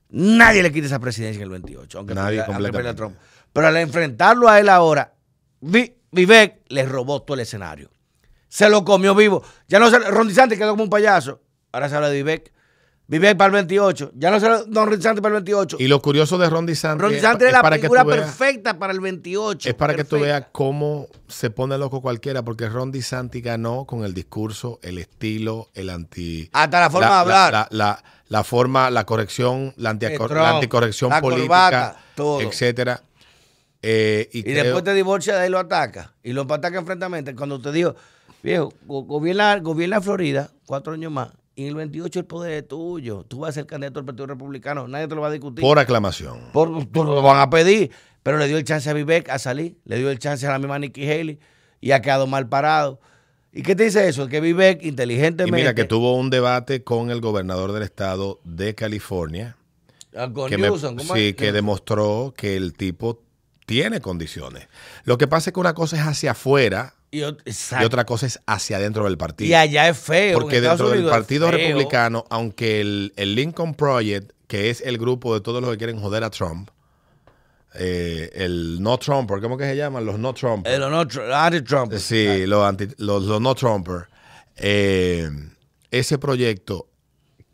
nadie 0.09 0.63
le 0.63 0.71
quita 0.71 0.87
esa 0.87 0.99
presidencia 0.99 1.37
en 1.39 1.43
el 1.43 1.49
28, 1.49 1.97
aunque 1.97 2.15
Nadie 2.15 2.41
aunque. 2.41 2.93
Trump. 2.93 3.15
Pero 3.57 3.67
al 3.69 3.77
enfrentarlo 3.77 4.47
a 4.47 4.59
él 4.59 4.69
ahora, 4.69 5.13
Vi- 5.59 5.93
Vivek 6.11 6.61
le 6.69 6.85
robó 6.85 7.21
todo 7.23 7.35
el 7.35 7.41
escenario. 7.41 7.89
Se 8.47 8.69
lo 8.69 8.85
comió 8.85 9.13
vivo. 9.15 9.43
Ya 9.67 9.79
no 9.79 9.89
se, 9.89 9.99
Ron 9.99 10.27
DeSantis 10.27 10.57
quedó 10.57 10.71
como 10.71 10.83
un 10.83 10.89
payaso. 10.89 11.41
Ahora 11.71 11.89
se 11.89 11.95
habla 11.95 12.09
de 12.09 12.17
Vivek. 12.17 12.53
Vivek 13.07 13.37
para 13.37 13.47
el 13.47 13.53
28. 13.53 14.11
Ya 14.15 14.29
no 14.31 14.39
se 14.39 14.45
habla 14.45 14.63
de 14.63 14.73
Ron 14.85 14.89
DeSantis 14.97 15.21
para 15.21 15.35
el 15.35 15.43
28. 15.43 15.77
Y 15.79 15.87
lo 15.87 16.01
curioso 16.01 16.37
de 16.37 16.49
Ron 16.49 16.65
DeSantis 16.65 17.01
Ron 17.01 17.13
es- 17.13 17.23
es, 17.47 17.51
la 17.53 17.61
para 17.61 17.77
figura 17.77 18.03
veas- 18.03 18.17
perfecta 18.37 18.77
para 18.77 18.93
el 18.93 18.99
28. 18.99 19.69
Es 19.69 19.75
para 19.75 19.95
que 19.95 20.03
tú 20.03 20.19
veas 20.19 20.45
cómo 20.51 21.07
se 21.27 21.49
pone 21.49 21.77
loco 21.77 22.01
cualquiera, 22.01 22.43
porque 22.43 22.69
Ron 22.69 22.91
DeSantis 22.91 23.41
ganó 23.43 23.85
con 23.85 24.03
el 24.05 24.13
discurso, 24.13 24.79
el 24.83 24.97
estilo, 24.99 25.69
el 25.73 25.89
anti... 25.89 26.49
Hasta 26.53 26.79
la 26.79 26.89
forma 26.89 27.07
de 27.07 27.13
hablar. 27.13 27.51
La, 27.53 27.67
la- 27.71 28.03
la 28.29 28.43
forma, 28.43 28.91
la 28.91 29.05
corrección, 29.05 29.73
la, 29.77 29.91
anti- 29.91 30.05
El 30.05 30.19
la 30.29 30.55
anticorrección 30.55 31.09
la 31.09 31.21
política, 31.21 31.45
corbata, 31.47 31.97
todo. 32.13 32.41
etcétera. 32.41 33.01
Eh, 33.81 34.29
y 34.31 34.39
Y 34.39 34.43
creo- 34.43 34.63
después 34.63 34.83
te 34.83 34.93
divorcia 34.93 35.37
de 35.37 35.45
él 35.45 35.51
lo 35.51 35.59
ataca. 35.59 36.13
Y 36.23 36.33
lo 36.33 36.41
ataca 36.51 36.77
enfrentamente. 36.79 37.35
Cuando 37.35 37.61
te 37.61 37.71
digo, 37.71 37.95
viejo, 38.43 38.73
go- 38.85 39.03
gobierna, 39.03 39.57
gobierna 39.59 40.01
Florida 40.01 40.49
cuatro 40.65 40.93
años 40.93 41.11
más. 41.11 41.29
Y 41.55 41.63
en 41.63 41.69
el 41.69 41.75
28 41.75 42.19
el 42.19 42.25
poder 42.25 42.51
es 42.53 42.67
tuyo. 42.67 43.23
Tú 43.27 43.39
vas 43.39 43.49
a 43.49 43.53
ser 43.53 43.65
candidato 43.65 43.99
del 43.99 44.05
Partido 44.05 44.27
Republicano. 44.27 44.87
Nadie 44.87 45.07
te 45.07 45.15
lo 45.15 45.21
va 45.21 45.27
a 45.29 45.31
discutir. 45.31 45.61
por 45.61 45.79
aclamación. 45.79 46.39
Por, 46.53 46.69
lo 46.69 47.21
van 47.21 47.39
a 47.39 47.49
pedir. 47.49 47.91
Pero 48.23 48.37
le 48.37 48.47
dio 48.47 48.57
el 48.57 48.63
chance 48.63 48.89
a 48.89 48.93
Vivek 48.93 49.29
a 49.29 49.39
salir. 49.39 49.77
Le 49.85 49.97
dio 49.97 50.11
el 50.11 50.19
chance 50.19 50.45
a 50.45 50.51
la 50.51 50.59
misma 50.59 50.77
Nikki 50.77 51.09
Haley. 51.09 51.39
Y 51.81 51.91
ha 51.91 52.01
quedado 52.01 52.27
mal 52.27 52.47
parado. 52.49 52.99
¿Y 53.53 53.63
qué 53.63 53.75
te 53.75 53.85
dice 53.85 54.07
eso? 54.07 54.27
Que 54.27 54.39
Vivek 54.39 54.83
Y 54.83 54.89
inteligentemente. 54.89 55.55
mira 55.57 55.73
que 55.73 55.85
tuvo 55.85 56.15
un 56.15 56.29
debate 56.29 56.83
con 56.83 57.09
el 57.09 57.21
gobernador 57.21 57.71
del 57.71 57.81
estado 57.83 58.39
de 58.43 58.75
California, 58.75 59.55
Ah, 60.15 60.29
con 60.31 60.49
que, 60.49 60.57
me- 60.57 60.67
Newsom, 60.67 60.95
¿cómo 60.95 61.15
sí, 61.15 61.29
es? 61.29 61.35
que 61.35 61.51
demostró 61.51 62.33
que 62.37 62.55
el 62.55 62.73
tipo 62.73 63.23
tiene 63.67 63.99
condiciones. 63.99 64.67
Lo 65.03 65.17
que 65.17 65.27
pasa 65.27 65.49
es 65.49 65.53
que 65.53 65.59
una 65.59 65.73
cosa 65.75 65.97
es 65.97 66.01
hacia 66.01 66.31
afuera 66.31 66.95
Y, 67.11 67.21
otra 67.21 68.05
cosa 68.05 68.25
es 68.25 68.39
hacia 68.47 68.77
adentro 68.77 69.03
del 69.03 69.17
partido. 69.17 69.49
Y 69.49 69.53
allá 69.53 69.89
es 69.89 69.97
feo. 69.99 70.39
Porque 70.39 70.61
dentro 70.61 70.89
del 70.89 71.05
Partido. 71.05 71.51
Republicano, 71.51 72.23
aunque 72.29 72.79
el, 72.81 73.13
el 73.17 73.35
Lincoln 73.35 73.75
Project, 73.75 74.31
que 74.47 74.69
es 74.69 74.79
el 74.81 74.97
grupo 74.97 75.33
de 75.33 75.41
todos 75.41 75.61
los 75.61 75.69
que 75.71 75.77
quieren 75.77 75.99
joder 75.99 76.23
a 76.23 76.29
Trump, 76.29 76.69
eh, 77.75 78.31
el 78.33 78.81
no 78.81 78.97
Trumper, 78.97 79.41
¿cómo 79.41 79.57
que 79.57 79.65
se 79.65 79.75
llaman? 79.75 80.05
Los 80.05 80.17
no 80.17 80.33
Trumpers. 80.33 80.73
El 80.73 80.83
honor, 80.83 81.07
anti-Trump. 81.33 81.93
Sí, 81.97 82.45
los, 82.47 82.63
anti- 82.63 82.87
los, 82.97 83.23
los 83.23 83.41
no 83.41 83.53
Trumper. 83.53 84.07
Eh, 84.55 85.29
ese 85.91 86.17
proyecto 86.17 86.87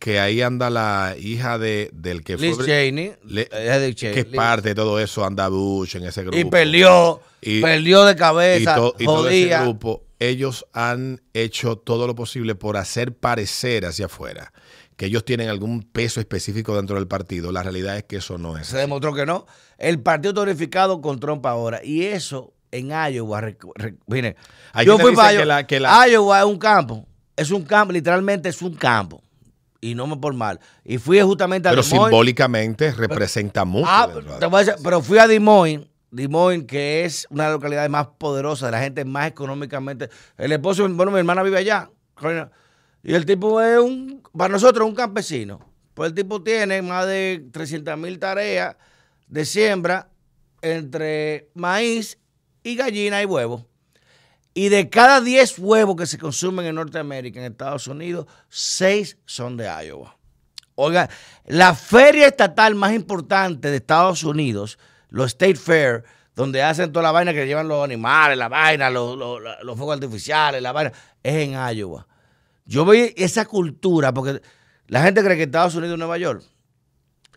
que 0.03 0.19
ahí 0.19 0.41
anda 0.41 0.69
la 0.69 1.15
hija 1.17 1.57
de, 1.57 1.89
del 1.93 2.25
que 2.25 2.35
Liz 2.35 2.57
fue 2.57 2.65
Cheney. 2.65 3.13
Le- 3.23 3.43
hija 3.53 3.79
de 3.79 3.95
Cheney. 3.95 4.13
que 4.13 4.19
es 4.19 4.25
parte 4.35 4.67
de 4.69 4.75
todo 4.75 4.99
eso, 4.99 5.23
anda 5.23 5.47
Bush 5.47 5.95
en 5.95 6.03
ese 6.03 6.23
grupo. 6.23 6.37
Y 6.37 6.43
perdió. 6.43 7.21
Y- 7.39 7.61
perdió 7.61 8.03
de 8.03 8.11
y, 8.11 8.15
cabeza. 8.17 8.75
to- 8.75 8.95
y 8.99 9.05
todo 9.05 9.29
ese 9.29 9.57
grupo, 9.61 10.03
ellos 10.19 10.65
han 10.73 11.21
hecho 11.33 11.77
todo 11.77 12.05
lo 12.05 12.15
posible 12.15 12.53
por 12.53 12.75
hacer 12.75 13.15
parecer 13.15 13.85
hacia 13.85 14.07
afuera 14.07 14.51
que 14.97 15.05
ellos 15.05 15.23
tienen 15.23 15.47
algún 15.47 15.83
peso 15.83 16.19
específico 16.19 16.75
dentro 16.75 16.97
del 16.97 17.07
partido. 17.07 17.53
La 17.53 17.63
realidad 17.63 17.95
es 17.95 18.03
que 18.03 18.17
eso 18.17 18.37
no 18.37 18.57
es. 18.57 18.67
Se 18.67 18.75
así. 18.75 18.81
demostró 18.81 19.13
que 19.13 19.25
no. 19.25 19.45
El 19.77 20.01
partido 20.01 20.31
está 20.31 20.41
unificado 20.41 20.99
con 20.99 21.21
Trump 21.21 21.45
ahora. 21.45 21.79
Y 21.81 22.03
eso 22.03 22.53
en 22.71 22.89
Iowa. 22.89 23.41
mire, 24.07 24.35
yo 24.85 24.97
fui 24.99 25.15
para 25.15 25.29
que 25.29 25.35
Iowa. 25.35 25.45
la- 25.45 25.65
que 25.65 25.79
la- 25.79 26.07
Iowa 26.09 26.39
es 26.39 26.45
un 26.45 26.57
campo. 26.59 27.07
Es 27.37 27.51
un 27.51 27.63
campo, 27.63 27.93
literalmente 27.93 28.49
es 28.49 28.61
un 28.61 28.73
campo. 28.75 29.22
Y 29.83 29.95
no 29.95 30.07
me 30.07 30.15
por 30.17 30.33
mal. 30.33 30.59
Y 30.85 30.97
fui 30.97 31.19
justamente 31.21 31.67
a 31.67 31.71
Pero 31.71 31.81
Des 31.81 31.91
Moines. 31.91 32.05
simbólicamente 32.09 32.91
representa 32.91 33.65
mucho. 33.65 33.85
Ah, 33.89 34.07
dentro 34.07 34.33
de- 34.33 34.39
te 34.39 34.45
voy 34.45 34.55
a 34.61 34.63
decir, 34.65 34.81
pero 34.83 35.01
fui 35.01 35.17
a 35.17 35.27
Des 35.27 35.41
Moines, 35.41 35.85
Des 36.09 36.29
Moines, 36.29 36.65
que 36.65 37.03
es 37.03 37.27
una 37.29 37.43
de 37.43 37.49
las 37.49 37.55
localidades 37.57 37.89
más 37.89 38.07
poderosas, 38.17 38.67
de 38.67 38.71
la 38.71 38.79
gente 38.81 39.03
más 39.03 39.27
económicamente. 39.27 40.09
El 40.37 40.51
esposo, 40.53 40.87
bueno, 40.87 41.11
mi 41.11 41.19
hermana 41.19 41.43
vive 41.43 41.57
allá. 41.57 41.89
Y 43.03 43.13
el 43.13 43.25
tipo 43.25 43.59
es 43.61 43.77
un, 43.79 44.21
para 44.37 44.53
nosotros, 44.53 44.87
un 44.87 44.95
campesino. 44.95 45.59
Pues 45.93 46.09
el 46.09 46.15
tipo 46.15 46.41
tiene 46.41 46.81
más 46.81 47.05
de 47.05 47.45
300 47.51 47.97
mil 47.97 48.17
tareas 48.19 48.77
de 49.27 49.43
siembra 49.45 50.07
entre 50.61 51.49
maíz 51.55 52.17
y 52.63 52.75
gallina 52.75 53.21
y 53.21 53.25
huevo. 53.25 53.67
Y 54.53 54.69
de 54.69 54.89
cada 54.89 55.19
10 55.21 55.57
huevos 55.59 55.95
que 55.95 56.05
se 56.05 56.17
consumen 56.19 56.65
en 56.67 56.75
Norteamérica, 56.75 57.39
en 57.39 57.51
Estados 57.51 57.87
Unidos, 57.87 58.27
6 58.49 59.17
son 59.25 59.57
de 59.57 59.65
Iowa. 59.65 60.15
Oiga, 60.75 61.09
la 61.45 61.73
feria 61.75 62.27
estatal 62.27 62.75
más 62.75 62.93
importante 62.93 63.69
de 63.69 63.77
Estados 63.77 64.23
Unidos, 64.23 64.77
los 65.09 65.27
State 65.27 65.55
Fair, 65.55 66.03
donde 66.35 66.63
hacen 66.63 66.91
toda 66.91 67.03
la 67.03 67.11
vaina 67.11 67.33
que 67.33 67.45
llevan 67.45 67.67
los 67.67 67.83
animales, 67.83 68.37
la 68.37 68.47
vaina, 68.49 68.89
los, 68.89 69.15
los- 69.17 69.39
los 69.63 69.77
fuegos 69.77 69.95
artificiales, 69.95 70.61
la 70.61 70.71
vaina, 70.71 70.91
es 71.21 71.33
en 71.35 71.53
Iowa. 71.75 72.07
Yo 72.65 72.85
vi 72.85 73.13
esa 73.17 73.45
cultura, 73.45 74.13
porque 74.13 74.41
la 74.87 75.03
gente 75.03 75.23
cree 75.23 75.37
que 75.37 75.43
Estados 75.43 75.75
Unidos 75.75 75.93
es 75.93 75.99
Nueva 75.99 76.17
York. 76.17 76.43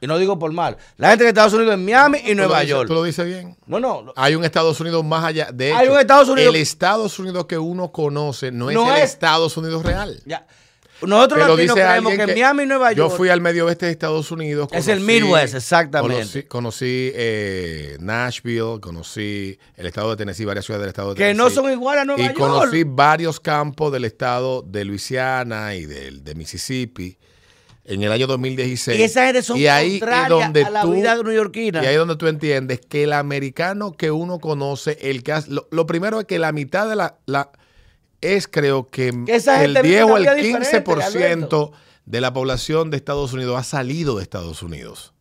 Y 0.01 0.07
no 0.07 0.19
digo 0.19 0.39
por 0.39 0.53
mal. 0.53 0.77
La 0.99 1.09
gente 1.11 1.25
que 1.25 1.29
Estados 1.31 1.55
Unidos 1.55 1.73
es 1.75 1.79
Miami 1.81 2.19
y 2.27 2.35
Nueva 2.35 2.61
dices- 2.61 2.69
York. 2.71 2.89
Tú 2.89 2.95
lo 2.95 3.03
dices 3.03 3.25
bien. 3.27 3.57
No, 3.67 3.81
no. 3.81 4.13
Hay 4.17 4.35
un 4.35 4.45
Estados 4.45 4.79
Unidos 4.81 5.03
más 5.05 5.25
allá. 5.25 5.49
De 5.53 5.73
Hay 5.73 5.87
hecho, 5.87 5.95
un 5.95 6.01
Estados 6.01 6.29
Unidos- 6.29 6.55
El 6.55 6.61
Estados 6.61 7.19
Unidos 7.19 7.47
que 7.47 7.57
uno 7.59 7.91
conoce 7.93 8.51
no, 8.53 8.71
No 8.71 8.87
es 8.93 8.99
el 8.99 9.05
es- 9.05 9.11
Estados 9.13 9.57
Unidos 9.57 9.83
real. 9.85 10.21
Ya. 10.27 10.47
Nosotros 11.03 11.41
Te 11.41 11.47
lo 11.47 11.57
latinos 11.57 11.77
creemos 11.77 12.13
que, 12.15 12.27
Miami 12.27 12.63
y 12.63 12.67
Nueva 12.67 12.91
York. 12.93 13.11
Yo 13.11 13.15
fui 13.17 13.29
al 13.29 13.43
medio 13.43 13.67
oeste 13.67 13.85
de 13.85 13.93
Estados 13.93 14.31
Unidos. 14.31 14.69
Es 14.73 14.89
el 14.89 15.01
Midwest, 15.01 15.55
exactamente. 15.55 16.15
Conocí, 16.17 16.43
conocí, 16.45 17.13
eh, 17.15 17.97
Nashville, 18.01 18.81
conocí 18.81 19.59
el 19.77 19.87
estado 19.87 20.11
de 20.11 20.17
Tennessee, 20.17 20.47
varias 20.47 20.65
ciudades 20.65 20.83
del 20.85 20.89
estado 20.89 21.11
de 21.11 21.17
que 21.17 21.25
Tennessee. 21.25 21.39
no 21.39 21.51
son 21.51 21.71
iguales 21.71 22.01
a 22.03 22.05
Nueva 22.07 22.23
Y 22.23 22.25
York. 22.29 22.39
conocí 22.39 22.83
varios 22.87 23.41
campos 23.41 23.93
del 23.93 24.07
estado 24.07 24.63
de 24.63 24.85
Luisiana 24.87 25.75
y 25.75 25.85
del, 25.85 26.25
de 26.25 26.35
Mississippi 26.35 27.19
en 27.89 28.03
el 28.03 28.11
año 28.13 28.27
2016. 28.27 28.99
Y 28.99 29.03
esa 29.05 29.27
gente 29.27 29.43
son 29.43 29.57
Y 29.57 29.67
ahí 29.69 29.97
es 30.03 30.29
donde 30.29 30.65
a 30.65 30.71
la 30.71 30.83
tú- 30.83 30.93
vida 30.93 31.15
neoyorquina. 31.23 31.83
Y 31.83 31.87
ahí 31.87 31.95
es 31.95 31.99
donde 31.99 32.17
tú 32.17 32.27
entiendes 32.27 32.81
que 32.81 33.05
el 33.05 33.13
americano 33.13 33.93
que 33.93 34.11
uno 34.11 34.39
conoce, 34.41 34.99
el 35.03 35.23
que 35.23 35.33
hace- 35.33 35.51
lo, 35.51 35.69
lo 35.71 35.87
primero 35.87 36.21
es 36.21 36.27
que 36.27 36.39
la 36.39 36.53
mitad 36.53 36.89
de 36.89 36.97
la, 36.97 37.19
la 37.27 37.51
es 38.21 38.49
creo 38.49 38.87
que 38.89 39.09
el 39.09 39.27
gente 39.27 39.83
vive 39.83 39.89
10 39.89 40.03
o 40.05 40.17
el 40.17 40.23
vida 40.23 40.35
diferente, 40.35 40.85
15% 40.85 41.71
de 42.07 42.21
la 42.21 42.33
población 42.33 42.91
de 42.91 42.97
Estados 42.97 43.33
Unidos 43.33 43.59
ha 43.59 43.65
salido 43.65 44.17
de 44.17 44.23
Estados 44.23 44.63
Unidos. 44.63 45.13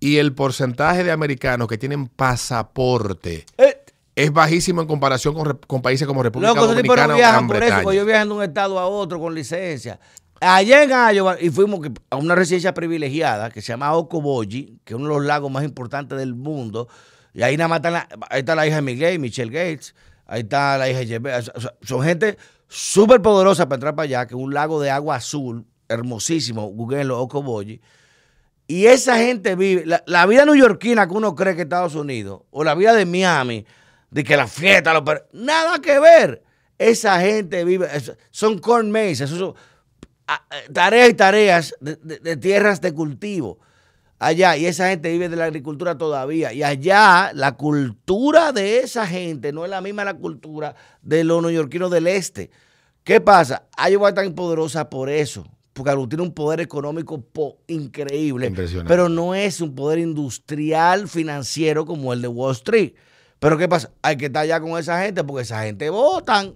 Y 0.00 0.18
el 0.18 0.34
porcentaje 0.34 1.02
de 1.04 1.12
americanos 1.12 1.66
que 1.68 1.78
tienen 1.78 2.08
pasaporte 2.08 3.46
Eh, 3.58 3.76
es 4.16 4.32
bajísimo 4.32 4.80
en 4.82 4.86
comparación 4.86 5.34
con, 5.34 5.58
con 5.66 5.82
países 5.82 6.06
como 6.06 6.22
República 6.22 6.50
Loco, 6.52 6.62
no 6.62 6.66
Dominicana 6.68 7.14
o 7.14 7.18
Gran 7.18 7.46
por 7.48 7.56
Bretaña. 7.56 7.92
yo 7.92 8.04
viajan 8.04 8.28
de 8.28 8.34
un 8.34 8.42
estado 8.42 8.78
a 8.78 8.86
otro 8.86 9.18
con 9.18 9.34
licencia. 9.34 9.98
Allá 10.40 10.82
en 10.82 10.90
Iowa, 11.16 11.36
y 11.40 11.48
fuimos 11.50 11.80
a 12.10 12.16
una 12.16 12.34
residencia 12.34 12.74
privilegiada 12.74 13.50
que 13.50 13.62
se 13.62 13.68
llama 13.68 13.92
Okoboji, 13.94 14.80
que 14.84 14.92
es 14.94 14.98
uno 14.98 15.08
de 15.08 15.14
los 15.14 15.24
lagos 15.24 15.50
más 15.50 15.64
importantes 15.64 16.18
del 16.18 16.34
mundo. 16.34 16.88
Y 17.32 17.42
ahí 17.42 17.56
nada 17.56 17.68
más 17.68 17.78
están 17.78 17.92
la- 17.94 18.08
ahí 18.30 18.40
está 18.40 18.54
la 18.54 18.66
hija 18.66 18.76
de 18.76 18.82
Miguel, 18.82 19.18
Michelle 19.18 19.50
Gates. 19.50 19.94
Ahí 20.26 20.40
está 20.42 20.76
la 20.78 20.88
hija 20.88 21.00
de 21.00 21.06
Jeff 21.06 21.48
son 21.82 22.02
gente 22.02 22.36
súper 22.68 23.22
poderosa 23.22 23.68
para 23.68 23.76
entrar 23.76 23.94
para 23.94 24.04
allá, 24.04 24.26
que 24.26 24.34
es 24.34 24.40
un 24.40 24.52
lago 24.54 24.80
de 24.80 24.90
agua 24.90 25.16
azul, 25.16 25.66
hermosísimo, 25.88 26.66
googleenlo, 26.68 27.20
Okoboji. 27.20 27.80
Y 28.66 28.86
esa 28.86 29.18
gente 29.18 29.54
vive, 29.56 29.84
la, 30.06 30.26
vida 30.26 30.44
neoyorquina 30.46 31.06
que 31.06 31.14
uno 31.14 31.34
cree 31.34 31.54
que 31.54 31.62
Estados 31.62 31.94
Unidos, 31.94 32.42
o 32.50 32.64
la 32.64 32.74
vida 32.74 32.94
de 32.94 33.04
Miami, 33.04 33.66
de 34.10 34.24
que 34.24 34.36
la 34.36 34.46
fiesta, 34.46 34.92
los 34.94 35.02
per- 35.02 35.28
nada 35.32 35.78
que 35.80 35.98
ver. 36.00 36.42
Esa 36.78 37.20
gente 37.20 37.64
vive, 37.64 37.86
son 38.30 38.58
corn 38.58 38.90
maze, 38.90 39.24
eso 39.24 39.36
son 39.36 39.50
eh, 39.50 39.54
tareas 40.72 41.10
y 41.10 41.14
tareas 41.14 41.74
de, 41.80 41.96
de- 41.96 42.18
de 42.18 42.36
tierras 42.36 42.80
de 42.80 42.92
cultivo. 42.92 43.58
Allá, 44.18 44.56
y 44.56 44.64
esa 44.66 44.88
gente 44.88 45.10
vive 45.10 45.28
de 45.28 45.36
la 45.36 45.44
agricultura 45.46 45.98
todavía. 45.98 46.52
Y 46.52 46.62
allá, 46.62 47.32
la 47.34 47.52
cultura 47.56 48.52
de 48.52 48.78
esa 48.78 49.06
gente 49.06 49.52
no 49.52 49.64
es 49.64 49.70
la 49.70 49.80
misma 49.80 50.04
la 50.04 50.14
cultura 50.14 50.74
de 51.02 51.24
los 51.24 51.42
neoyorquinos 51.42 51.90
del 51.90 52.06
este. 52.06 52.50
¿Qué 53.02 53.20
pasa? 53.20 53.64
Iowa 53.90 54.10
es 54.10 54.14
tan 54.14 54.32
poderosa 54.32 54.88
por 54.88 55.10
eso, 55.10 55.44
porque 55.74 55.92
tiene 56.08 56.22
un 56.22 56.32
poder 56.32 56.60
económico 56.60 57.20
po- 57.20 57.58
increíble, 57.66 58.46
pero 58.88 59.08
no 59.10 59.34
es 59.34 59.60
un 59.60 59.74
poder 59.74 59.98
industrial 59.98 61.06
financiero 61.08 61.84
como 61.84 62.12
el 62.14 62.22
de 62.22 62.28
Wall 62.28 62.52
Street. 62.52 62.94
Pero 63.40 63.58
¿qué 63.58 63.68
pasa? 63.68 63.90
Hay 64.00 64.16
que 64.16 64.26
estar 64.26 64.44
allá 64.44 64.58
con 64.60 64.78
esa 64.78 65.02
gente 65.02 65.22
porque 65.22 65.42
esa 65.42 65.64
gente 65.64 65.90
votan. 65.90 66.54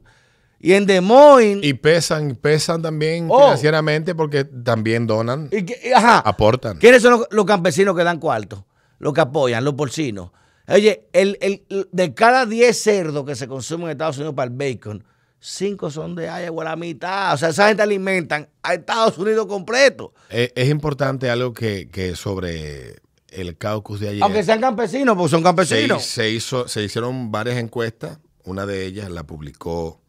Y 0.61 0.73
en 0.73 0.87
Des 0.87 1.01
Moines... 1.03 1.65
Y 1.65 1.75
pesan, 1.75 2.35
pesan 2.35 2.83
también 2.83 3.29
Oh. 3.31 3.39
financieramente 3.45 4.15
porque 4.15 4.45
también 4.45 5.07
donan, 5.07 5.49
y 5.53 5.63
que- 5.65 5.95
ajá, 5.95 6.19
aportan. 6.19 6.79
¿Quiénes 6.79 7.03
son 7.03 7.13
los, 7.13 7.27
los 7.31 7.45
campesinos 7.45 7.97
que 7.97 8.03
dan 8.05 8.19
cuarto? 8.19 8.67
Los 8.99 9.13
que 9.15 9.21
apoyan, 9.21 9.65
los 9.65 9.75
porcinos. 9.75 10.31
Oye, 10.67 11.07
el, 11.13 11.39
el- 11.41 11.89
de 11.93 12.13
cada 12.15 12.45
10 12.45 12.77
cerdos 12.77 13.25
que 13.25 13.37
se 13.37 13.47
consumen 13.47 13.87
en 13.87 13.91
Estados 13.93 14.17
Unidos 14.19 14.35
para 14.35 14.51
el 14.51 14.57
bacon, 14.57 15.05
5 15.41 15.91
son 15.93 16.17
de 16.17 16.27
Iowa, 16.27 16.65
la 16.65 16.75
mitad. 16.77 17.33
O 17.35 17.37
sea, 17.37 17.51
esa 17.51 17.69
gente 17.69 17.83
alimentan 17.85 18.49
a 18.65 18.75
Estados 18.75 19.17
Unidos 19.19 19.47
completo. 19.47 20.13
Eh, 20.31 20.53
es 20.57 20.69
importante 20.69 21.31
algo 21.31 21.55
que, 21.55 21.89
que 21.89 22.17
sobre 22.17 22.97
el 23.29 23.57
caucus 23.57 24.01
de 24.01 24.09
ayer. 24.09 24.23
Aunque 24.25 24.43
sean 24.43 24.61
campesinos, 24.61 25.17
porque 25.17 25.31
son 25.31 25.41
se, 25.41 25.45
campesinos. 25.45 26.03
se 26.05 26.31
hizo, 26.31 26.67
se 26.67 26.83
hicieron 26.83 27.31
varias 27.31 27.59
encuestas. 27.59 28.19
Una 28.45 28.67
de 28.67 28.85
ellas 28.85 29.11
la 29.11 29.23
publicó 29.23 30.01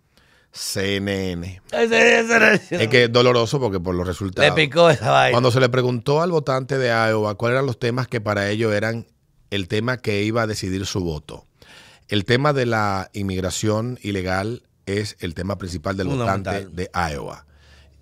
CNN. 0.52 1.62
Es 2.70 2.88
que 2.88 3.04
es 3.06 3.12
doloroso 3.12 3.60
porque 3.60 3.80
por 3.80 3.96
los 3.96 4.06
le 4.06 4.12
resultados. 4.12 4.56
picó 4.56 4.90
esa 4.90 5.12
vaina. 5.12 5.32
Cuando 5.32 5.52
se 5.52 5.60
le 5.60 5.70
preguntó 5.70 6.22
al 6.22 6.32
votante 6.32 6.78
de 6.78 6.90
Iowa 6.90 7.36
cuáles 7.36 7.56
eran 7.56 7.66
los 7.66 7.80
temas 7.80 8.08
que 8.08 8.22
para 8.22 8.50
ellos 8.50 8.74
eran 8.74 9.08
el 9.52 9.68
tema 9.68 9.98
que 9.98 10.24
iba 10.24 10.44
a 10.44 10.48
decidir 10.48 10.86
su 10.86 11.02
voto. 11.02 11.46
El 12.08 12.26
tema 12.26 12.54
de 12.54 12.66
la 12.66 13.10
inmigración 13.14 14.00
ilegal 14.02 14.64
es 14.86 15.16
el 15.20 15.36
tema 15.36 15.58
principal 15.58 15.96
del 15.98 16.08
votante 16.08 16.68
de 16.68 16.90
Iowa. 16.94 17.46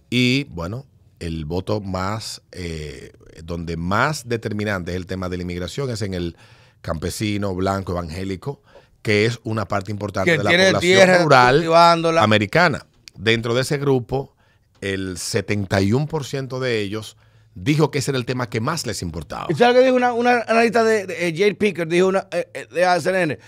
Y 0.09 0.45
bueno, 0.45 0.85
el 1.19 1.45
voto 1.45 1.81
más, 1.81 2.41
eh, 2.51 3.11
donde 3.43 3.75
más 3.75 4.29
determinante 4.29 4.91
es 4.91 4.97
el 4.97 5.05
tema 5.05 5.29
de 5.29 5.37
la 5.37 5.43
inmigración 5.43 5.89
es 5.89 6.01
en 6.01 6.13
el 6.13 6.37
campesino, 6.81 7.53
blanco, 7.55 7.91
evangélico, 7.91 8.61
que 9.07 9.25
es 9.25 9.39
una 9.45 9.65
parte 9.65 9.89
importante 9.89 10.29
Que 10.29 10.37
de 10.37 10.43
la 10.43 10.49
población 10.49 10.81
tierra 10.81 11.23
rural 11.23 12.17
americana. 12.17 12.85
Dentro 13.15 13.53
de 13.55 13.61
ese 13.61 13.77
grupo, 13.77 14.35
el 14.81 15.15
71% 15.15 16.59
de 16.59 16.79
ellos 16.81 17.15
dijo 17.55 17.89
que 17.89 17.99
ese 17.99 18.11
era 18.11 18.17
el 18.17 18.25
tema 18.25 18.49
que 18.49 18.59
más 18.59 18.85
les 18.85 19.01
importaba. 19.01 19.45
¿Y 19.47 19.55
sabes 19.55 19.75
lo 19.75 19.79
que 19.79 19.85
dijo 19.85 19.95
una, 19.95 20.11
una 20.11 20.41
analista 20.41 20.83
de, 20.83 21.05
de- 21.05 21.29
eh, 21.29 21.33
Jay 21.37 21.53
Picker? 21.53 21.87
Dijo 21.87 22.07
una, 22.07 22.27
eh, 22.31 22.49
eh, 22.53 22.67
de 22.69 22.99
CNN. 23.01 23.39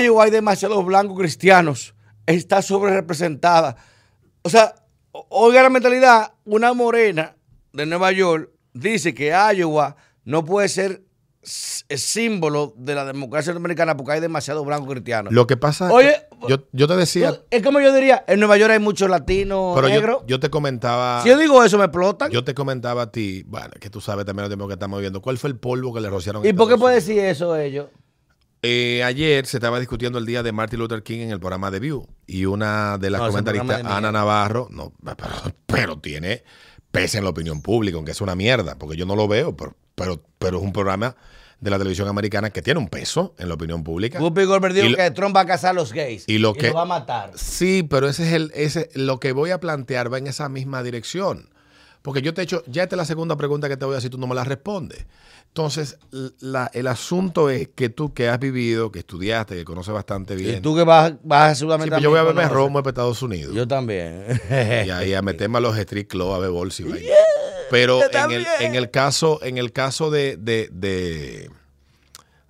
Iowa 0.00 0.24
hay 0.24 0.30
demasiados 0.30 0.84
blancos 0.86 1.18
cristianos. 1.18 1.96
Está 2.26 2.62
sobre 2.62 2.94
representada. 2.94 3.74
O 4.42 4.48
sea, 4.48 4.76
oiga 5.10 5.60
la 5.60 5.70
mentalidad. 5.70 6.34
Una 6.44 6.72
morena 6.72 7.34
de 7.72 7.84
Nueva 7.84 8.12
York 8.12 8.48
dice 8.74 9.12
que 9.12 9.34
Iowa 9.56 9.96
no 10.24 10.44
puede 10.44 10.68
ser 10.68 11.02
s- 11.42 11.84
eh, 11.88 11.96
símbolo 11.98 12.74
de 12.76 12.94
la 12.94 13.04
democracia 13.04 13.52
norteamericana 13.52 13.96
porque 13.96 14.12
hay 14.12 14.20
demasiados 14.20 14.64
blancos 14.66 14.88
cristianos. 14.90 15.32
Lo 15.32 15.46
que 15.46 15.56
pasa 15.56 15.92
Oye, 15.92 16.08
es 16.10 16.18
que 16.18 16.48
yo, 16.48 16.56
yo 16.72 16.86
te 16.88 16.96
decía, 16.96 17.40
es 17.50 17.62
como 17.62 17.80
yo 17.80 17.92
diría, 17.94 18.24
en 18.26 18.40
Nueva 18.40 18.56
York 18.56 18.72
hay 18.72 18.78
muchos 18.78 19.08
latinos 19.10 19.72
pero 19.74 19.88
negros. 19.88 20.20
yo, 20.22 20.26
yo 20.26 20.40
te 20.40 20.50
comentaba, 20.50 21.22
si 21.22 21.28
yo 21.28 21.38
digo 21.38 21.62
eso, 21.64 21.78
me 21.78 21.84
explotan. 21.84 22.30
yo 22.30 22.44
te 22.44 22.54
comentaba 22.54 23.02
a 23.02 23.12
ti, 23.12 23.42
bueno, 23.46 23.70
que 23.80 23.90
tú 23.90 24.00
sabes 24.00 24.24
también 24.24 24.44
lo 24.44 24.48
tiempo 24.48 24.66
que 24.68 24.74
estamos 24.74 24.98
viviendo, 24.98 25.20
¿cuál 25.22 25.38
fue 25.38 25.50
el 25.50 25.56
polvo 25.56 25.92
que 25.94 26.00
le 26.00 26.10
rociaron? 26.10 26.44
a 26.44 26.48
¿Y 26.48 26.52
por 26.52 26.68
qué 26.68 26.76
puede 26.76 26.96
decir 26.96 27.18
eso 27.18 27.56
ellos? 27.56 27.86
Eh, 28.62 29.04
ayer 29.04 29.46
se 29.46 29.58
estaba 29.58 29.78
discutiendo 29.78 30.18
el 30.18 30.26
día 30.26 30.42
de 30.42 30.50
Martin 30.50 30.80
Luther 30.80 31.04
King 31.04 31.20
en 31.20 31.30
el 31.30 31.38
programa 31.38 31.70
de 31.70 31.78
View 31.78 32.08
y 32.26 32.44
una 32.44 32.98
de 32.98 33.08
las 33.10 33.20
No, 33.20 33.28
comentaristas, 33.28 33.84
de 33.84 33.88
Ana. 33.88 34.10
Navarro, 34.10 34.66
no, 34.70 34.92
pero, 35.04 35.30
pero 35.66 35.98
tiene 36.00 36.42
pese 36.90 37.18
en 37.18 37.24
la 37.24 37.30
opinión 37.30 37.62
pública, 37.62 37.96
aunque 37.96 38.10
es 38.12 38.20
una 38.20 38.34
mierda, 38.34 38.76
porque 38.76 38.96
yo 38.96 39.06
no 39.06 39.14
lo 39.14 39.28
veo, 39.28 39.56
pero, 39.56 39.76
pero, 39.98 40.22
pero 40.38 40.58
es 40.58 40.62
un 40.64 40.72
programa 40.72 41.14
de 41.60 41.70
la 41.70 41.78
televisión 41.78 42.06
americana 42.08 42.50
que 42.50 42.62
tiene 42.62 42.78
un 42.78 42.88
peso 42.88 43.34
en 43.38 43.48
la 43.48 43.54
opinión 43.54 43.82
pública. 43.82 44.20
Goldberg 44.20 44.72
dijo 44.74 44.86
Y 44.86 44.94
que 44.94 45.10
Trump 45.10 45.34
va 45.34 45.40
a 45.40 45.46
casar 45.46 45.70
a 45.70 45.72
los 45.74 45.92
gays 45.92 46.24
y 46.28 46.38
lo 46.38 46.54
que- 46.54 46.68
lo 46.68 46.74
va 46.74 46.82
a 46.82 46.86
matar. 46.86 47.32
Sí, 47.34 47.82
pero 47.88 48.08
ese 48.08 48.28
es 48.28 48.32
el, 48.32 48.52
ese, 48.54 48.88
lo 48.94 49.18
que 49.18 49.32
voy 49.32 49.50
a 49.50 49.58
plantear 49.58 50.12
va 50.12 50.18
en 50.18 50.28
esa 50.28 50.48
misma 50.48 50.82
dirección. 50.84 51.50
Porque 52.00 52.22
yo 52.22 52.32
te 52.32 52.40
he 52.40 52.44
hecho, 52.44 52.62
ya 52.68 52.84
esta 52.84 52.94
es 52.94 52.98
la 52.98 53.04
segunda 53.04 53.36
pregunta 53.36 53.68
que 53.68 53.76
te 53.76 53.84
voy 53.84 53.96
a 53.96 53.98
hacer, 53.98 54.08
tú 54.10 54.18
no 54.18 54.28
me 54.28 54.36
la 54.36 54.44
respondes. 54.44 55.04
Entonces, 55.48 55.98
la- 56.38 56.70
el 56.72 56.86
asunto 56.86 57.50
es 57.50 57.68
que 57.74 57.88
tú 57.88 58.14
que 58.14 58.28
has 58.28 58.38
vivido, 58.38 58.92
que 58.92 59.00
estudiaste, 59.00 59.56
que 59.56 59.64
conoces 59.64 59.92
bastante 59.92 60.34
Y 60.34 60.36
bien. 60.36 60.62
tú 60.62 60.76
que 60.76 60.84
vas, 60.84 61.14
vas 61.24 61.54
Sí, 61.56 61.60
seguramente 61.60 61.90
pero 61.90 62.02
yo 62.02 62.10
voy 62.10 62.20
a 62.20 62.24
conoces. 62.24 62.50
romo 62.52 62.80
para 62.82 62.90
Estados 62.90 63.20
Unidos. 63.22 63.52
Yo 63.52 63.66
también. 63.66 64.24
y 64.86 64.90
ahí 64.90 65.12
a 65.14 65.22
meterme 65.22 65.58
a 65.58 65.60
los 65.60 65.76
street 65.76 66.06
club 66.06 66.30
a 66.34 66.38
beber 66.38 66.52
bolsa 66.52 66.82
y 66.82 66.88
vaina. 66.88 67.08
Pero 67.70 68.00
en 68.12 68.30
el, 68.32 68.46
en 68.60 68.74
el 68.74 68.90
caso, 68.90 69.40
en 69.42 69.58
el 69.58 69.72
caso 69.72 70.10
de, 70.10 70.36
de, 70.36 70.68
de, 70.72 71.50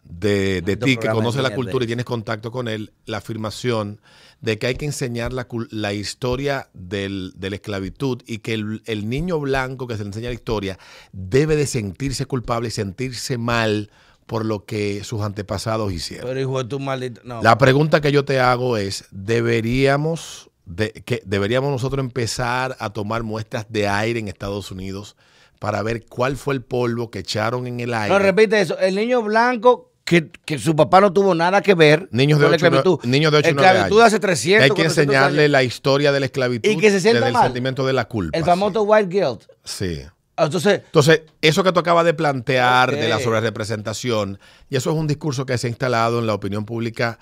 de, 0.05 0.77
ti 0.77 0.97
que 0.97 1.09
conoces 1.09 1.43
la 1.43 1.49
cultura 1.55 1.85
y 1.85 1.87
tienes 1.87 2.05
contacto 2.05 2.51
con 2.51 2.69
él, 2.69 2.93
la 3.07 3.19
afirmación 3.19 4.01
de 4.41 4.59
que 4.59 4.69
hay 4.69 4.75
que 4.77 4.87
enseñar 4.87 5.33
la, 5.33 5.49
cul- 5.49 5.69
la 5.71 5.93
historia 5.93 6.69
del- 6.73 7.33
de 7.37 7.51
la 7.51 7.57
esclavitud 7.57 8.23
y 8.27 8.39
que 8.39 8.55
el, 8.55 8.83
el 8.87 9.09
niño 9.09 9.39
blanco 9.41 9.87
que 9.87 9.97
se 9.97 10.03
le 10.05 10.09
enseña 10.09 10.29
la 10.29 10.35
historia 10.35 10.79
debe 11.13 11.57
de 11.57 11.67
sentirse 11.67 12.25
culpable 12.27 12.69
y 12.69 12.71
sentirse 12.71 13.37
mal 13.37 13.91
por 14.27 14.45
lo 14.45 14.65
que 14.65 15.03
sus 15.05 15.23
antepasados 15.23 15.93
hicieron. 15.93 16.27
Pero 16.29 16.41
hijo 16.41 16.63
de 16.63 16.69
tu 16.69 16.79
maldito. 16.79 17.21
No. 17.25 17.43
La 17.43 17.59
pregunta 17.59 18.01
que 18.01 18.13
yo 18.13 18.25
te 18.25 18.39
hago 18.41 18.77
es, 18.77 19.07
¿deberíamos, 19.11 20.48
de, 20.69 20.93
que, 20.93 21.23
¿deberíamos 21.25 21.71
nosotros 21.71 22.05
empezar 22.05 22.77
a 22.79 22.91
tomar 22.91 23.23
muestras 23.23 23.67
de 23.69 23.89
aire 23.89 24.21
en 24.21 24.29
Estados 24.29 24.71
Unidos 24.71 25.17
para 25.59 25.83
ver 25.83 26.05
cuál 26.07 26.37
fue 26.37 26.55
el 26.55 26.63
polvo 26.63 27.11
que 27.11 27.21
echaron 27.21 27.67
en 27.67 27.81
el 27.81 27.95
aire? 27.95 28.11
No, 28.13 28.19
repite 28.19 28.61
eso. 28.61 28.79
El 28.79 28.95
niño 28.97 29.23
blanco 29.23 29.91
que, 30.05 30.31
que 30.45 30.59
su 30.59 30.75
papá 30.77 31.01
no 31.01 31.13
tuvo 31.13 31.35
nada 31.35 31.61
que 31.63 31.75
ver 31.75 32.09
Niños 32.13 32.39
de 32.39 32.45
con 32.45 32.51
la 32.53 32.57
ocho 32.57 32.67
y 32.67 32.71
nueve- 32.71 32.77
esclavitud. 32.79 33.09
niños 33.11 33.33
de 33.33 33.39
ocho 33.39 33.51
y 33.51 33.53
nueve 33.55 33.69
Esclavitud 33.71 33.97
años. 34.01 34.07
hace 34.07 34.21
300, 34.21 34.63
Hay 34.65 34.69
que 34.71 34.75
400 34.75 34.99
enseñarle 35.15 35.43
años. 35.43 35.51
la 35.53 35.63
historia 35.65 36.13
de 36.13 36.21
la 36.21 36.27
esclavitud 36.27 36.71
Y 36.71 36.77
que 36.79 36.91
se 36.91 37.01
sienta 37.01 37.19
desde 37.21 37.29
el 37.29 37.35
mal. 37.35 37.45
sentimiento 37.45 37.87
de 37.87 37.93
la 37.93 38.05
culpa. 38.07 38.37
El 38.39 38.45
famoso 38.45 38.81
sí. 38.83 38.87
white 38.89 39.09
guilt. 39.09 39.43
Sí. 39.65 40.01
Entonces, 40.37 40.83
Entonces, 40.87 41.23
eso 41.43 41.65
que 41.65 41.73
tú 41.73 41.81
acabas 41.81 42.05
de 42.05 42.15
plantear 42.15 42.93
de 42.95 43.09
la 43.09 43.19
sobrerepresentación, 43.21 44.39
y 44.71 44.77
eso 44.77 44.91
es 44.91 44.97
un 44.97 45.07
discurso 45.07 45.45
que 45.47 45.59
se 45.59 45.67
ha 45.67 45.71
instalado 45.71 46.21
en 46.21 46.27
la 46.27 46.35
opinión 46.35 46.65
pública 46.65 47.19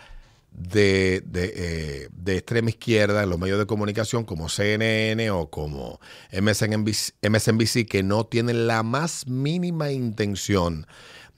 de, 0.53 1.23
de, 1.27 1.53
eh, 1.55 2.09
de 2.13 2.37
extrema 2.39 2.71
izquierda 2.71 3.23
en 3.23 3.31
los 3.31 3.39
medios 3.39 3.59
de 3.59 3.67
comunicación 3.67 4.25
como 4.25 4.49
CNN 4.49 5.31
o 5.31 5.51
como 5.51 6.01
MSNBC, 6.33 7.87
que 7.87 8.03
no 8.03 8.25
tienen 8.25 8.67
la 8.67 8.83
más 8.83 9.27
mínima 9.27 9.91
intención 9.93 10.87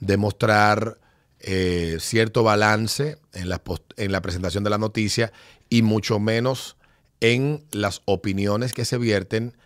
de 0.01 0.17
mostrar 0.17 0.99
eh, 1.41 1.97
cierto 2.01 2.43
balance 2.43 3.19
en 3.33 3.49
la, 3.49 3.61
en 3.97 4.13
la 4.13 4.21
presentación 4.23 4.65
de 4.65 4.71
la 4.71 4.79
noticia 4.79 5.33
y 5.69 5.83
mucho 5.83 6.19
menos 6.21 6.77
en 7.21 7.65
las 7.73 8.03
opiniones 8.05 8.73
que 8.73 8.85
se 8.85 8.99
vierten 8.99 9.57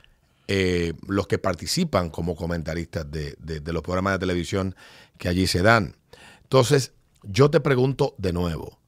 eh, 0.48 0.94
los 1.06 1.26
que 1.26 1.38
participan 1.38 2.10
como 2.10 2.34
comentaristas 2.34 3.10
de- 3.10 3.36
de 3.38 3.72
los 3.72 3.82
programas 3.82 4.14
de 4.14 4.18
televisión 4.18 4.74
que 5.18 5.28
allí 5.28 5.46
se 5.46 5.62
dan. 5.62 5.96
Entonces, 6.42 6.92
yo 7.22 7.50
te 7.50 7.60
pregunto 7.60 8.14
de 8.18 8.32
nuevo, 8.32 8.78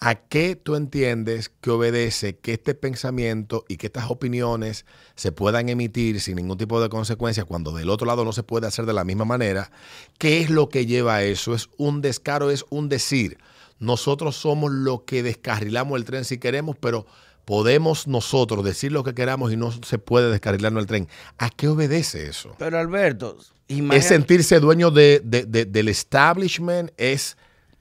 ¿a 0.00 0.14
qué 0.14 0.56
tú 0.56 0.76
entiendes 0.76 1.50
que 1.60 1.70
obedece 1.70 2.36
que 2.38 2.54
este 2.54 2.74
pensamiento 2.74 3.64
y 3.68 3.76
que 3.76 3.86
estas 3.88 4.10
opiniones 4.10 4.86
se 5.14 5.30
puedan 5.32 5.68
emitir 5.68 6.20
sin 6.20 6.36
ningún 6.36 6.56
tipo 6.58 6.80
de 6.80 6.88
consecuencia 6.88 7.44
cuando 7.44 7.72
del 7.72 7.90
otro 7.90 8.06
lado 8.06 8.24
no 8.24 8.32
se 8.32 8.42
puede 8.42 8.66
hacer 8.66 8.86
de 8.86 8.94
la 8.94 9.04
misma 9.04 9.24
manera? 9.26 9.70
¿Qué 10.18 10.40
es 10.40 10.48
lo 10.50 10.68
que 10.70 10.86
lleva 10.86 11.16
a 11.16 11.22
eso? 11.22 11.54
¿Es 11.54 11.68
un 11.76 12.00
descaro? 12.00 12.50
¿Es 12.50 12.64
un 12.70 12.88
decir? 12.88 13.38
Nosotros 13.78 14.36
somos 14.36 14.70
los 14.72 15.02
que 15.02 15.22
descarrilamos 15.22 15.98
el 15.98 16.04
tren 16.04 16.24
si 16.24 16.38
queremos, 16.38 16.76
pero 16.80 17.06
podemos 17.44 18.06
nosotros 18.06 18.64
decir 18.64 18.92
lo 18.92 19.02
que 19.04 19.14
queramos 19.14 19.52
y 19.52 19.56
no 19.56 19.72
se 19.72 19.98
puede 19.98 20.30
descarrilarnos 20.30 20.82
el 20.82 20.86
tren. 20.86 21.08
¿A 21.38 21.50
qué 21.50 21.68
obedece 21.68 22.26
eso? 22.26 22.54
pero 22.58 22.78
Alberto, 22.78 23.36
Es 23.68 23.76
imagínate. 23.76 24.08
sentirse 24.08 24.60
dueño 24.60 24.90
de, 24.90 25.20
de- 25.24 25.44
de- 25.46 25.64
del 25.64 25.88
establishment, 25.88 26.90
es, 26.96 27.36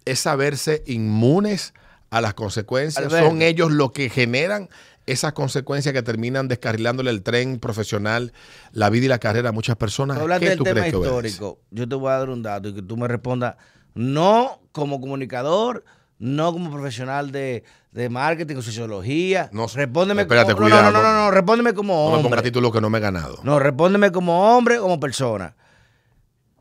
es 0.06 0.20
saberse 0.20 0.84
inmunes 0.88 1.74
a 2.10 2.22
las 2.22 2.34
consecuencias. 2.34 3.12
Son 3.12 3.42
ellos 3.42 3.72
los 3.72 3.92
que 3.92 4.10
generan 4.10 4.70
esas 5.06 5.34
consecuencias 5.34 5.94
que 5.94 6.04
terminan 6.04 6.48
descarrilándole 6.48 7.10
el 7.10 7.24
tren 7.24 7.60
profesional, 7.60 8.32
la 8.72 8.90
vida 8.90 9.06
y 9.06 9.08
la 9.10 9.20
carrera 9.20 9.50
a 9.50 9.52
muchas 9.52 9.76
personas. 9.76 10.20
¿Qué 10.40 10.50
del 10.50 10.64
tema 10.64 10.88
histórico. 10.88 11.60
Yo 11.72 11.88
te 11.88 11.96
voy 11.96 12.12
a 12.12 12.18
dar 12.18 12.30
un 12.30 12.44
dato 12.44 12.70
y 12.70 12.74
que 12.76 12.82
tú 12.82 12.96
me 12.96 13.08
respondas, 13.08 13.56
no 13.96 14.62
como 14.72 15.02
comunicador, 15.02 15.84
no 16.20 16.52
como 16.54 16.70
profesional 16.70 17.32
de, 17.32 17.64
de 17.92 18.10
marketing 18.10 18.58
o 18.58 18.62
sociología. 18.62 19.50
No, 19.52 19.66
respóndeme 19.68 20.24
espérate, 20.24 20.54
como, 20.54 20.70
no, 20.70 20.76
no, 20.76 20.84
no, 20.84 20.92
cuidado. 20.92 21.14
no, 21.14 21.26
no, 21.26 21.32
respóndeme 21.32 21.74
como 21.74 21.94
No 21.94 22.18
me 22.18 22.24
ponga 22.24 22.28
hombre. 22.28 22.42
título 22.44 22.72
que 22.72 22.82
no 22.82 22.90
me 22.90 23.00
he 23.00 23.02
ganado. 23.02 23.40
No, 23.44 23.58
respóndeme 23.58 24.12
como 24.12 24.56
hombre 24.56 24.78
como 24.80 25.00
persona. 25.00 25.56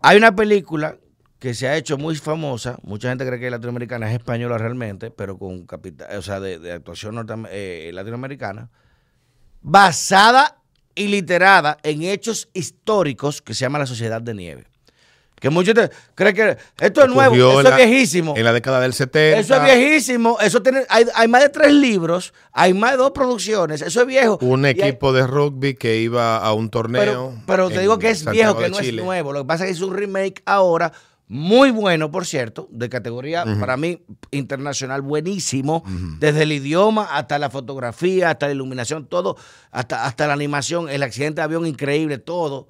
Hay 0.01 0.16
una 0.16 0.34
película 0.34 0.96
que 1.39 1.55
se 1.55 1.68
ha 1.68 1.76
hecho 1.76 1.97
muy 1.99 2.16
famosa, 2.16 2.78
mucha 2.82 3.09
gente 3.11 3.24
cree 3.26 3.39
que 3.39 3.47
es 3.47 3.53
latinoamericana, 3.53 4.09
es 4.09 4.14
española 4.18 4.59
realmente, 4.59 5.11
pero 5.11 5.39
con 5.39 5.66
capital, 5.66 6.16
o 6.18 6.22
sea, 6.22 6.41
de, 6.41 6.59
de 6.59 6.72
actuación 6.72 7.24
eh, 7.51 7.91
latinoamericana, 7.95 8.70
basada 9.62 10.57
y 10.95 11.09
literada 11.09 11.78
en 11.82 12.03
hechos 12.03 12.49
históricos 12.55 13.41
que 13.43 13.55
se 13.55 13.61
llama 13.61 13.78
La 13.78 13.86
Sociedad 13.86 14.20
de 14.20 14.34
Nieve. 14.34 14.64
Que 15.41 15.51
muchos 15.51 15.72
creen 16.16 16.34
que 16.34 16.57
esto 16.80 17.05
es 17.05 17.09
nuevo, 17.09 17.32
eso 17.61 17.61
es 17.68 17.76
viejísimo. 17.76 18.34
En 18.36 18.43
la 18.45 18.53
década 18.53 18.80
del 18.80 18.93
70. 18.93 19.39
Eso 19.39 19.55
es 19.55 19.62
viejísimo, 19.62 20.36
eso 20.41 20.61
tiene, 20.61 20.82
hay, 20.89 21.05
hay 21.14 21.28
más 21.28 21.43
de 21.43 21.49
tres 21.51 21.72
libros, 21.72 22.34
hay 22.51 22.74
más 22.74 22.91
de 22.93 22.97
dos 22.97 23.12
producciones, 23.12 23.80
eso 23.82 24.01
es 24.01 24.07
viejo. 24.09 24.39
Un 24.43 24.64
hay- 24.64 24.72
equipo 24.72 25.12
de 25.12 25.24
rugby 25.28 25.74
que 25.74 25.99
iba 25.99 26.39
a 26.39 26.53
un 26.53 26.70
torneo. 26.70 27.01
pero, 27.01 27.34
pero 27.47 27.70
te 27.70 27.78
digo 27.78 28.01
que 28.01 28.11
es 28.11 28.18
Santiago 28.18 28.55
viejo, 28.59 28.64
que 28.64 28.70
no 28.76 28.84
Chile. 28.84 29.01
es 29.01 29.05
nuevo. 29.07 29.32
Lo 29.32 29.43
que 29.43 29.47
pasa 29.47 29.62
es 29.64 29.68
que 29.70 29.74
es 29.76 29.80
un 29.80 29.95
remake 29.97 30.43
ahora, 30.45 30.93
muy 31.29 31.70
bueno, 31.70 32.11
por 32.11 32.24
cierto, 32.26 32.68
de 32.70 32.89
categoría, 32.89 33.45
para 33.61 33.76
mí, 33.76 34.03
internacional, 34.31 35.03
buenísimo. 35.03 35.83
Desde 36.18 36.45
el 36.45 36.53
idioma 36.53 37.05
hasta 37.05 37.39
la 37.39 37.51
fotografía, 37.51 38.31
hasta 38.31 38.47
la 38.47 38.53
iluminación, 38.55 39.07
todo, 39.07 39.37
hasta, 39.70 40.07
hasta 40.07 40.26
la 40.26 40.33
animación, 40.33 40.89
el 40.89 41.03
accidente 41.03 41.41
de 41.41 41.45
avión 41.45 41.66
increíble, 41.66 42.18
todo. 42.18 42.68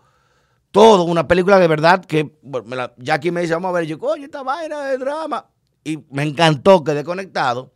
Todo, 0.71 1.05
una 1.05 1.27
película 1.27 1.59
de 1.59 1.67
verdad 1.69 2.05
que 2.05 2.37
me 2.65 2.77
la- 2.77 2.93
Jackie 2.99 3.31
me 3.31 3.41
dice, 3.41 3.55
vamos 3.55 3.71
a 3.71 3.73
ver, 3.73 3.85
y 3.85 3.87
yo, 3.89 3.99
coño, 3.99 4.25
esta 4.25 4.43
vaina 4.43 4.83
de 4.85 4.99
drama. 4.99 5.47
Y 5.85 6.05
me 6.11 6.25
encantó, 6.25 6.85
quedé 6.85 7.05
conectado. 7.05 7.73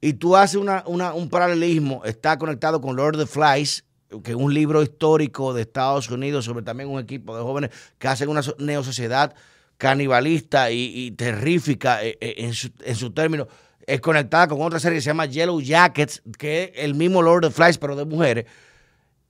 Y 0.00 0.14
tú 0.14 0.34
haces 0.36 0.56
una, 0.56 0.82
una- 0.86 1.14
un 1.14 1.28
paralelismo, 1.28 2.02
está 2.04 2.36
conectado 2.38 2.80
con 2.80 2.96
Lord 2.96 3.14
of 3.16 3.20
the 3.22 3.26
Flies, 3.26 3.84
que 4.22 4.32
es 4.32 4.36
un 4.36 4.52
libro 4.52 4.82
histórico 4.82 5.54
de 5.54 5.62
Estados 5.62 6.10
Unidos 6.10 6.44
sobre 6.44 6.62
también 6.64 6.88
un 6.88 6.98
equipo 7.00 7.36
de 7.36 7.42
jóvenes 7.42 7.70
que 7.98 8.08
hacen 8.08 8.28
una 8.28 8.42
so- 8.42 8.56
neosociedad 8.58 9.34
canibalista 9.78 10.70
y, 10.70 10.92
y 11.06 11.10
terrífica 11.12 12.04
eh, 12.04 12.16
eh, 12.20 12.34
en 12.38 12.54
su, 12.54 12.70
en 12.84 12.94
su 12.96 13.10
término. 13.12 13.46
Es 13.86 14.00
conectada 14.00 14.48
con 14.48 14.62
otra 14.62 14.78
serie 14.80 14.96
que 14.98 15.02
se 15.02 15.10
llama 15.10 15.26
Yellow 15.26 15.60
Jackets, 15.60 16.22
que 16.38 16.64
es 16.64 16.70
el 16.84 16.94
mismo 16.94 17.20
Lord 17.22 17.44
of 17.44 17.52
the 17.52 17.56
Flies, 17.62 17.76
pero 17.78 17.94
de 17.96 18.04
mujeres. 18.06 18.46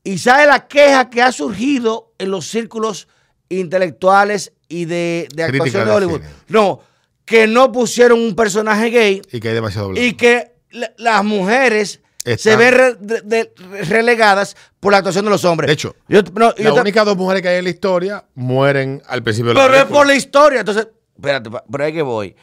Y 0.04 0.18
sabe 0.18 0.46
la 0.46 0.66
queja 0.68 1.10
que 1.10 1.22
ha 1.22 1.32
surgido 1.32 2.12
en 2.18 2.30
los 2.30 2.46
círculos 2.46 3.08
intelectuales 3.48 4.52
y 4.68 4.84
de, 4.84 5.28
actuación 5.42 5.84
de 5.84 5.90
de 5.90 5.96
Hollywood. 5.96 6.20
cine. 6.20 6.28
No, 6.48 6.80
que 7.24 7.46
no 7.46 7.72
pusieron 7.72 8.20
un 8.20 8.36
personaje 8.36 8.90
gay 8.90 9.22
Y 9.32 9.40
que 9.40 9.48
hay 9.48 9.54
demasiado 9.54 9.88
blanco. 9.88 10.06
y 10.06 10.12
que 10.14 10.52
la- 10.70 10.92
las 10.98 11.24
mujeres 11.24 12.00
se 12.38 12.56
ven 12.56 12.74
re- 12.74 12.94
de- 12.94 13.20
de- 13.22 13.52
relegadas 13.84 14.56
por 14.80 14.92
la 14.92 14.98
actuación 14.98 15.24
de 15.24 15.30
los 15.30 15.44
hombres. 15.44 15.68
De 15.68 15.74
hecho, 15.74 15.94
Yo- 16.08 16.22
no, 16.34 16.54
yo 16.56 16.70
Las 16.70 16.80
únicas 16.80 17.04
dos 17.04 17.16
mujeres 17.16 17.42
que 17.42 17.48
hay 17.48 17.58
en 17.58 17.64
la 17.64 17.70
historia 17.70 18.24
mueren 18.34 19.02
al 19.06 19.22
principio 19.22 19.50
de 19.50 19.54
la 19.54 19.66
pero 19.66 19.76
es 19.76 19.84
por 19.84 20.06
la 20.06 20.14
historia. 20.14 20.60
Entonces, 20.60 20.88
espérate, 21.16 21.50
por 21.50 21.82
ahí 21.82 21.92
que 21.92 22.02
voy. 22.02 22.34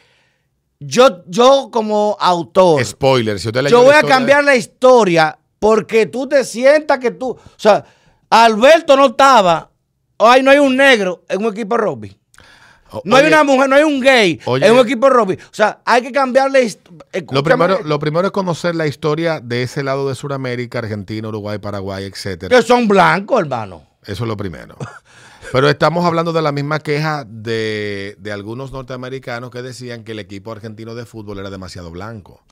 Yo, 0.80 1.22
yo 1.26 1.68
como 1.72 2.16
autor, 2.18 2.84
Spoiler, 2.84 3.38
si 3.38 3.48
usted 3.48 3.62
yo 3.68 3.82
voy 3.82 3.94
a 3.94 4.02
cambiar 4.02 4.42
la 4.42 4.56
historia 4.56 5.38
porque 5.58 6.06
tú 6.06 6.28
te 6.28 6.42
sientas 6.44 6.98
que 6.98 7.12
tú. 7.12 7.30
O 7.30 7.40
sea, 7.56 7.84
Alberto 8.30 8.96
no 8.96 9.06
estaba. 9.06 9.70
Ay, 10.18 10.42
no 10.42 10.50
hay 10.50 10.58
un 10.58 10.76
negro 10.76 11.24
en 11.28 11.44
un 11.44 11.52
equipo 11.52 11.76
de 11.76 11.82
rugby. 11.82 12.18
No 13.04 13.16
hay 13.16 13.26
una 13.26 13.44
mujer, 13.44 13.68
no 13.68 13.76
hay 13.76 13.82
un 13.84 14.00
gay 14.00 14.40
Oye. 14.44 14.66
en 14.66 14.72
un 14.72 14.80
equipo 14.80 15.06
de 15.08 15.12
rugby. 15.14 15.34
O 15.34 15.38
sea, 15.54 15.80
hay 15.84 16.02
que 16.02 16.12
cambiarle. 16.12 16.74
Lo 17.30 17.42
primero, 17.42 17.80
lo 17.84 17.98
primero 17.98 18.26
es 18.26 18.32
conocer 18.32 18.74
la 18.74 18.86
historia 18.86 19.40
de 19.40 19.62
ese 19.62 19.82
lado 19.82 20.08
de 20.08 20.14
Sudamérica, 20.14 20.78
Argentina, 20.80 21.28
Uruguay, 21.28 21.58
Paraguay, 21.58 22.04
etcétera. 22.04 22.56
Que 22.56 22.62
son 22.66 22.88
blancos, 22.88 23.40
hermano. 23.40 23.82
Eso 24.04 24.24
es 24.24 24.28
lo 24.28 24.36
primero. 24.36 24.76
Pero 25.52 25.68
estamos 25.68 26.04
hablando 26.06 26.32
de 26.32 26.40
la 26.40 26.50
misma 26.50 26.78
queja 26.78 27.24
de, 27.28 28.16
de 28.18 28.32
algunos 28.32 28.72
norteamericanos 28.72 29.50
que 29.50 29.60
decían 29.60 30.02
que 30.02 30.12
el 30.12 30.18
equipo 30.18 30.50
argentino 30.50 30.94
de 30.94 31.04
fútbol 31.04 31.38
era 31.40 31.50
demasiado 31.50 31.90
blanco. 31.90 32.42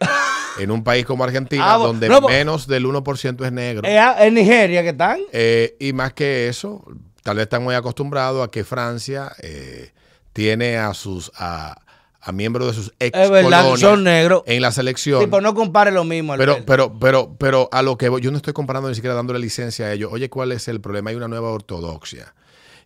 En 0.59 0.71
un 0.71 0.85
país 0.85 1.07
como 1.07 1.25
Argentina, 1.25 1.73
Ah, 1.75 1.77
donde 1.79 2.09
no, 2.09 2.21
menos 2.23 2.67
del 2.67 2.85
1% 2.85 3.45
es 3.47 3.53
negro. 3.53 3.89
Es 3.89 3.99
a- 3.99 4.27
en 4.27 4.35
Nigeria 4.35 4.83
que 4.83 4.91
están. 4.91 5.21
Eh, 5.33 5.77
y 5.81 5.93
más 5.93 6.13
que 6.13 6.49
eso, 6.49 6.85
tal 7.23 7.37
vez 7.37 7.45
están 7.45 7.63
muy 7.63 7.75
acostumbrados 7.75 8.47
a 8.47 8.51
que 8.51 8.65
Francia 8.65 9.33
eh, 9.41 9.93
tiene 10.41 10.79
a 10.79 10.95
sus 10.95 11.31
a, 11.37 11.83
a 12.19 12.33
miembros 12.33 12.69
de 12.69 12.73
sus 12.73 12.95
ex 12.99 13.19
Es 13.19 13.29
verdad, 13.29 13.77
son 13.77 14.05
negros. 14.05 14.43
en 14.47 14.63
la 14.63 14.73
selección. 14.73 15.21
Sí, 15.21 15.27
pero 15.31 15.43
no 15.43 15.55
compare 15.55 15.91
lo 15.91 16.03
mismo. 16.03 16.35
Pero, 16.39 16.53
Alberto. 16.53 16.67
pero, 16.67 16.99
pero, 16.99 17.37
pero 17.37 17.69
a 17.73 17.83
lo 17.83 17.99
que 17.99 18.09
voy, 18.09 18.23
yo 18.23 18.31
no 18.31 18.39
estoy 18.39 18.55
comparando 18.55 18.89
ni 18.89 18.95
siquiera 18.95 19.15
dándole 19.15 19.39
licencia 19.39 19.85
a 19.85 19.93
ellos. 19.93 20.11
Oye, 20.11 20.31
¿cuál 20.31 20.53
es 20.53 20.67
el 20.69 20.81
problema? 20.81 21.11
Hay 21.11 21.17
una 21.17 21.29
nueva 21.29 21.51
ortodoxia. 21.51 22.35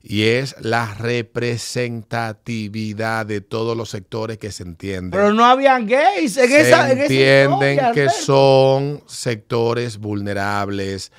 Y 0.03 0.25
es 0.25 0.57
la 0.59 0.95
representatividad 0.95 3.25
de 3.25 3.41
todos 3.41 3.77
los 3.77 3.89
sectores 3.89 4.39
que 4.39 4.51
se 4.51 4.65
entienden. 4.65 5.13
Pero 5.13 5.33
no 5.33 5.45
habían 5.45 5.87
gays 5.87 6.37
en 6.37 6.49
se 6.51 6.61
esa 6.61 6.91
en 6.91 6.99
esa 6.99 7.03
entienden 7.05 7.75
historia, 7.75 7.93
que 7.93 8.09
son 8.11 9.05
sectores 9.07 9.99
vulnerables, 9.99 11.13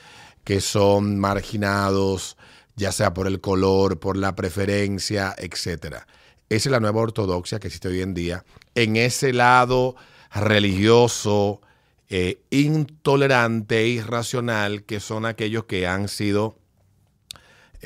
que 0.44 0.60
son 0.60 1.18
marginados, 1.18 2.36
ya 2.76 2.92
sea 2.92 3.14
por 3.14 3.26
el 3.26 3.40
color, 3.40 4.02
por 4.02 4.18
la 4.18 4.36
preferencia, 4.36 5.34
etcétera. 5.38 6.06
Esa 6.50 6.70
es 6.70 6.72
la 6.72 6.80
nueva 6.80 7.02
ortodoxia 7.02 7.60
que 7.60 7.68
existe 7.68 7.88
hoy 7.88 8.02
en 8.02 8.14
día. 8.14 8.46
En 8.76 8.96
ese 8.96 9.34
lado 9.34 9.96
religioso, 10.34 11.62
eh, 12.10 12.42
intolerante 12.50 13.80
e 13.82 13.88
irracional, 13.88 14.84
que 14.84 15.00
son 15.00 15.26
aquellos 15.26 15.66
que 15.66 15.88
han 15.88 16.08
sido 16.08 16.58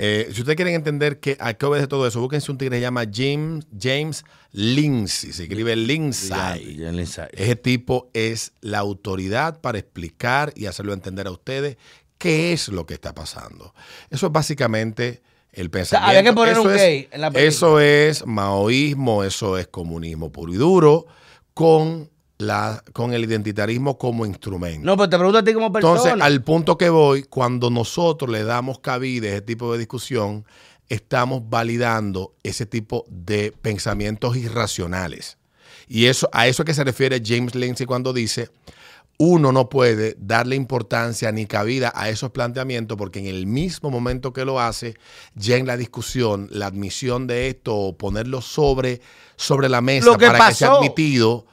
Eh, 0.02 0.30
si 0.32 0.40
ustedes 0.40 0.56
quieren 0.56 0.76
entender 0.76 1.20
que, 1.20 1.36
a 1.42 1.56
qué 1.56 1.66
obedece 1.66 1.88
todo 1.88 2.08
eso, 2.08 2.22
búsquense 2.22 2.50
un 2.52 2.58
tigre 2.58 2.76
que 2.76 2.78
se 2.78 2.82
llama 2.84 3.04
James, 3.12 3.66
James 3.78 4.24
Lindsay. 4.54 5.34
Se 5.34 5.44
escribe 5.44 5.76
Lindsay. 5.76 6.80
Ese 7.34 7.56
tipo 7.58 8.10
es 8.14 8.54
la 8.62 8.80
autoridad 8.80 9.60
para 9.60 9.78
explicar 9.78 10.54
y 10.56 10.68
hacerlo 10.68 10.94
entender 10.94 11.28
a 11.28 11.32
ustedes 11.32 11.76
qué 12.18 12.54
es 12.54 12.70
lo 12.70 12.86
que 12.86 12.94
está 12.94 13.14
pasando. 13.14 13.74
Eso 14.10 14.28
es 14.28 14.32
básicamente 14.32 15.22
el 15.54 15.70
pensamiento. 15.70 16.10
había 16.10 16.24
que 16.24 16.34
poner 16.34 16.54
eso 16.54 16.62
un 16.64 16.72
es- 16.72 16.78
gay 16.78 17.08
en 17.12 17.22
la 17.22 17.32
película. 17.32 17.48
Eso 17.50 17.80
es 17.80 18.26
maoísmo, 18.26 19.24
eso 19.24 19.58
es 19.58 19.68
comunismo 19.68 20.32
puro 20.32 20.54
y 20.54 20.58
duro, 20.58 21.06
con, 21.54 22.10
la, 22.38 22.84
con 22.94 23.14
el 23.14 23.24
identitarismo 23.26 23.98
como 23.98 24.26
instrumento. 24.26 24.86
No, 24.86 24.96
pero 24.96 25.10
te 25.10 25.18
pregunto 25.18 25.40
a 25.40 25.44
ti 25.44 25.54
como 25.54 25.72
persona. 25.72 25.96
Entonces, 25.98 26.22
al 26.22 26.44
punto 26.44 26.78
que 26.78 26.90
voy, 26.90 27.24
cuando 27.24 27.70
nosotros 27.70 28.30
le 28.30 28.44
damos 28.44 28.80
cabida 28.80 29.28
a 29.28 29.32
ese 29.32 29.42
tipo 29.42 29.72
de 29.74 29.80
discusión, 29.80 30.46
estamos 30.88 31.44
validando 31.50 32.34
ese 32.44 32.66
tipo 32.66 33.06
de 33.10 33.54
pensamientos 33.62 34.38
irracionales. 34.38 35.38
Y 35.88 36.06
eso, 36.06 36.30
a 36.32 36.48
eso 36.48 36.62
es 36.64 36.66
que 36.68 36.74
se 36.74 36.84
refiere 36.84 37.22
James 37.26 37.56
Lindsay 37.56 37.86
cuando 37.86 38.14
dice, 38.14 38.50
uno 39.22 39.52
no 39.52 39.68
puede 39.68 40.16
darle 40.18 40.56
importancia 40.56 41.30
ni 41.34 41.46
cabida 41.46 41.92
a 41.94 42.08
esos 42.08 42.32
planteamientos 42.32 42.98
porque 42.98 43.20
en 43.20 43.26
el 43.26 43.48
mismo 43.48 43.92
momento 43.92 44.32
que 44.32 44.46
lo 44.46 44.62
hace, 44.62 44.96
ya 45.36 45.58
en 45.58 45.68
la 45.68 45.76
discusión, 45.76 46.48
la 46.52 46.68
admisión 46.68 47.28
de 47.28 47.50
esto 47.50 47.76
o 47.76 47.98
ponerlo 47.98 48.40
sobre, 48.42 49.02
sobre 49.36 49.68
la 49.68 49.82
mesa 49.82 50.18
que 50.18 50.26
para 50.26 50.48
que 50.48 50.56
sea 50.56 50.72
admitido, 50.72 51.46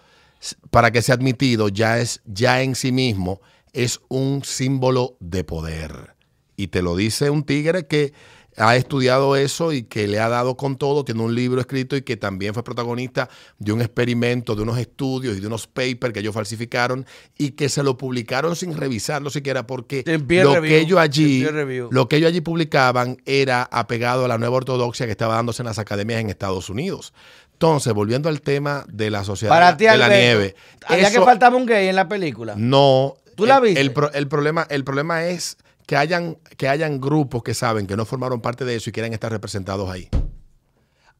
para 0.70 0.92
que 0.92 1.02
sea 1.02 1.16
admitido, 1.16 1.68
ya 1.68 1.98
es 1.98 2.20
ya 2.24 2.62
en 2.62 2.76
sí 2.76 2.92
mismo 2.92 3.40
es 3.72 4.00
un 4.08 4.44
símbolo 4.44 5.16
de 5.18 5.42
poder. 5.42 6.14
Y 6.56 6.68
te 6.68 6.82
lo 6.82 6.94
dice 6.94 7.30
un 7.30 7.42
tigre 7.42 7.88
que 7.88 8.14
ha 8.56 8.76
estudiado 8.76 9.36
eso 9.36 9.72
y 9.72 9.82
que 9.82 10.06
le 10.08 10.18
ha 10.18 10.28
dado 10.28 10.56
con 10.56 10.76
todo, 10.76 11.04
tiene 11.04 11.22
un 11.22 11.34
libro 11.34 11.60
escrito 11.60 11.96
y 11.96 12.02
que 12.02 12.16
también 12.16 12.54
fue 12.54 12.64
protagonista 12.64 13.28
de 13.58 13.72
un 13.72 13.80
experimento, 13.82 14.54
de 14.54 14.62
unos 14.62 14.78
estudios 14.78 15.36
y 15.36 15.40
de 15.40 15.46
unos 15.46 15.66
papers 15.66 16.12
que 16.12 16.20
ellos 16.20 16.34
falsificaron 16.34 17.04
y 17.36 17.50
que 17.50 17.68
se 17.68 17.82
lo 17.82 17.96
publicaron 17.98 18.56
sin 18.56 18.76
revisarlo 18.76 19.30
siquiera 19.30 19.66
porque 19.66 20.02
lo 20.06 20.14
review, 20.54 20.62
que 20.62 20.78
ellos 20.78 20.98
allí 20.98 21.46
lo 21.90 22.08
que 22.08 22.16
ellos 22.16 22.28
allí 22.28 22.40
publicaban 22.40 23.18
era 23.26 23.68
apegado 23.70 24.24
a 24.24 24.28
la 24.28 24.38
nueva 24.38 24.56
ortodoxia 24.56 25.06
que 25.06 25.12
estaba 25.12 25.34
dándose 25.34 25.62
en 25.62 25.66
las 25.66 25.78
academias 25.78 26.20
en 26.20 26.30
Estados 26.30 26.70
Unidos. 26.70 27.12
Entonces, 27.52 27.92
volviendo 27.94 28.28
al 28.28 28.42
tema 28.42 28.84
de 28.88 29.10
la 29.10 29.24
sociedad 29.24 29.50
Para 29.54 29.76
ti, 29.76 29.84
de 29.86 29.96
la 29.96 30.08
nieve, 30.08 30.54
Había 30.86 31.10
que 31.10 31.20
faltaba 31.20 31.56
un 31.56 31.64
gay 31.66 31.88
en 31.88 31.96
la 31.96 32.08
película. 32.08 32.54
no. 32.56 33.14
¿Tú 33.34 33.44
la 33.44 33.56
el- 33.56 33.62
viste? 33.62 33.80
El 33.82 34.28
problema, 34.28 34.66
el 34.70 34.82
problema 34.82 35.26
es 35.26 35.58
que 35.86 35.96
hayan, 35.96 36.36
que 36.56 36.68
hayan 36.68 37.00
grupos 37.00 37.42
que 37.42 37.54
saben 37.54 37.86
que 37.86 37.96
no 37.96 38.04
formaron 38.04 38.40
parte 38.40 38.64
de 38.64 38.74
eso 38.74 38.90
y 38.90 38.92
quieren 38.92 39.12
estar 39.12 39.30
representados 39.30 39.88
ahí. 39.88 40.08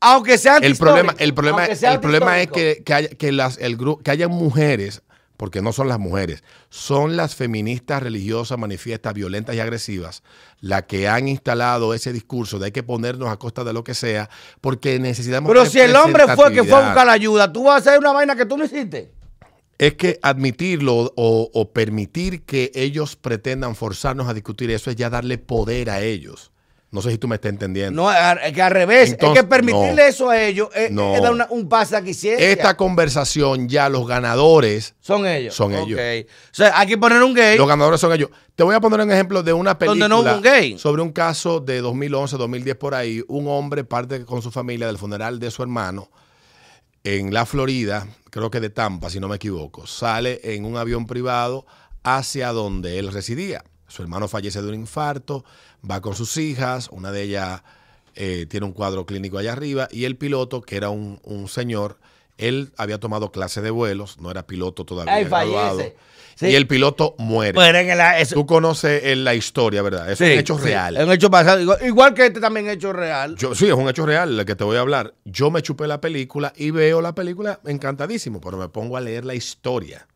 Aunque 0.01 0.37
sea 0.37 0.59
El 0.59 0.77
problema, 0.77 1.15
el 1.19 1.33
problema, 1.33 1.65
el 1.65 2.01
problema 2.01 2.41
es 2.41 2.51
que, 2.51 2.83
que, 2.85 2.93
haya, 2.93 3.09
que, 3.09 3.33
las, 3.33 3.57
el 3.59 3.79
que 4.05 4.11
hayan 4.11 4.31
mujeres, 4.31 5.03
porque 5.39 5.63
no 5.63 5.73
son 5.73 5.89
las 5.89 5.99
mujeres, 5.99 6.45
son 6.69 7.17
las 7.17 7.35
feministas 7.35 8.03
religiosas, 8.03 8.59
manifiestas, 8.59 9.15
violentas 9.15 9.55
y 9.55 9.61
agresivas, 9.61 10.23
las 10.61 10.83
que 10.83 11.09
han 11.09 11.29
instalado 11.29 11.95
ese 11.95 12.13
discurso 12.13 12.59
de 12.59 12.67
hay 12.67 12.73
que 12.73 12.83
ponernos 12.83 13.31
a 13.31 13.39
costa 13.39 13.65
de 13.65 13.73
lo 13.73 13.85
que 13.85 13.95
sea, 13.95 14.29
porque 14.61 14.99
necesitamos. 14.99 15.49
Pero 15.49 15.65
si 15.65 15.81
el 15.81 15.97
hombre 15.97 16.25
fue 16.35 16.53
que 16.53 16.65
fue 16.65 16.75
a 16.75 16.87
buscar 16.87 17.07
la 17.07 17.13
ayuda, 17.13 17.51
tú 17.51 17.65
vas 17.65 17.75
a 17.75 17.91
hacer 17.91 17.99
una 17.99 18.13
vaina 18.13 18.37
que 18.37 18.45
tú 18.45 18.59
no 18.59 18.65
hiciste. 18.65 19.13
Es 19.79 19.95
que 19.95 20.19
admitirlo 20.23 21.13
o, 21.17 21.51
o 21.53 21.71
permitir 21.73 22.43
que 22.43 22.71
ellos 22.75 23.17
pretendan 23.17 23.75
forzarnos 23.77 24.29
a 24.29 24.35
discutir 24.35 24.71
eso 24.71 24.91
es 24.91 24.97
ya 24.97 25.11
darle 25.11 25.39
poder 25.39 25.91
a 25.91 26.01
ellos. 26.01 26.51
No 26.93 27.03
sé 27.03 27.11
si 27.11 27.19
tú 27.19 27.29
me 27.29 27.35
estás 27.35 27.51
entendiendo. 27.51 28.01
No, 28.05 28.11
es 28.11 28.53
que 28.55 28.63
al 28.63 28.71
revés. 28.71 29.11
Entonces, 29.11 29.37
es 29.39 29.43
que 29.43 29.49
permitirle 29.49 29.97
no. 29.97 30.03
eso 30.09 30.31
a 30.31 30.41
ellos 30.41 30.69
es, 30.75 30.91
No. 30.93 31.15
es 31.15 31.21
dar 31.21 31.33
una- 31.33 31.49
un 31.51 31.69
pase 31.69 31.95
aquí 31.97 32.15
ciencia. 32.15 32.49
Esta 32.49 32.77
conversación 32.77 33.69
ya 33.69 33.89
los 33.91 34.07
ganadores, 34.07 34.95
son 35.01 35.27
ellos. 35.27 35.55
son 35.55 35.75
ellos. 35.75 36.01
O 36.01 36.55
sea, 36.55 36.79
hay 36.79 36.87
que 36.87 36.97
poner 36.97 37.23
un 37.23 37.35
gay. 37.35 37.59
los 37.59 37.69
ganadores 37.69 38.01
son 38.01 38.13
ellos. 38.15 38.31
Te 38.55 38.63
voy 38.63 38.75
a 38.75 38.81
poner 38.81 39.01
un 39.01 39.13
ejemplo 39.13 39.43
de 39.43 39.53
una 39.53 39.77
película 39.79 40.09
Donde 40.09 40.09
no 40.09 40.31
hubo 40.31 40.37
un 40.39 40.43
gay. 40.43 40.79
sobre 40.79 41.03
un 41.03 41.13
caso 41.13 41.61
de 41.61 41.81
2011, 41.83 42.37
2010 42.39 42.77
por 42.77 42.95
ahí. 42.95 43.23
Un 43.29 43.47
hombre 43.49 43.85
parte 43.85 44.25
con 44.25 44.41
su 44.41 44.51
familia 44.51 44.87
del 44.87 44.97
funeral 44.97 45.39
de 45.39 45.51
su 45.51 45.63
hermano 45.63 46.09
en 47.07 47.33
la 47.33 47.47
Florida, 47.47 48.09
creo 48.31 48.51
que 48.51 48.59
de 48.59 48.69
Tampa, 48.69 49.11
si 49.11 49.21
no 49.21 49.29
me 49.29 49.37
equivoco. 49.37 49.87
Sale 49.87 50.41
en 50.43 50.65
un 50.65 50.77
avión 50.77 51.07
privado 51.07 51.65
hacia 52.03 52.51
donde 52.51 52.99
él 52.99 53.13
residía. 53.13 53.65
Su 53.87 54.03
hermano 54.03 54.27
fallece 54.27 54.61
de 54.61 54.69
un 54.69 54.75
infarto, 54.75 55.45
va 55.89 56.01
con 56.01 56.17
sus 56.17 56.37
hijas, 56.37 56.89
una 56.91 57.13
de 57.13 57.23
ellas 57.23 57.63
eh, 58.17 58.47
tiene 58.51 58.67
un 58.67 58.73
cuadro 58.73 59.07
clínico 59.07 59.39
allá 59.39 59.53
arriba, 59.53 59.87
y 59.93 60.05
el 60.05 60.17
piloto, 60.17 60.63
que 60.63 60.77
era 60.77 60.91
un, 60.91 61.21
un 61.23 61.47
señor, 61.47 62.01
él 62.39 62.73
había 62.77 62.99
tomado 62.99 63.31
clase 63.31 63.63
de 63.63 63.71
vuelos, 63.71 64.19
no 64.19 64.33
era 64.33 64.49
piloto 64.49 64.85
todavía. 64.85 65.15
Ay, 65.15 65.25
graduado, 65.27 65.79
fallece. 65.79 65.97
Sí. 66.39 66.49
Y 66.49 66.55
el 66.55 66.67
piloto 66.67 67.15
muere. 67.19 67.55
Pero 67.55 67.79
en 67.79 67.89
el- 67.91 68.01
eso- 68.21 68.35
Tú 68.35 68.45
conoces 68.45 69.03
eh, 69.05 69.17
la 69.17 69.35
historia, 69.35 69.81
¿verdad? 69.81 70.11
Es 70.13 70.19
sí, 70.19 70.25
un 70.25 70.31
hecho 70.31 70.59
real. 70.59 70.97
Es 70.99 71.05
un 71.05 71.13
hecho 71.13 71.31
pasado. 71.31 71.59
Igual, 71.61 71.79
igual 71.85 72.13
que 72.15 72.27
este 72.27 72.41
también 72.41 72.69
hecho 72.69 72.93
real. 72.93 73.37
Yo, 73.37 73.55
sí, 73.55 73.67
es 73.67 73.73
un 73.73 73.89
hecho 73.89 74.05
real 74.05 74.39
el 74.39 74.45
que 74.45 74.55
te 74.55 74.63
voy 74.63 74.77
a 74.77 74.81
hablar. 74.81 75.15
Yo 75.25 75.51
me 75.51 75.63
chupé 75.63 75.87
la 75.87 76.01
película 76.01 76.53
y 76.55 76.71
veo 76.73 77.01
la 77.01 77.15
película 77.15 77.61
encantadísimo, 77.65 78.41
pero 78.43 78.59
me 78.59 78.69
pongo 78.69 78.99
a 78.99 79.01
leer 79.01 79.25
la 79.25 79.35
historia. 79.35 80.07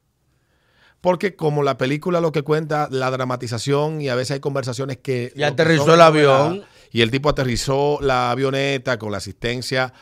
Porque 1.00 1.34
como 1.34 1.62
la 1.62 1.78
película 1.78 2.20
lo 2.20 2.30
que 2.32 2.42
cuenta, 2.42 2.86
la 2.90 3.10
dramatización 3.10 4.02
y 4.02 4.10
a 4.10 4.14
veces 4.14 4.32
hay 4.32 4.40
conversaciones 4.40 4.98
que... 4.98 5.32
Y 5.34 5.38
que 5.38 5.44
aterrizó 5.46 5.94
el 5.94 6.02
avión. 6.02 6.64
Y 6.92 7.00
el 7.00 7.10
tipo 7.10 7.30
aterrizó 7.30 7.98
la 8.02 8.30
avioneta 8.30 8.98
con 8.98 9.10
la 9.10 9.16
asistencia 9.18 9.94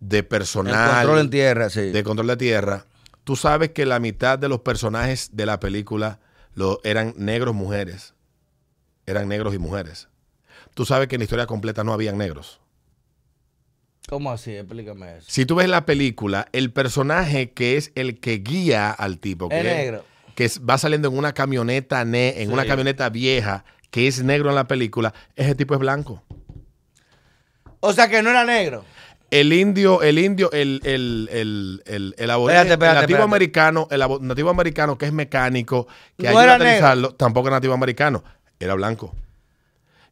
de 0.00 0.18
El 0.18 0.24
personal. 0.26 0.94
control 1.00 1.18
en 1.18 1.30
tierra, 1.30 1.68
sí. 1.68 1.80
de 1.90 2.02
control 2.02 2.28
de 2.28 2.36
tierra. 2.38 2.86
Tú 3.26 3.34
sabes 3.34 3.70
que 3.70 3.86
la 3.86 3.98
mitad 3.98 4.38
de 4.38 4.48
los 4.48 4.60
personajes 4.60 5.30
de 5.32 5.46
la 5.46 5.58
película 5.58 6.20
lo, 6.54 6.78
eran 6.84 7.12
negros 7.16 7.56
mujeres. 7.56 8.14
Eran 9.04 9.26
negros 9.26 9.52
y 9.52 9.58
mujeres. 9.58 10.08
Tú 10.74 10.86
sabes 10.86 11.08
que 11.08 11.16
en 11.16 11.20
la 11.20 11.24
historia 11.24 11.46
completa 11.48 11.82
no 11.82 11.92
habían 11.92 12.18
negros. 12.18 12.60
¿Cómo 14.08 14.30
así? 14.30 14.52
Explícame 14.54 15.16
eso. 15.18 15.26
Si 15.28 15.44
tú 15.44 15.56
ves 15.56 15.68
la 15.68 15.84
película, 15.86 16.46
el 16.52 16.70
personaje 16.72 17.50
que 17.50 17.76
es 17.76 17.90
el 17.96 18.20
que 18.20 18.34
guía 18.38 18.92
al 18.92 19.18
tipo, 19.18 19.48
que 19.48 19.58
Es 19.58 19.64
negro. 19.64 20.04
que 20.36 20.48
va 20.60 20.78
saliendo 20.78 21.08
en 21.08 21.18
una 21.18 21.32
camioneta 21.32 22.04
ne- 22.04 22.40
en 22.42 22.46
Sí. 22.46 22.52
una 22.54 22.64
camioneta 22.64 23.08
vieja, 23.08 23.64
que 23.90 24.06
es 24.06 24.22
negro 24.22 24.50
en 24.50 24.54
la 24.54 24.68
película, 24.68 25.12
ese 25.34 25.56
tipo 25.56 25.74
es 25.74 25.80
blanco. 25.80 26.22
O 27.80 27.92
sea 27.92 28.08
que 28.08 28.22
no 28.22 28.30
era 28.30 28.44
negro. 28.44 28.84
El 29.30 29.52
indio, 29.52 30.02
el 30.02 30.18
indio, 30.18 30.50
el, 30.52 30.80
el, 30.84 31.28
el, 31.32 31.82
el, 31.86 32.14
el 32.16 32.30
aborigen- 32.30 32.60
Espérate, 32.62 32.72
espérate, 32.74 32.96
el 32.98 33.02
nativo 33.02 33.16
espérate. 33.18 33.22
americano, 33.22 33.88
el 33.90 34.02
abo- 34.02 34.20
nativo 34.20 34.50
americano 34.50 34.96
que 34.96 35.06
es 35.06 35.12
mecánico, 35.12 35.86
que 36.16 36.24
No 36.24 36.38
ayuda 36.38 36.42
a 36.54 36.92
era 36.94 37.08
tampoco 37.16 37.48
era 37.48 37.56
nativo 37.56 37.74
americano, 37.74 38.22
era 38.60 38.74
blanco. 38.74 39.14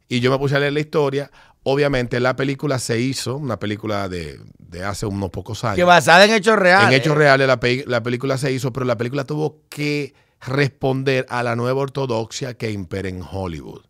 Y 0.09 0.19
yo 0.19 0.31
me 0.31 0.37
puse 0.37 0.55
a 0.55 0.59
leer 0.59 0.73
la 0.73 0.81
historia. 0.81 1.31
Obviamente 1.63 2.19
la 2.19 2.35
película 2.35 2.77
se 2.77 2.99
hizo, 2.99 3.37
una 3.37 3.57
película 3.57 4.07
de, 4.09 4.39
de 4.59 4.83
hace 4.83 5.05
unos 5.07 5.31
pocos 5.31 5.63
años. 5.63 5.77
Que 5.77 5.83
basada 5.83 6.25
en 6.25 6.31
hechos 6.33 6.57
reales. 6.59 6.89
En 6.89 6.93
hechos 6.93 7.17
reales 7.17 7.47
la, 7.47 7.59
pe- 7.59 7.85
la 7.87 8.03
película 8.03 8.37
se 8.37 8.51
hizo, 8.51 8.71
pero 8.71 8.85
la 8.85 8.97
película 8.97 9.23
tuvo 9.23 9.61
que 9.69 10.13
responder 10.41 11.25
a 11.29 11.41
la 11.41 11.55
nueva 11.55 11.81
ortodoxia 11.81 12.55
que 12.55 12.69
impera 12.71 13.09
en 13.09 13.23
Hollywood. 13.23 13.81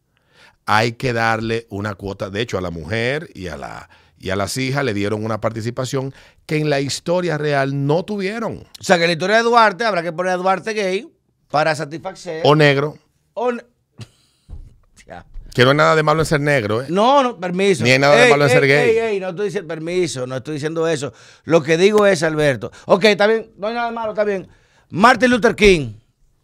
Hay 0.66 0.94
que 0.94 1.12
darle 1.14 1.68
una 1.70 1.96
cuota, 1.96 2.30
de 2.30 2.42
hecho 2.42 2.58
a 2.58 2.62
la 2.62 2.70
mujer 2.72 3.30
y 3.36 3.48
a, 3.48 3.58
la, 3.58 3.90
y 4.26 4.32
a 4.32 4.36
las 4.36 4.58
hijas 4.58 4.84
le 4.84 4.96
dieron 4.96 5.24
una 5.24 5.40
participación 5.40 6.12
que 6.48 6.58
en 6.58 6.72
la 6.72 6.80
historia 6.82 7.38
real 7.38 7.86
no 7.86 8.04
tuvieron. 8.06 8.66
O 8.80 8.84
sea 8.84 8.98
que 8.98 9.04
en 9.04 9.10
la 9.10 9.14
historia 9.14 9.38
de 9.38 9.44
Duarte 9.44 9.86
habrá 9.86 10.02
que 10.02 10.12
poner 10.12 10.32
a 10.34 10.38
Duarte 10.38 10.74
gay 10.74 11.08
para 11.52 11.76
satisfacer. 11.76 12.42
O 12.44 12.56
negro, 12.56 12.98
o 13.36 13.52
ne- 13.52 13.62
que 15.54 15.64
no 15.64 15.70
hay 15.70 15.78
nada 15.78 15.96
de 15.96 16.02
malo 16.02 16.22
en 16.22 16.26
ser 16.26 16.42
negro. 16.42 16.82
¿eh? 16.82 16.88
No, 16.90 17.22
no, 17.22 17.40
permiso. 17.40 17.84
Ni 17.84 17.92
hay 17.92 18.00
nada 18.00 18.16
de 18.16 18.32
malo 18.32 18.46
en 18.46 18.50
ser 18.50 18.66
gay. 18.66 18.90
Ey, 18.90 18.98
ey, 18.98 19.20
no 19.20 19.30
estoy 19.30 19.46
diciendo 19.46 19.68
permiso, 19.68 20.26
no 20.26 20.38
estoy 20.38 20.56
diciendo 20.56 20.88
eso. 20.88 21.14
Lo 21.44 21.62
que 21.62 21.78
digo 21.78 22.08
es, 22.08 22.24
Alberto. 22.24 22.72
Ok, 22.88 23.04
está 23.06 23.28
bien, 23.28 23.52
no 23.58 23.68
hay 23.68 23.76
nada 23.76 23.90
de 23.90 23.94
malo, 23.94 24.14
está 24.14 24.24
bien. 24.24 24.48
Martin 24.90 25.30
Luther 25.30 25.56
King, 25.56 25.94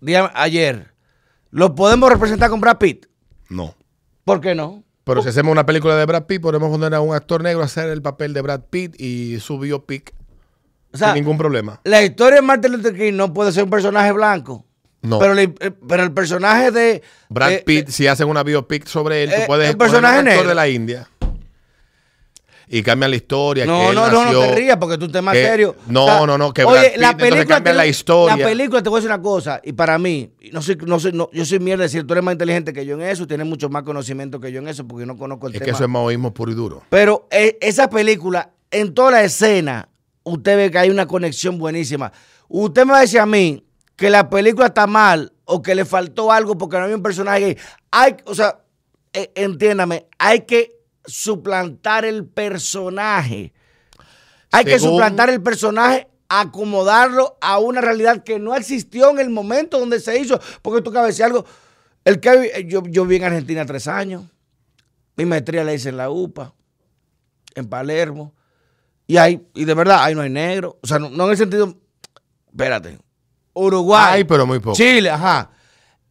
día, 0.01 0.31
ayer, 0.35 0.93
¿lo 1.49 1.73
podemos 1.73 2.11
representar 2.11 2.51
con 2.51 2.61
Brad 2.61 2.77
Pitt? 2.77 3.07
No. 3.49 3.75
¿Por 4.23 4.39
qué 4.39 4.53
no? 4.53 4.83
Pero 5.11 5.23
si 5.23 5.29
hacemos 5.29 5.51
una 5.51 5.65
película 5.65 5.95
de 5.95 6.05
Brad 6.05 6.23
Pitt, 6.23 6.41
podemos 6.41 6.69
poner 6.69 6.93
a 6.95 7.01
un 7.01 7.13
actor 7.13 7.41
negro 7.43 7.61
a 7.61 7.65
hacer 7.65 7.89
el 7.89 8.01
papel 8.01 8.33
de 8.33 8.41
Brad 8.41 8.61
Pitt 8.69 8.99
y 8.99 9.39
su 9.39 9.59
biopic 9.59 10.13
O 10.93 10.97
sea, 10.97 11.07
sin 11.13 11.15
ningún 11.15 11.37
problema. 11.37 11.79
la 11.83 12.01
historia 12.03 12.37
de 12.37 12.41
Martin 12.41 12.71
Luther 12.73 12.95
King 12.95 13.13
no 13.13 13.33
puede 13.33 13.51
ser 13.51 13.63
un 13.65 13.69
personaje 13.69 14.11
blanco. 14.11 14.65
No. 15.03 15.17
Pero, 15.19 15.33
le- 15.33 15.53
eh, 15.59 15.71
pero 15.87 16.03
el 16.03 16.11
personaje 16.11 16.69
de. 16.71 17.01
Brad 17.29 17.51
eh, 17.53 17.63
Pitt, 17.65 17.89
si 17.89 18.05
hacen 18.07 18.27
una 18.29 18.43
biopic 18.43 18.85
sobre 18.85 19.23
él, 19.23 19.31
eh, 19.31 19.41
tú 19.41 19.47
puedes 19.47 19.69
el 19.69 19.75
un 19.75 20.05
actor 20.05 20.23
negro. 20.23 20.47
de 20.47 20.55
la 20.55 20.67
India. 20.67 21.09
Y 22.73 22.81
cambian 22.83 23.11
la 23.11 23.17
historia. 23.17 23.65
que 23.65 23.69
No, 23.69 23.89
él 23.89 23.95
no, 23.95 24.07
no, 24.09 24.11
no 24.11 24.23
nació- 24.23 24.39
te 24.41 24.55
rías 24.55 24.77
porque 24.77 24.97
tú 24.97 25.07
te 25.09 25.21
más 25.21 25.33
que- 25.33 25.45
serio. 25.45 25.75
No, 25.87 26.05
O 26.05 26.07
sea, 26.07 26.25
no, 26.25 26.37
no, 26.37 26.53
que 26.53 26.63
Brad 26.63 26.73
Oye, 26.79 26.89
Pitt, 26.91 27.01
la 27.01 27.17
película 27.17 27.45
cambian 27.45 27.75
la 27.77 27.83
tiene- 27.83 27.89
historia. 27.91 28.37
La 28.37 28.43
película, 28.45 28.81
te 28.81 28.89
voy 28.89 28.97
a 28.97 28.99
decir 29.01 29.11
una 29.13 29.21
cosa, 29.21 29.61
y 29.63 29.73
para 29.73 29.97
mí, 29.99 30.31
no 30.53 30.61
soy, 30.61 30.77
no 30.85 30.99
soy, 30.99 31.11
no, 31.11 31.29
yo 31.33 31.45
soy 31.45 31.59
mierda 31.59 31.83
decir, 31.83 32.07
tú 32.07 32.13
eres 32.13 32.23
más 32.23 32.31
inteligente 32.33 32.71
que 32.73 32.85
yo 32.85 32.95
en 32.95 33.01
eso, 33.01 33.27
tienes 33.27 33.45
mucho 33.45 33.69
más 33.69 33.83
conocimiento 33.83 34.39
que 34.39 34.51
yo 34.51 34.59
en 34.59 34.69
eso, 34.69 34.87
porque 34.87 35.01
yo 35.01 35.05
no 35.07 35.17
conozco 35.17 35.47
el 35.47 35.53
Es 35.53 35.59
que 35.59 35.65
tema. 35.65 35.75
eso 35.77 35.83
es 35.83 35.89
maoísmo 35.89 36.33
puro 36.33 36.51
y 36.51 36.55
duro. 36.55 36.83
Pero 36.89 37.27
eh, 37.29 37.57
esa 37.61 37.89
película, 37.89 38.51
en 38.71 38.93
toda 38.93 39.11
la 39.11 39.23
escena, 39.23 39.89
usted 40.23 40.55
ve 40.55 40.71
que 40.71 40.77
hay 40.77 40.89
una 40.89 41.05
conexión 41.07 41.57
buenísima. 41.59 42.11
Usted 42.47 42.85
me 42.85 42.91
va 42.93 42.99
a 42.99 43.01
decir 43.01 43.19
a 43.19 43.25
mí 43.25 43.65
que 43.97 44.09
la 44.09 44.29
película 44.29 44.67
está 44.67 44.87
mal 44.87 45.33
o 45.45 45.61
que 45.61 45.75
le 45.75 45.83
faltó 45.85 46.31
algo 46.31 46.57
porque 46.57 46.77
no 46.77 46.83
había 46.83 46.95
un 46.95 47.03
personaje 47.03 47.39
gay. 47.41 47.57
Hay, 47.91 48.15
o 48.25 48.33
sea, 48.33 48.59
eh, 49.13 49.29
entiéndame, 49.35 50.07
hay 50.17 50.41
que 50.41 50.71
suplantar 51.05 52.05
el 52.05 52.25
personaje. 52.25 53.53
Hay 54.51 54.65
que 54.65 54.79
suplantar 54.79 55.29
el 55.29 55.41
personaje, 55.41 56.07
acomodarlo 56.27 57.37
a 57.41 57.59
una 57.59 57.81
realidad 57.81 58.23
que 58.23 58.39
no 58.39 58.55
existió 58.55 59.09
en 59.09 59.19
el 59.19 59.29
momento 59.29 59.79
donde 59.79 59.99
se 59.99 60.19
hizo. 60.19 60.39
Porque 60.61 60.81
tú 60.81 60.91
cabes 60.91 61.19
algo. 61.21 61.45
El 62.03 62.19
que 62.19 62.65
yo, 62.67 62.83
yo 62.87 63.03
viví 63.03 63.17
en 63.17 63.23
Argentina 63.25 63.65
tres 63.65 63.87
años. 63.87 64.23
Mi 65.15 65.25
maestría 65.25 65.63
la 65.63 65.73
hice 65.73 65.89
en 65.89 65.97
la 65.97 66.09
UPA, 66.09 66.53
en 67.55 67.67
Palermo. 67.67 68.33
Y 69.07 69.17
hay, 69.17 69.45
y 69.53 69.65
de 69.65 69.73
verdad, 69.73 70.03
ahí 70.03 70.15
no 70.15 70.21
hay 70.21 70.29
negro. 70.29 70.79
O 70.81 70.87
sea, 70.87 70.99
no, 70.99 71.09
no 71.09 71.25
en 71.25 71.31
el 71.31 71.37
sentido. 71.37 71.77
Espérate. 72.49 72.97
Uruguay. 73.53 74.13
Ay, 74.13 74.23
pero 74.23 74.47
muy 74.47 74.59
poco. 74.59 74.75
Chile, 74.75 75.09
ajá. 75.09 75.51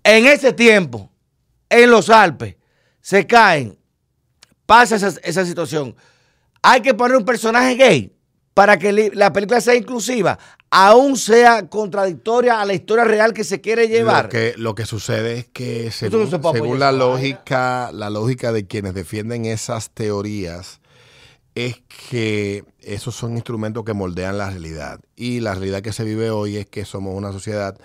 En 0.02 0.26
ese 0.26 0.52
tiempo, 0.52 1.10
en 1.68 1.90
los 1.90 2.10
Alpes, 2.10 2.56
se 3.00 3.26
caen, 3.26 3.79
pasa 4.70 4.94
esa, 4.94 5.08
esa 5.24 5.44
situación. 5.44 5.96
Hay 6.62 6.80
que 6.80 6.94
poner 6.94 7.16
un 7.16 7.24
personaje 7.24 7.74
gay 7.74 8.12
para 8.54 8.78
que 8.78 9.10
la 9.12 9.32
película 9.32 9.60
sea 9.60 9.74
inclusiva, 9.74 10.38
aún 10.70 11.16
sea 11.16 11.68
contradictoria 11.68 12.60
a 12.60 12.64
la 12.64 12.74
historia 12.74 13.02
real 13.02 13.32
que 13.32 13.42
se 13.42 13.60
quiere 13.60 13.88
llevar. 13.88 14.26
Lo 14.26 14.30
que, 14.30 14.54
lo 14.56 14.74
que 14.76 14.86
sucede 14.86 15.38
es 15.38 15.48
que 15.48 15.86
no 15.86 15.90
según, 15.90 16.30
se 16.30 16.52
según 16.52 16.78
la 16.78 16.92
lógica, 16.92 17.90
la 17.92 18.10
lógica 18.10 18.52
de 18.52 18.68
quienes 18.68 18.94
defienden 18.94 19.44
esas 19.44 19.90
teorías 19.90 20.80
es 21.56 21.82
que 22.08 22.64
esos 22.78 23.16
son 23.16 23.34
instrumentos 23.34 23.84
que 23.84 23.92
moldean 23.92 24.38
la 24.38 24.50
realidad. 24.50 25.00
Y 25.16 25.40
la 25.40 25.54
realidad 25.54 25.82
que 25.82 25.92
se 25.92 26.04
vive 26.04 26.30
hoy 26.30 26.58
es 26.58 26.66
que 26.66 26.84
somos 26.84 27.16
una 27.16 27.32
sociedad 27.32 27.76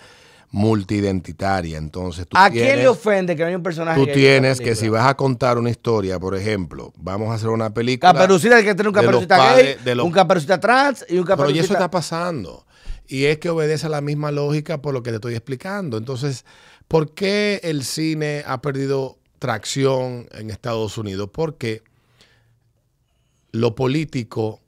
multiidentitaria. 0.52 1.78
Entonces, 1.78 2.28
tú 2.28 2.38
¿A 2.38 2.50
quién 2.50 2.78
le 2.80 2.88
ofende 2.88 3.36
que 3.36 3.42
no 3.42 3.48
haya 3.48 3.58
un 3.58 3.64
personaje 3.64 4.00
tú 4.00 4.08
tienes 4.12 4.60
que 4.60 4.76
si 4.76 4.90
vas 4.90 5.06
a 5.08 5.16
contar 5.16 5.58
una 5.58 5.70
historia, 5.70 6.20
por 6.20 6.36
ejemplo, 6.36 6.94
vamos 6.98 7.30
a 7.30 7.34
hacer 7.36 7.50
una 7.50 7.74
película. 7.74 8.14
Caperucita, 8.14 8.56
hay 8.58 8.64
que 8.64 8.76
tener 8.76 8.88
un 8.88 8.94
caperucita 8.94 9.38
padres- 9.38 9.84
gay, 9.84 9.96
los- 9.96 10.06
un 10.06 10.12
caperucita 10.12 10.60
trans 10.60 11.06
y 11.10 11.18
un 11.18 11.24
Pero 11.26 11.36
y 11.36 11.38
caperucita... 11.38 11.64
eso 11.66 11.74
está 11.74 11.92
pasando. 11.92 12.66
Y 13.08 13.26
es 13.26 13.38
que 13.38 13.50
obedece 13.50 13.86
a 13.86 13.90
la 13.90 14.02
misma 14.02 14.32
lógica 14.32 14.82
por 14.82 14.94
lo 14.94 15.04
que 15.04 15.12
te 15.12 15.16
estoy 15.18 15.36
explicando. 15.36 15.98
Entonces, 15.98 16.46
¿por 16.88 17.14
qué 17.14 17.60
el 17.64 17.84
cine 17.84 18.44
ha 18.48 18.62
perdido 18.62 19.18
tracción 19.40 20.28
en 20.32 20.50
Estados 20.50 20.98
Unidos? 20.98 21.30
Porque 21.32 21.84
lo 23.52 23.76
político 23.76 24.60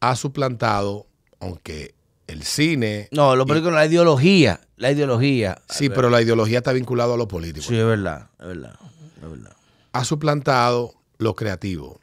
ha 0.00 0.14
suplantado, 0.14 1.06
aunque 1.40 1.94
el 2.26 2.42
cine... 2.42 3.08
No, 3.12 3.36
lo 3.36 3.46
película, 3.46 3.76
la 3.76 3.86
ideología, 3.86 4.60
la 4.76 4.90
ideología. 4.90 5.62
Sí, 5.68 5.88
pero 5.88 6.10
la 6.10 6.20
ideología 6.22 6.58
está 6.58 6.72
vinculada 6.72 7.14
a 7.14 7.16
lo 7.16 7.28
político. 7.28 7.66
Sí, 7.66 7.76
es 7.76 7.86
verdad, 7.86 8.30
es 8.38 8.46
verdad, 8.46 8.78
es 9.22 9.30
verdad. 9.30 9.56
ha 9.92 10.04
suplantado 10.04 10.94
lo 11.18 11.34
creativo. 11.34 12.00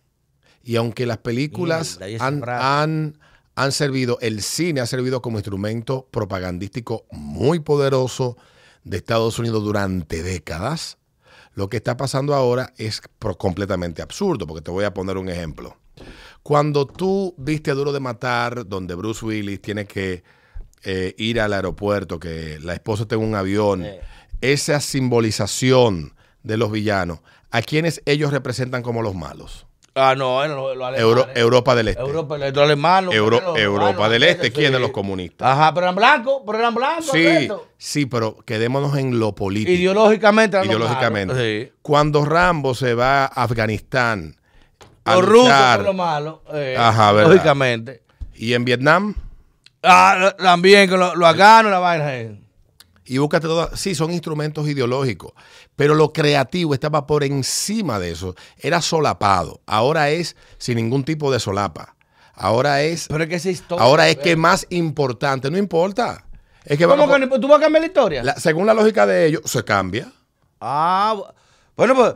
Y 0.64 0.78
aunque 0.78 1.06
las 1.06 1.18
películas 1.18 2.00
y 2.08 2.16
han, 2.20 2.42
han, 2.48 3.20
han 3.56 3.72
servido, 3.72 4.18
el 4.22 4.42
cine 4.42 4.80
ha 4.82 4.86
servido 4.86 5.22
como 5.22 5.38
instrumento 5.38 6.08
propagandístico 6.10 7.06
muy 7.12 7.60
poderoso 7.60 8.38
de 8.84 8.98
Estados 8.98 9.40
Unidos 9.40 9.64
durante 9.64 10.24
décadas, 10.24 10.98
lo 11.56 11.70
que 11.70 11.78
está 11.78 11.98
pasando 11.98 12.34
ahora 12.34 12.74
es 12.78 13.02
completamente 13.38 14.02
absurdo, 14.02 14.48
porque 14.48 14.62
te 14.62 14.72
voy 14.72 14.86
a 14.86 14.94
poner 14.94 15.18
un 15.18 15.30
ejemplo. 15.30 15.78
Cuando 16.44 16.86
tú 16.86 17.34
viste 17.38 17.72
a 17.72 17.74
Duro 17.74 17.92
de 17.94 18.00
Matar, 18.02 18.68
donde 18.68 18.96
Bruce 18.96 19.26
Willis 19.26 19.62
tiene 19.62 19.86
que 19.86 20.24
eh, 20.84 21.16
ir 21.18 21.40
al 21.40 21.54
aeropuerto, 21.54 22.20
que 22.20 22.60
la 22.62 22.74
esposa 22.74 23.06
tenga 23.06 23.24
un 23.24 23.36
avión, 23.36 23.86
esa 24.42 24.82
simbolización 24.82 26.14
de 26.44 26.58
los 26.58 26.72
villanos, 26.72 27.20
¿a 27.52 27.62
quienes 27.62 28.02
ellos 28.06 28.32
representan 28.32 28.82
como 28.84 29.02
los 29.02 29.16
malos? 29.16 29.66
Ah, 29.96 30.16
no, 30.18 30.46
lo, 30.48 30.74
lo 30.76 30.96
Euro- 30.98 31.28
Europa 31.36 31.76
del 31.76 31.90
Este. 31.90 32.02
Europa, 32.02 32.38
los 32.38 32.58
alemanes. 32.58 33.14
Euro- 33.14 33.40
los 33.40 33.58
Europa 33.60 34.10
del 34.10 34.24
Este, 34.24 34.48
sí. 34.48 34.52
¿quiénes 34.52 34.82
los 34.82 34.90
comunistas? 34.92 35.48
Ajá, 35.48 35.72
pero 35.74 35.86
eran 35.86 35.96
blancos, 35.96 36.42
pero 36.46 36.58
eran 36.58 36.74
blancos. 36.74 37.12
Sí, 37.12 37.26
Alberto. 37.28 37.68
sí, 37.78 38.06
pero 38.08 38.36
quedémonos 38.44 38.98
en 38.98 39.20
lo 39.20 39.36
político. 39.36 39.72
Ideológicamente 39.72 40.58
los 40.58 40.66
Ideológicamente. 40.66 41.66
Sí. 41.68 41.72
Cuando 41.84 42.26
Rambo 42.26 42.74
se 42.74 42.96
va 42.96 43.26
a 43.26 43.28
Afganistán 43.28 44.36
a 45.06 45.16
Los 45.16 45.26
rusos 45.26 45.50
son 45.76 45.84
los 45.84 45.96
malos. 45.96 46.40
eh, 46.54 46.76
Ajá, 46.78 47.12
¿verdad? 47.12 47.32
Lógicamente. 47.32 48.04
y 48.36 48.54
en 48.54 48.66
Vietnam, 48.66 49.16
Ah, 49.84 50.34
también, 50.38 50.90
que 50.90 50.96
lo, 50.98 51.14
lo 51.16 51.28
afganos, 51.28 51.72
la 51.72 51.80
vaina. 51.80 52.16
eh. 52.16 52.40
y 53.06 53.18
búscate 53.18 53.48
todas, 53.48 53.78
sí, 53.78 53.96
son 53.96 54.12
instrumentos 54.12 54.66
ideológicos, 54.70 55.34
pero 55.76 55.94
lo 55.94 56.14
creativo 56.14 56.74
estaba 56.74 57.06
por 57.06 57.26
encima 57.26 58.00
de 58.00 58.12
eso, 58.12 58.34
era 58.58 58.82
solapado, 58.82 59.60
ahora 59.66 60.10
es 60.10 60.38
sin 60.58 60.78
ningún 60.78 61.04
tipo 61.04 61.30
de 61.30 61.42
solapa, 61.42 61.98
ahora 62.34 62.82
es, 62.82 63.08
Pero 63.10 63.24
es 63.26 63.30
que 63.30 63.36
esa 63.36 63.50
historia. 63.50 63.84
ahora 63.84 64.08
es 64.08 64.16
eh. 64.16 64.20
que 64.20 64.32
es 64.32 64.38
más 64.38 64.66
importante, 64.70 65.52
no 65.52 65.58
importa, 65.58 66.24
es 66.64 66.78
que 66.78 66.86
¿Cómo 66.86 67.06
vamos- 67.06 67.20
que 67.20 67.26
no- 67.28 67.40
tú 67.42 67.50
vas 67.50 67.58
a 67.58 67.64
cambiar 67.64 67.82
la 67.82 67.88
historia? 67.88 68.24
la- 68.24 68.36
según 68.40 68.66
la 68.66 68.74
lógica 68.74 69.06
de 69.06 69.26
ellos, 69.26 69.42
se 69.44 69.66
cambia. 69.66 70.10
Ah, 70.62 71.14
bu- 71.18 71.34
bueno, 71.76 71.96
pues, 71.96 72.14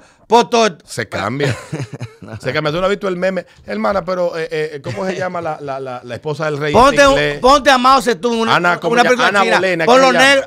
Se 0.85 1.07
cambia. 1.07 1.55
Se 2.41 2.51
cambia. 2.53 2.71
¿Tú 2.73 2.79
no 2.79 2.83
has 2.83 2.89
visto 2.89 3.07
el 3.07 3.15
meme? 3.15 3.45
Hermana, 3.65 4.03
pero 4.03 4.37
eh, 4.37 4.47
eh, 4.51 4.81
¿cómo 4.83 5.05
se 5.05 5.15
llama 5.15 5.39
la, 5.41 5.57
la, 5.61 5.79
la, 5.79 6.01
la 6.03 6.15
esposa 6.15 6.45
del 6.45 6.57
rey 6.57 6.73
Ponte, 6.73 7.07
un- 7.07 7.39
ponte 7.39 7.69
a 7.69 7.77
Mao 7.77 8.01
Zedong, 8.01 8.39
una, 8.41 8.55
Ana, 8.57 8.79
¿cómo 8.79 8.93
una 8.93 9.03
película 9.03 9.29
Ana 9.29 9.41
china. 9.43 9.55
Bolena, 9.85 9.85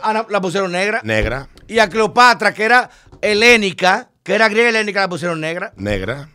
Ana- 0.03 0.27
la 0.29 0.41
pusieron 0.41 0.71
negra. 0.73 1.01
Negra, 1.03 1.49
y 1.67 1.79
a 1.79 1.89
Cleopatra, 1.89 2.53
que 2.53 2.65
era 2.65 2.91
helénica, 3.23 4.11
que 4.23 4.35
era 4.35 4.49
griega 4.49 4.69
helénica, 4.69 5.01
la 5.01 5.09
pusieron 5.09 5.41
negra. 5.41 5.73
negra. 5.77 6.29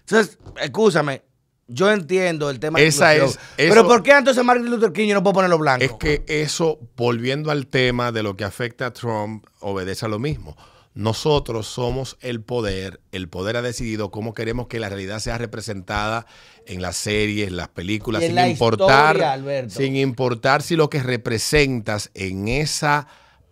Entonces, 0.00 0.38
escúchame, 0.60 1.22
yo 1.66 1.90
entiendo 1.90 2.50
el 2.50 2.58
tema 2.60 2.78
de 2.78 2.86
Esa 2.86 3.14
inclusión, 3.14 3.42
es- 3.56 3.68
Pero 3.68 3.80
eso- 3.80 3.88
¿por 3.88 4.02
qué 4.02 4.12
entonces 4.12 4.44
Martin 4.44 4.70
Luther 4.70 4.92
King 4.92 5.08
yo 5.08 5.14
no 5.14 5.22
puedo 5.22 5.34
ponerlo 5.34 5.58
blanco? 5.58 5.84
Es 5.84 5.92
que 5.94 6.22
eso, 6.26 6.78
volviendo 6.96 7.50
al 7.50 7.66
tema 7.66 8.12
de 8.12 8.22
lo 8.22 8.36
que 8.36 8.44
afecta 8.44 8.86
a 8.86 8.92
Trump, 8.92 9.46
obedece 9.60 10.04
a 10.04 10.08
lo 10.08 10.18
mismo. 10.18 10.56
Nosotros 10.94 11.66
somos 11.66 12.16
el 12.20 12.42
poder, 12.42 13.00
el 13.12 13.28
poder 13.28 13.56
ha 13.56 13.62
decidido 13.62 14.10
cómo 14.10 14.34
queremos 14.34 14.66
que 14.66 14.80
la 14.80 14.88
realidad 14.88 15.20
sea 15.20 15.38
representada 15.38 16.26
en 16.66 16.82
las 16.82 16.96
series, 16.96 17.48
en 17.48 17.56
las 17.56 17.68
películas, 17.68 18.22
en 18.22 18.28
sin 18.28 18.34
la 18.34 18.48
importar, 18.48 19.16
historia, 19.16 19.70
sin 19.70 19.96
importar 19.96 20.62
si 20.62 20.76
lo 20.76 20.90
que 20.90 21.02
representas 21.02 22.10
en 22.14 22.48
esa 22.48 23.06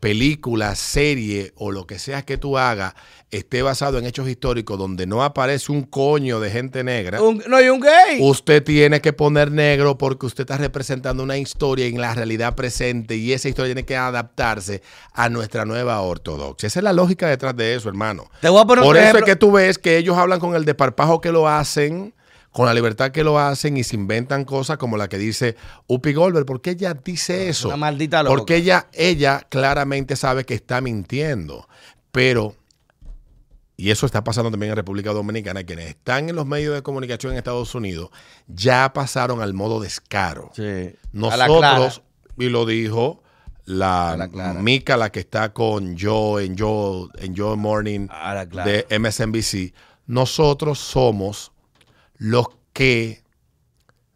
película, 0.07 0.77
serie 0.77 1.53
o 1.57 1.73
lo 1.73 1.85
que 1.85 1.99
sea 1.99 2.23
que 2.23 2.39
tú 2.39 2.57
hagas 2.57 2.95
esté 3.33 3.63
basado 3.63 3.99
en 3.99 4.07
hechos 4.07 4.29
históricos 4.29 4.79
donde 4.79 5.05
no 5.05 5.25
aparece 5.25 5.73
un 5.73 5.83
coño 5.83 6.39
de 6.39 6.49
gente 6.49 6.85
negra. 6.85 7.21
Un- 7.21 7.43
no, 7.49 7.61
y 7.61 7.69
un 7.69 7.81
gay. 7.81 8.21
Usted 8.21 8.63
tiene 8.63 9.01
que 9.01 9.13
poner 9.13 9.51
negro 9.51 9.99
porque 9.99 10.27
usted 10.27 10.43
está 10.43 10.59
representando 10.59 11.25
una 11.25 11.39
historia 11.39 11.87
en 11.87 12.01
la 12.01 12.15
realidad 12.15 12.55
presente 12.55 13.17
y 13.17 13.33
esa 13.33 13.49
historia 13.49 13.75
tiene 13.75 13.85
que 13.85 13.97
adaptarse 13.97 14.81
a 15.13 15.29
nuestra 15.29 15.65
nueva 15.65 16.01
ortodoxia. 16.01 16.69
Esa 16.69 16.79
es 16.79 16.85
la 16.85 16.93
lógica 16.93 17.27
detrás 17.29 17.57
de 17.57 17.75
eso, 17.75 17.89
hermano. 17.89 18.31
Te 18.41 18.49
voy 18.49 18.63
a 18.63 18.65
poner 18.65 18.85
Por 18.85 18.97
eso 18.97 19.19
es 19.19 19.25
que 19.25 19.35
tú 19.35 19.51
ves 19.51 19.77
que 19.77 19.97
ellos 19.97 20.17
hablan 20.17 20.39
con 20.39 20.55
el 20.55 20.65
desparpajo 20.65 21.21
que 21.21 21.33
lo 21.33 21.49
hacen, 21.49 22.15
con 22.57 22.65
la 22.65 22.73
libertad 22.73 23.11
que 23.11 23.23
lo 23.23 23.39
hacen 23.39 23.77
y 23.77 23.85
se 23.85 23.97
inventan 23.97 24.47
cosas 24.47 24.79
como 24.79 24.97
la 24.97 25.09
que 25.09 25.19
dice 25.19 25.57
Upi 25.89 26.15
Goldberg. 26.15 26.47
¿Por 26.47 26.63
qué 26.63 26.71
ella 26.71 26.95
dice 26.95 27.51
eso? 27.51 27.69
Una 27.69 27.77
maldita 27.77 28.23
loca. 28.23 28.35
Porque 28.35 28.57
ella, 28.57 28.89
ella 28.95 29.47
claramente 29.51 30.17
sabe 30.17 30.47
que 30.47 30.55
está 30.55 30.81
mintiendo. 30.81 31.69
Pero 32.13 32.55
y 33.77 33.91
eso 33.91 34.07
está 34.07 34.25
pasando 34.25 34.51
también 34.51 34.71
en 34.71 34.77
República 34.77 35.13
Dominicana, 35.13 35.65
quienes 35.65 35.91
están 35.91 36.31
en 36.31 36.35
los 36.35 36.47
medios 36.47 36.75
de 36.75 36.83
comunicación 36.83 37.33
en 37.33 37.37
Estados 37.37 37.75
Unidos 37.75 38.09
ya 38.47 38.91
pasaron 38.95 39.43
al 39.43 39.53
modo 39.53 39.79
descaro. 39.79 40.51
Sí. 40.55 40.95
Nosotros, 41.13 42.01
y 42.39 42.49
lo 42.49 42.65
dijo 42.65 43.23
la, 43.67 44.31
la. 44.33 44.55
Mica, 44.55 44.97
la 44.97 45.13
que 45.13 45.21
está 45.21 45.53
con 45.53 45.99
Joe 45.99 46.43
en 46.43 46.57
Joe, 46.57 47.11
en 47.19 47.37
Joe 47.37 47.55
Morning 47.55 48.09
de 48.65 48.87
MSNBC, 48.99 49.75
nosotros 50.07 50.79
somos 50.79 51.53
los 52.19 52.47
que 52.73 53.23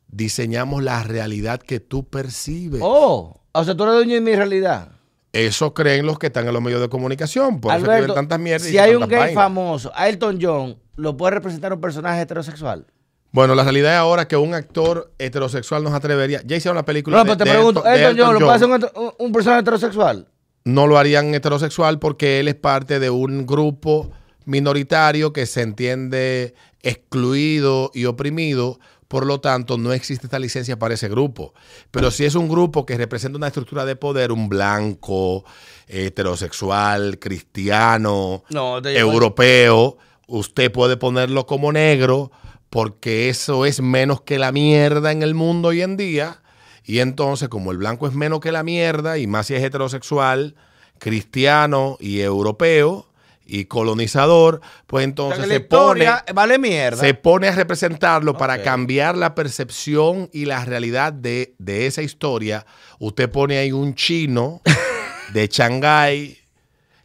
diseñamos 0.09 0.82
la 0.82 1.03
realidad 1.03 1.61
que 1.61 1.80
tú 1.80 2.05
percibes. 2.09 2.80
Oh, 2.84 3.40
o 3.53 3.64
sea, 3.64 3.74
tú 3.76 3.84
eres 3.84 3.94
dueño 3.96 4.14
de 4.14 4.20
mi 4.20 4.34
realidad. 4.34 4.92
Eso 5.32 5.72
creen 5.74 6.07
los 6.07 6.18
que 6.18 6.26
están 6.26 6.46
en 6.48 6.53
los 6.53 6.62
medios 6.62 6.80
de 6.80 6.88
comunicación. 6.88 7.61
Por 7.61 7.72
eso 7.72 7.84
Alberto, 7.84 7.94
escriben 7.98 8.14
tantas 8.16 8.40
mierdas. 8.40 8.68
y 8.68 8.72
si 8.72 8.78
hay 8.78 8.94
un 8.96 9.07
gay 9.09 9.18
vainas. 9.18 9.34
famoso, 9.34 9.92
Elton 9.96 10.38
John, 10.42 10.76
¿lo 10.96 11.16
puede 11.16 11.34
representar 11.34 11.72
un 11.72 11.80
personaje 11.80 12.20
heterosexual? 12.22 12.86
Bueno, 13.32 13.55
la 13.55 13.62
realidad 13.62 13.92
es 13.92 13.98
ahora 13.98 14.26
que 14.26 14.36
un 14.36 14.55
actor 14.55 15.12
heterosexual 15.18 15.84
nos 15.84 15.92
atrevería. 15.92 16.42
Ya 16.44 16.57
hicieron 16.57 16.74
la 16.74 16.84
película. 16.84 17.16
No, 17.16 17.22
de- 17.22 17.26
pero 17.26 17.36
te 17.36 17.44
de 17.44 17.51
pregunto, 17.51 17.84
Elton- 17.86 18.16
John, 18.18 18.34
¿lo 18.34 18.40
puede 18.40 18.53
hacer 18.57 18.68
un, 18.96 19.12
un 19.18 19.32
personaje 19.32 19.61
heterosexual? 19.61 20.26
no 20.62 20.86
lo 20.86 20.98
harían 20.98 21.34
heterosexual 21.34 21.98
porque 22.01 22.38
él 22.38 22.46
es 22.48 22.55
parte 22.55 22.98
de 23.01 23.09
un 23.09 23.46
grupo 23.46 24.11
minoritario 24.44 25.32
que 25.32 25.46
se 25.46 25.62
entiende 25.62 26.55
excluido 26.83 27.91
y 27.95 28.05
oprimido. 28.07 28.78
Por 29.09 29.26
lo 29.26 29.41
tanto, 29.41 29.76
no 29.76 29.93
existe 29.93 30.26
esta 30.26 30.39
licencia 30.39 30.78
para 30.78 30.95
ese 30.95 31.09
grupo. 31.09 31.53
Pero 31.91 32.12
si 32.12 32.24
es 32.24 32.37
un 32.37 32.49
grupo 32.49 32.87
que 32.87 32.97
representa 32.97 33.39
una 33.39 33.49
estructura 33.49 33.85
de 33.85 33.97
poder, 33.97 34.31
un 34.31 34.49
blanco, 34.49 35.45
heterosexual, 35.89 37.18
cristiano, 37.18 38.45
No, 38.51 38.78
europeo, 38.78 39.99
usted 40.28 40.70
puede 40.70 40.97
ponerlo 40.97 41.47
como 41.47 41.72
negro 41.72 42.31
porque 42.70 43.28
eso 43.28 43.66
es 43.66 43.81
menos 43.81 44.20
que 44.20 44.39
la 44.39 44.53
mierda 44.53 45.11
en 45.11 45.24
el 45.24 45.35
mundo 45.35 45.68
hoy 45.68 45.83
en 45.83 45.97
día. 45.97 46.41
Y 46.85 47.01
entonces, 47.01 47.49
como 47.49 47.72
el 47.72 47.78
blanco 47.78 48.07
es 48.07 48.14
menos 48.14 48.39
que 48.39 48.53
la 48.53 48.62
mierda, 48.62 49.18
y 49.18 49.26
más 49.26 49.49
si 49.49 49.55
es 49.55 49.62
heterosexual, 49.62 50.55
cristiano 50.99 51.97
y 51.99 52.20
europeo 52.20 53.09
y 53.51 53.64
colonizador, 53.64 54.61
pues 54.86 55.03
O 55.03 55.03
sea, 55.03 55.05
entonces 55.05 55.48
se 55.48 55.61
pone, 55.61 56.05
historia 56.05 56.24
vale 56.32 56.59
mierda. 56.59 56.98
se 56.98 57.14
pone 57.14 57.48
a 57.48 57.53
representarlo 57.53 58.36
para 58.36 58.62
cambiar 58.62 59.16
la 59.16 59.34
percepción 59.34 60.30
y 60.32 60.44
la 60.44 60.64
realidad 60.64 61.12
de, 61.12 61.55
de 61.59 61.86
esa 61.86 62.03
historia. 62.03 62.64
Usted 63.01 63.28
pone 63.28 63.59
ahí 63.59 63.72
un 63.72 63.94
chino 63.94 64.62
de 65.32 65.48
Shanghái 65.48 66.38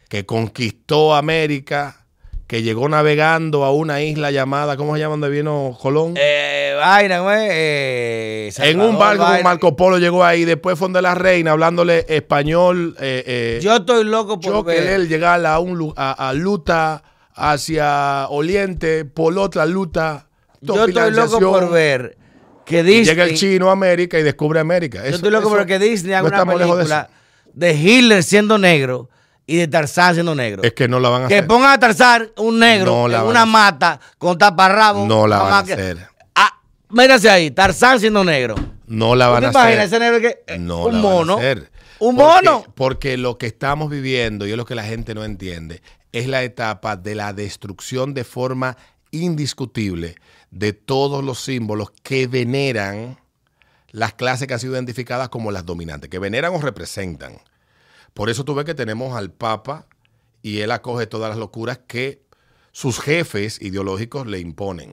que 0.08 0.24
conquistó 0.24 1.14
América, 1.16 2.06
que 2.46 2.62
llegó 2.62 2.88
navegando 2.88 3.64
a 3.64 3.72
una 3.72 4.02
isla 4.02 4.30
llamada, 4.30 4.76
¿cómo 4.76 4.94
se 4.94 5.00
llama 5.00 5.12
donde 5.12 5.30
vino 5.30 5.76
Colón? 5.80 6.14
Eh, 6.16 6.65
vaina, 6.76 7.20
güey. 7.20 7.48
Eh, 7.50 8.52
en 8.58 8.80
un 8.80 8.98
barco 8.98 9.24
con. 9.24 9.42
Marco 9.42 9.76
Polo 9.76 9.98
llegó 9.98 10.24
ahí, 10.24 10.44
después 10.44 10.78
fue 10.78 10.86
donde 10.86 11.02
la 11.02 11.14
reina, 11.14 11.52
hablándole 11.52 12.06
español. 12.08 12.96
eh, 13.00 13.24
eh, 13.26 13.60
Yo 13.62 13.76
estoy 13.76 14.04
loco 14.04 14.38
por 14.40 14.52
yo 14.52 14.62
ver. 14.62 14.76
querer 14.78 15.08
llegar 15.08 15.44
a, 15.44 15.58
un, 15.58 15.92
a, 15.96 16.28
a 16.28 16.32
Luta 16.32 17.02
hacia 17.34 18.28
Oriente, 18.28 19.04
por 19.04 19.36
otra 19.38 19.66
Luta. 19.66 20.26
Yo 20.60 20.84
estoy 20.86 21.12
loco 21.12 21.38
por 21.38 21.70
ver 21.70 22.16
que 22.64 22.82
Disney. 22.82 23.04
Llega 23.04 23.24
el 23.24 23.34
chino 23.36 23.68
a 23.68 23.72
América 23.72 24.18
y 24.18 24.22
descubre 24.22 24.58
América. 24.60 25.02
Yo 25.08 25.14
estoy 25.16 25.30
loco 25.30 25.48
por 25.48 25.58
ver 25.58 25.66
que 25.66 25.78
Disney 25.78 26.14
haga 26.14 26.28
no 26.30 26.42
una 26.42 26.54
lejos 26.56 26.78
de 26.78 26.84
película 26.84 27.10
de, 27.52 27.74
Hitler 27.74 28.22
siendo 28.24 28.58
negro 28.58 29.08
y 29.46 29.56
de 29.58 29.68
Tarzán 29.68 30.14
siendo 30.14 30.34
negro. 30.34 30.62
Es 30.64 30.72
que 30.72 30.88
no 30.88 30.98
la 30.98 31.08
van 31.08 31.24
a 31.24 31.28
que 31.28 31.36
hacer. 31.36 31.46
pongan 31.46 31.72
a 31.72 31.78
Tarzán 31.78 32.28
un 32.38 32.58
negro 32.58 33.06
No 33.08 33.14
en 33.16 33.22
una 33.22 33.46
mata 33.46 34.00
con 34.18 34.36
taparrabo. 34.38 35.06
No 35.06 35.26
la 35.28 35.38
van 35.38 35.54
a 35.54 35.64
que- 35.64 35.72
hacer. 35.74 35.98
Mírase 36.88 37.28
ahí, 37.28 37.50
Tarzán 37.50 37.98
siendo 38.00 38.24
negro. 38.24 38.54
No 38.86 39.14
la 39.16 39.26
¿Tú 39.26 39.32
van 39.32 39.44
a 39.44 39.48
hacer. 39.48 39.80
ese 39.80 39.98
negro 39.98 40.20
que 40.20 40.38
eh, 40.46 40.58
No 40.58 40.84
un 40.86 40.92
la 40.96 41.00
van 41.02 41.12
a 41.12 41.14
mono? 41.14 41.36
hacer. 41.38 41.70
Un 41.98 42.16
Porque- 42.16 42.48
mono. 42.48 42.64
Porque 42.74 43.16
lo 43.16 43.38
que 43.38 43.46
estamos 43.46 43.90
viviendo 43.90 44.46
y 44.46 44.50
es 44.52 44.56
lo 44.56 44.64
que 44.64 44.74
la 44.74 44.84
gente 44.84 45.14
no 45.14 45.24
entiende 45.24 45.82
es 46.12 46.28
la 46.28 46.42
etapa 46.44 46.96
de 46.96 47.14
la 47.14 47.32
destrucción 47.32 48.14
de 48.14 48.24
forma 48.24 48.76
indiscutible 49.10 50.14
de 50.50 50.72
todos 50.72 51.24
los 51.24 51.40
símbolos 51.40 51.90
que 52.02 52.26
veneran 52.26 53.18
las 53.90 54.14
clases 54.14 54.46
que 54.46 54.54
han 54.54 54.60
sido 54.60 54.74
identificadas 54.74 55.28
como 55.28 55.50
las 55.50 55.66
dominantes, 55.66 56.08
que 56.10 56.18
veneran 56.18 56.54
o 56.54 56.60
representan. 56.60 57.38
Por 58.14 58.30
eso 58.30 58.44
tú 58.44 58.54
ves 58.54 58.64
que 58.64 58.74
tenemos 58.74 59.16
al 59.16 59.30
Papa 59.30 59.86
y 60.42 60.60
él 60.60 60.70
acoge 60.70 61.06
todas 61.06 61.28
las 61.30 61.38
locuras 61.38 61.80
que 61.86 62.22
sus 62.72 63.00
jefes 63.00 63.60
ideológicos 63.60 64.26
le 64.26 64.38
imponen, 64.38 64.92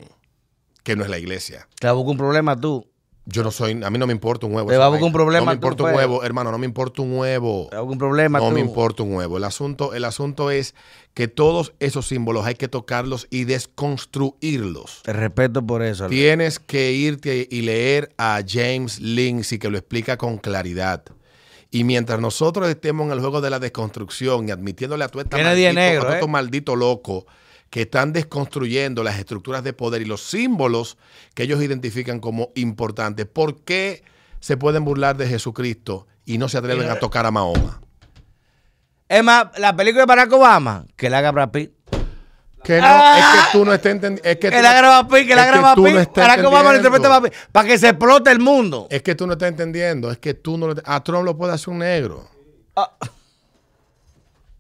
que 0.84 0.96
no 0.96 1.04
es 1.04 1.10
la 1.10 1.18
iglesia. 1.18 1.68
Te 1.80 1.88
va 1.88 1.92
a 1.92 1.94
buscar 1.94 2.12
un 2.12 2.18
problema 2.18 2.60
tú. 2.60 2.86
Yo 3.26 3.42
no 3.42 3.52
soy, 3.52 3.82
a 3.82 3.90
mí 3.90 3.98
no 3.98 4.06
me 4.06 4.12
importa 4.12 4.46
un 4.48 4.54
huevo. 4.54 4.70
Te 4.70 4.76
va 4.76 4.88
a 4.88 4.90
buscar 4.90 5.06
un 5.06 5.14
problema 5.14 5.46
No 5.46 5.52
me 5.52 5.58
tú, 5.58 5.66
importa 5.68 5.84
un 5.84 5.90
pues. 5.92 5.98
huevo, 5.98 6.24
hermano, 6.26 6.52
no 6.52 6.58
me 6.58 6.66
importa 6.66 7.02
un 7.02 7.18
huevo. 7.18 7.68
Te 7.70 7.78
va 7.78 7.80
a 7.80 7.84
buscar 7.86 7.94
un 7.94 7.98
problema 8.00 8.40
No 8.40 8.50
tú. 8.50 8.54
me 8.54 8.60
importa 8.60 9.04
un 9.04 9.16
huevo. 9.16 9.38
El 9.38 9.46
asunto, 9.46 9.94
el 9.94 10.04
asunto 10.04 10.52
es 10.52 10.76
que 11.14 11.30
todos 11.30 11.74
esos 11.80 12.06
símbolos 12.06 12.46
hay 12.46 12.56
que 12.56 12.68
tocarlos 12.68 13.28
y 13.30 13.46
desconstruirlos. 13.46 15.04
Te 15.04 15.14
respeto 15.14 15.66
por 15.66 15.84
eso. 15.84 16.08
Tienes 16.08 16.60
que 16.60 16.92
irte 16.92 17.48
y 17.50 17.62
leer 17.62 18.14
a 18.18 18.42
James 18.46 19.00
Lindsay 19.00 19.58
que 19.58 19.70
lo 19.70 19.78
explica 19.78 20.18
con 20.18 20.38
claridad. 20.38 21.06
Y 21.72 21.86
mientras 21.86 22.20
nosotros 22.20 22.68
estemos 22.68 23.08
en 23.08 23.14
el 23.14 23.20
juego 23.22 23.40
de 23.40 23.50
la 23.50 23.60
desconstrucción 23.60 24.50
y 24.50 24.52
admitiéndole 24.52 25.06
a 25.06 25.08
todo 25.08 25.24
esta 25.24 25.38
maldito, 25.38 25.74
negro, 25.74 26.02
a 26.02 26.04
todo 26.04 26.12
¿eh? 26.12 26.16
estos 26.16 26.30
malditos 26.30 26.78
locos 26.78 27.24
que 27.74 27.82
están 27.82 28.14
desconstruyendo 28.14 29.02
las 29.02 29.18
estructuras 29.18 29.64
de 29.64 29.74
poder 29.74 30.04
y 30.04 30.06
los 30.06 30.22
símbolos 30.22 30.96
que 31.34 31.42
ellos 31.42 31.60
identifican 31.64 32.20
como 32.20 32.52
importantes, 32.54 33.26
¿por 33.26 33.64
qué 33.64 34.04
se 34.40 34.58
pueden 34.58 34.86
burlar 34.86 35.18
de 35.18 35.26
Jesucristo 35.28 36.06
y 36.24 36.38
no 36.38 36.50
se 36.50 36.60
atreven 36.60 36.88
a 36.88 37.00
tocar 37.00 37.26
a 37.26 37.32
Mahoma? 37.32 37.82
Es 39.10 39.24
más, 39.24 39.58
la 39.58 39.76
película 39.76 40.04
de 40.04 40.06
Barack 40.06 40.32
Obama, 40.34 40.86
que 40.96 41.10
la 41.10 41.18
haga 41.18 41.32
Brad 41.32 41.50
Pitt. 41.50 41.72
Que 42.64 42.80
no, 42.80 42.86
Ah. 42.88 43.18
es 43.18 43.26
que 43.52 43.58
tú 43.58 43.66
no 43.66 43.74
estás 43.74 43.92
entendiendo. 43.94 44.30
Es 44.30 44.36
que, 44.36 44.52
Que 44.52 44.58
tú 44.58 44.62
la 44.62 44.74
no- 44.76 44.80
Brad 44.88 45.08
Pitt, 45.08 45.28
que 45.28 45.36
la 45.36 45.46
no 45.76 45.84
Pitt. 45.84 45.96
estás 45.96 46.28
Barack 46.28 46.46
Obama 46.46 46.70
lo 46.74 46.78
interpreta 46.78 47.16
a 47.16 47.22
Pitt, 47.24 47.34
para 47.52 47.68
que 47.68 47.78
se 47.80 47.90
explote 47.90 48.30
el 48.32 48.40
mundo. 48.40 48.86
Es 48.92 49.02
que 49.02 49.16
tú 49.16 49.26
no 49.26 49.34
estás 49.34 49.50
entendiendo. 49.50 50.12
Es 50.12 50.20
que 50.20 50.36
tú 50.36 50.60
no 50.60 50.68
lo- 50.68 50.76
A 50.86 51.04
Trump 51.04 51.26
lo 51.26 51.36
puede 51.36 51.54
hacer 51.54 51.70
un 51.70 51.80
negro. 51.80 52.30
Ah. 52.76 52.92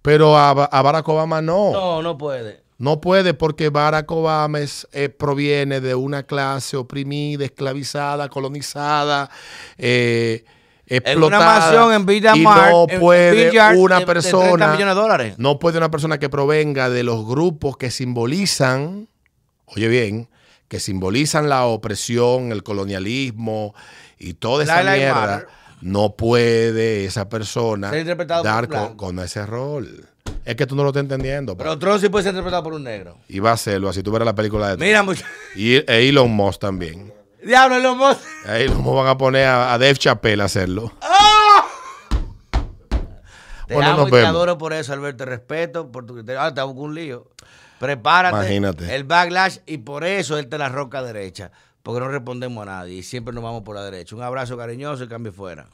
Pero 0.01 0.35
a 0.35 0.81
Barack 0.81 1.07
Obama 1.07 1.43
no. 1.43 1.71
No, 1.71 2.01
no 2.01 2.17
puede. 2.17 2.62
No 2.77 2.99
puede 3.01 3.33
porque 3.33 3.69
Barack 3.69 4.11
Obama 4.11 4.59
es, 4.59 4.87
eh, 4.91 5.09
proviene 5.09 5.79
de 5.79 5.95
una 5.95 6.23
clase 6.23 6.75
oprimida, 6.75 7.45
esclavizada, 7.45 8.29
colonizada, 8.29 9.29
eh, 9.77 10.43
En 10.87 10.97
explotada. 10.97 11.85
una 11.85 11.95
en 11.95 12.05
Villa 12.05 12.35
y 12.35 12.41
Mart, 12.41 12.71
no 12.71 12.87
puede 12.99 13.31
una 13.77 13.99
de- 13.99 14.05
de 14.05 14.05
30 14.05 14.05
persona, 14.05 14.71
millones 14.73 14.95
de 14.95 15.01
dólares. 15.01 15.35
no 15.37 15.59
puede 15.59 15.77
una 15.77 15.89
persona 15.91 16.17
que 16.19 16.29
provenga 16.29 16.89
de 16.89 17.03
los 17.03 17.25
grupos 17.25 17.77
que 17.77 17.89
simbolizan, 17.89 19.07
oye 19.65 19.87
bien, 19.87 20.29
que 20.67 20.79
simbolizan 20.79 21.47
la 21.49 21.65
opresión, 21.65 22.51
el 22.51 22.63
colonialismo 22.63 23.73
y 24.17 24.33
toda 24.33 24.63
esa 24.63 24.81
Lives 24.83 24.97
mierda. 24.99 25.45
No 25.81 26.15
puede 26.15 27.05
esa 27.05 27.29
persona 27.29 27.91
dar 28.43 28.67
con 28.97 29.19
ese 29.19 29.45
rol. 29.45 30.09
Es 30.45 30.55
que 30.55 30.65
tú 30.67 30.75
no 30.75 30.83
lo 30.83 30.89
estás 30.89 31.03
entendiendo. 31.03 31.55
Pero 31.55 31.79
Trump 31.79 31.99
sí 31.99 32.09
puede 32.09 32.23
ser 32.23 32.31
interpretado 32.31 32.63
por 32.63 32.73
un 32.73 32.83
negro. 32.83 33.17
Y 33.29 33.39
va 33.39 33.51
a 33.51 33.53
hacerlo 33.53 33.89
así. 33.89 34.03
Tú 34.03 34.11
verás 34.11 34.25
la 34.25 34.35
película 34.35 34.69
de 34.69 34.73
Trump. 34.73 34.85
Mira, 34.85 35.03
mucho. 35.03 35.23
Y 35.55 35.75
e 35.75 36.09
Elon 36.09 36.31
Musk 36.31 36.59
también. 36.59 37.13
Diablo, 37.43 37.95
mozos. 37.95 38.23
A 38.45 38.57
Elon 38.57 38.81
Musk 38.81 38.95
van 38.95 39.07
a 39.07 39.17
poner 39.17 39.45
a, 39.45 39.73
a 39.73 39.77
Dave 39.77 39.95
Chappelle 39.95 40.41
a 40.41 40.45
hacerlo. 40.45 40.91
Te 43.67 43.73
Bueno, 43.73 43.91
amo 43.91 44.07
y 44.07 44.11
te 44.11 44.25
adoro 44.25 44.57
por 44.57 44.73
eso, 44.73 44.93
Alberto. 44.93 45.25
Respeto 45.25 45.91
por 45.91 46.05
tu 46.05 46.13
criterio. 46.15 46.41
Ahora 46.41 46.53
te 46.53 46.61
busco 46.61 46.81
un 46.81 46.95
lío. 46.95 47.27
Prepárate. 47.79 48.35
Imagínate. 48.37 48.95
El 48.95 49.03
backlash 49.03 49.59
y 49.65 49.79
por 49.79 50.03
eso 50.03 50.37
él 50.37 50.47
te 50.47 50.57
la 50.57 50.69
roca 50.69 51.01
derecha. 51.01 51.51
Porque 51.81 51.99
no 51.99 52.07
respondemos 52.07 52.61
a 52.61 52.65
nadie 52.65 52.95
y 52.95 53.03
siempre 53.03 53.33
nos 53.33 53.43
vamos 53.43 53.63
por 53.63 53.75
la 53.75 53.83
derecha. 53.83 54.15
Un 54.15 54.23
abrazo 54.23 54.57
cariñoso 54.57 55.03
y 55.03 55.07
cambio 55.07 55.33
fuera. 55.33 55.67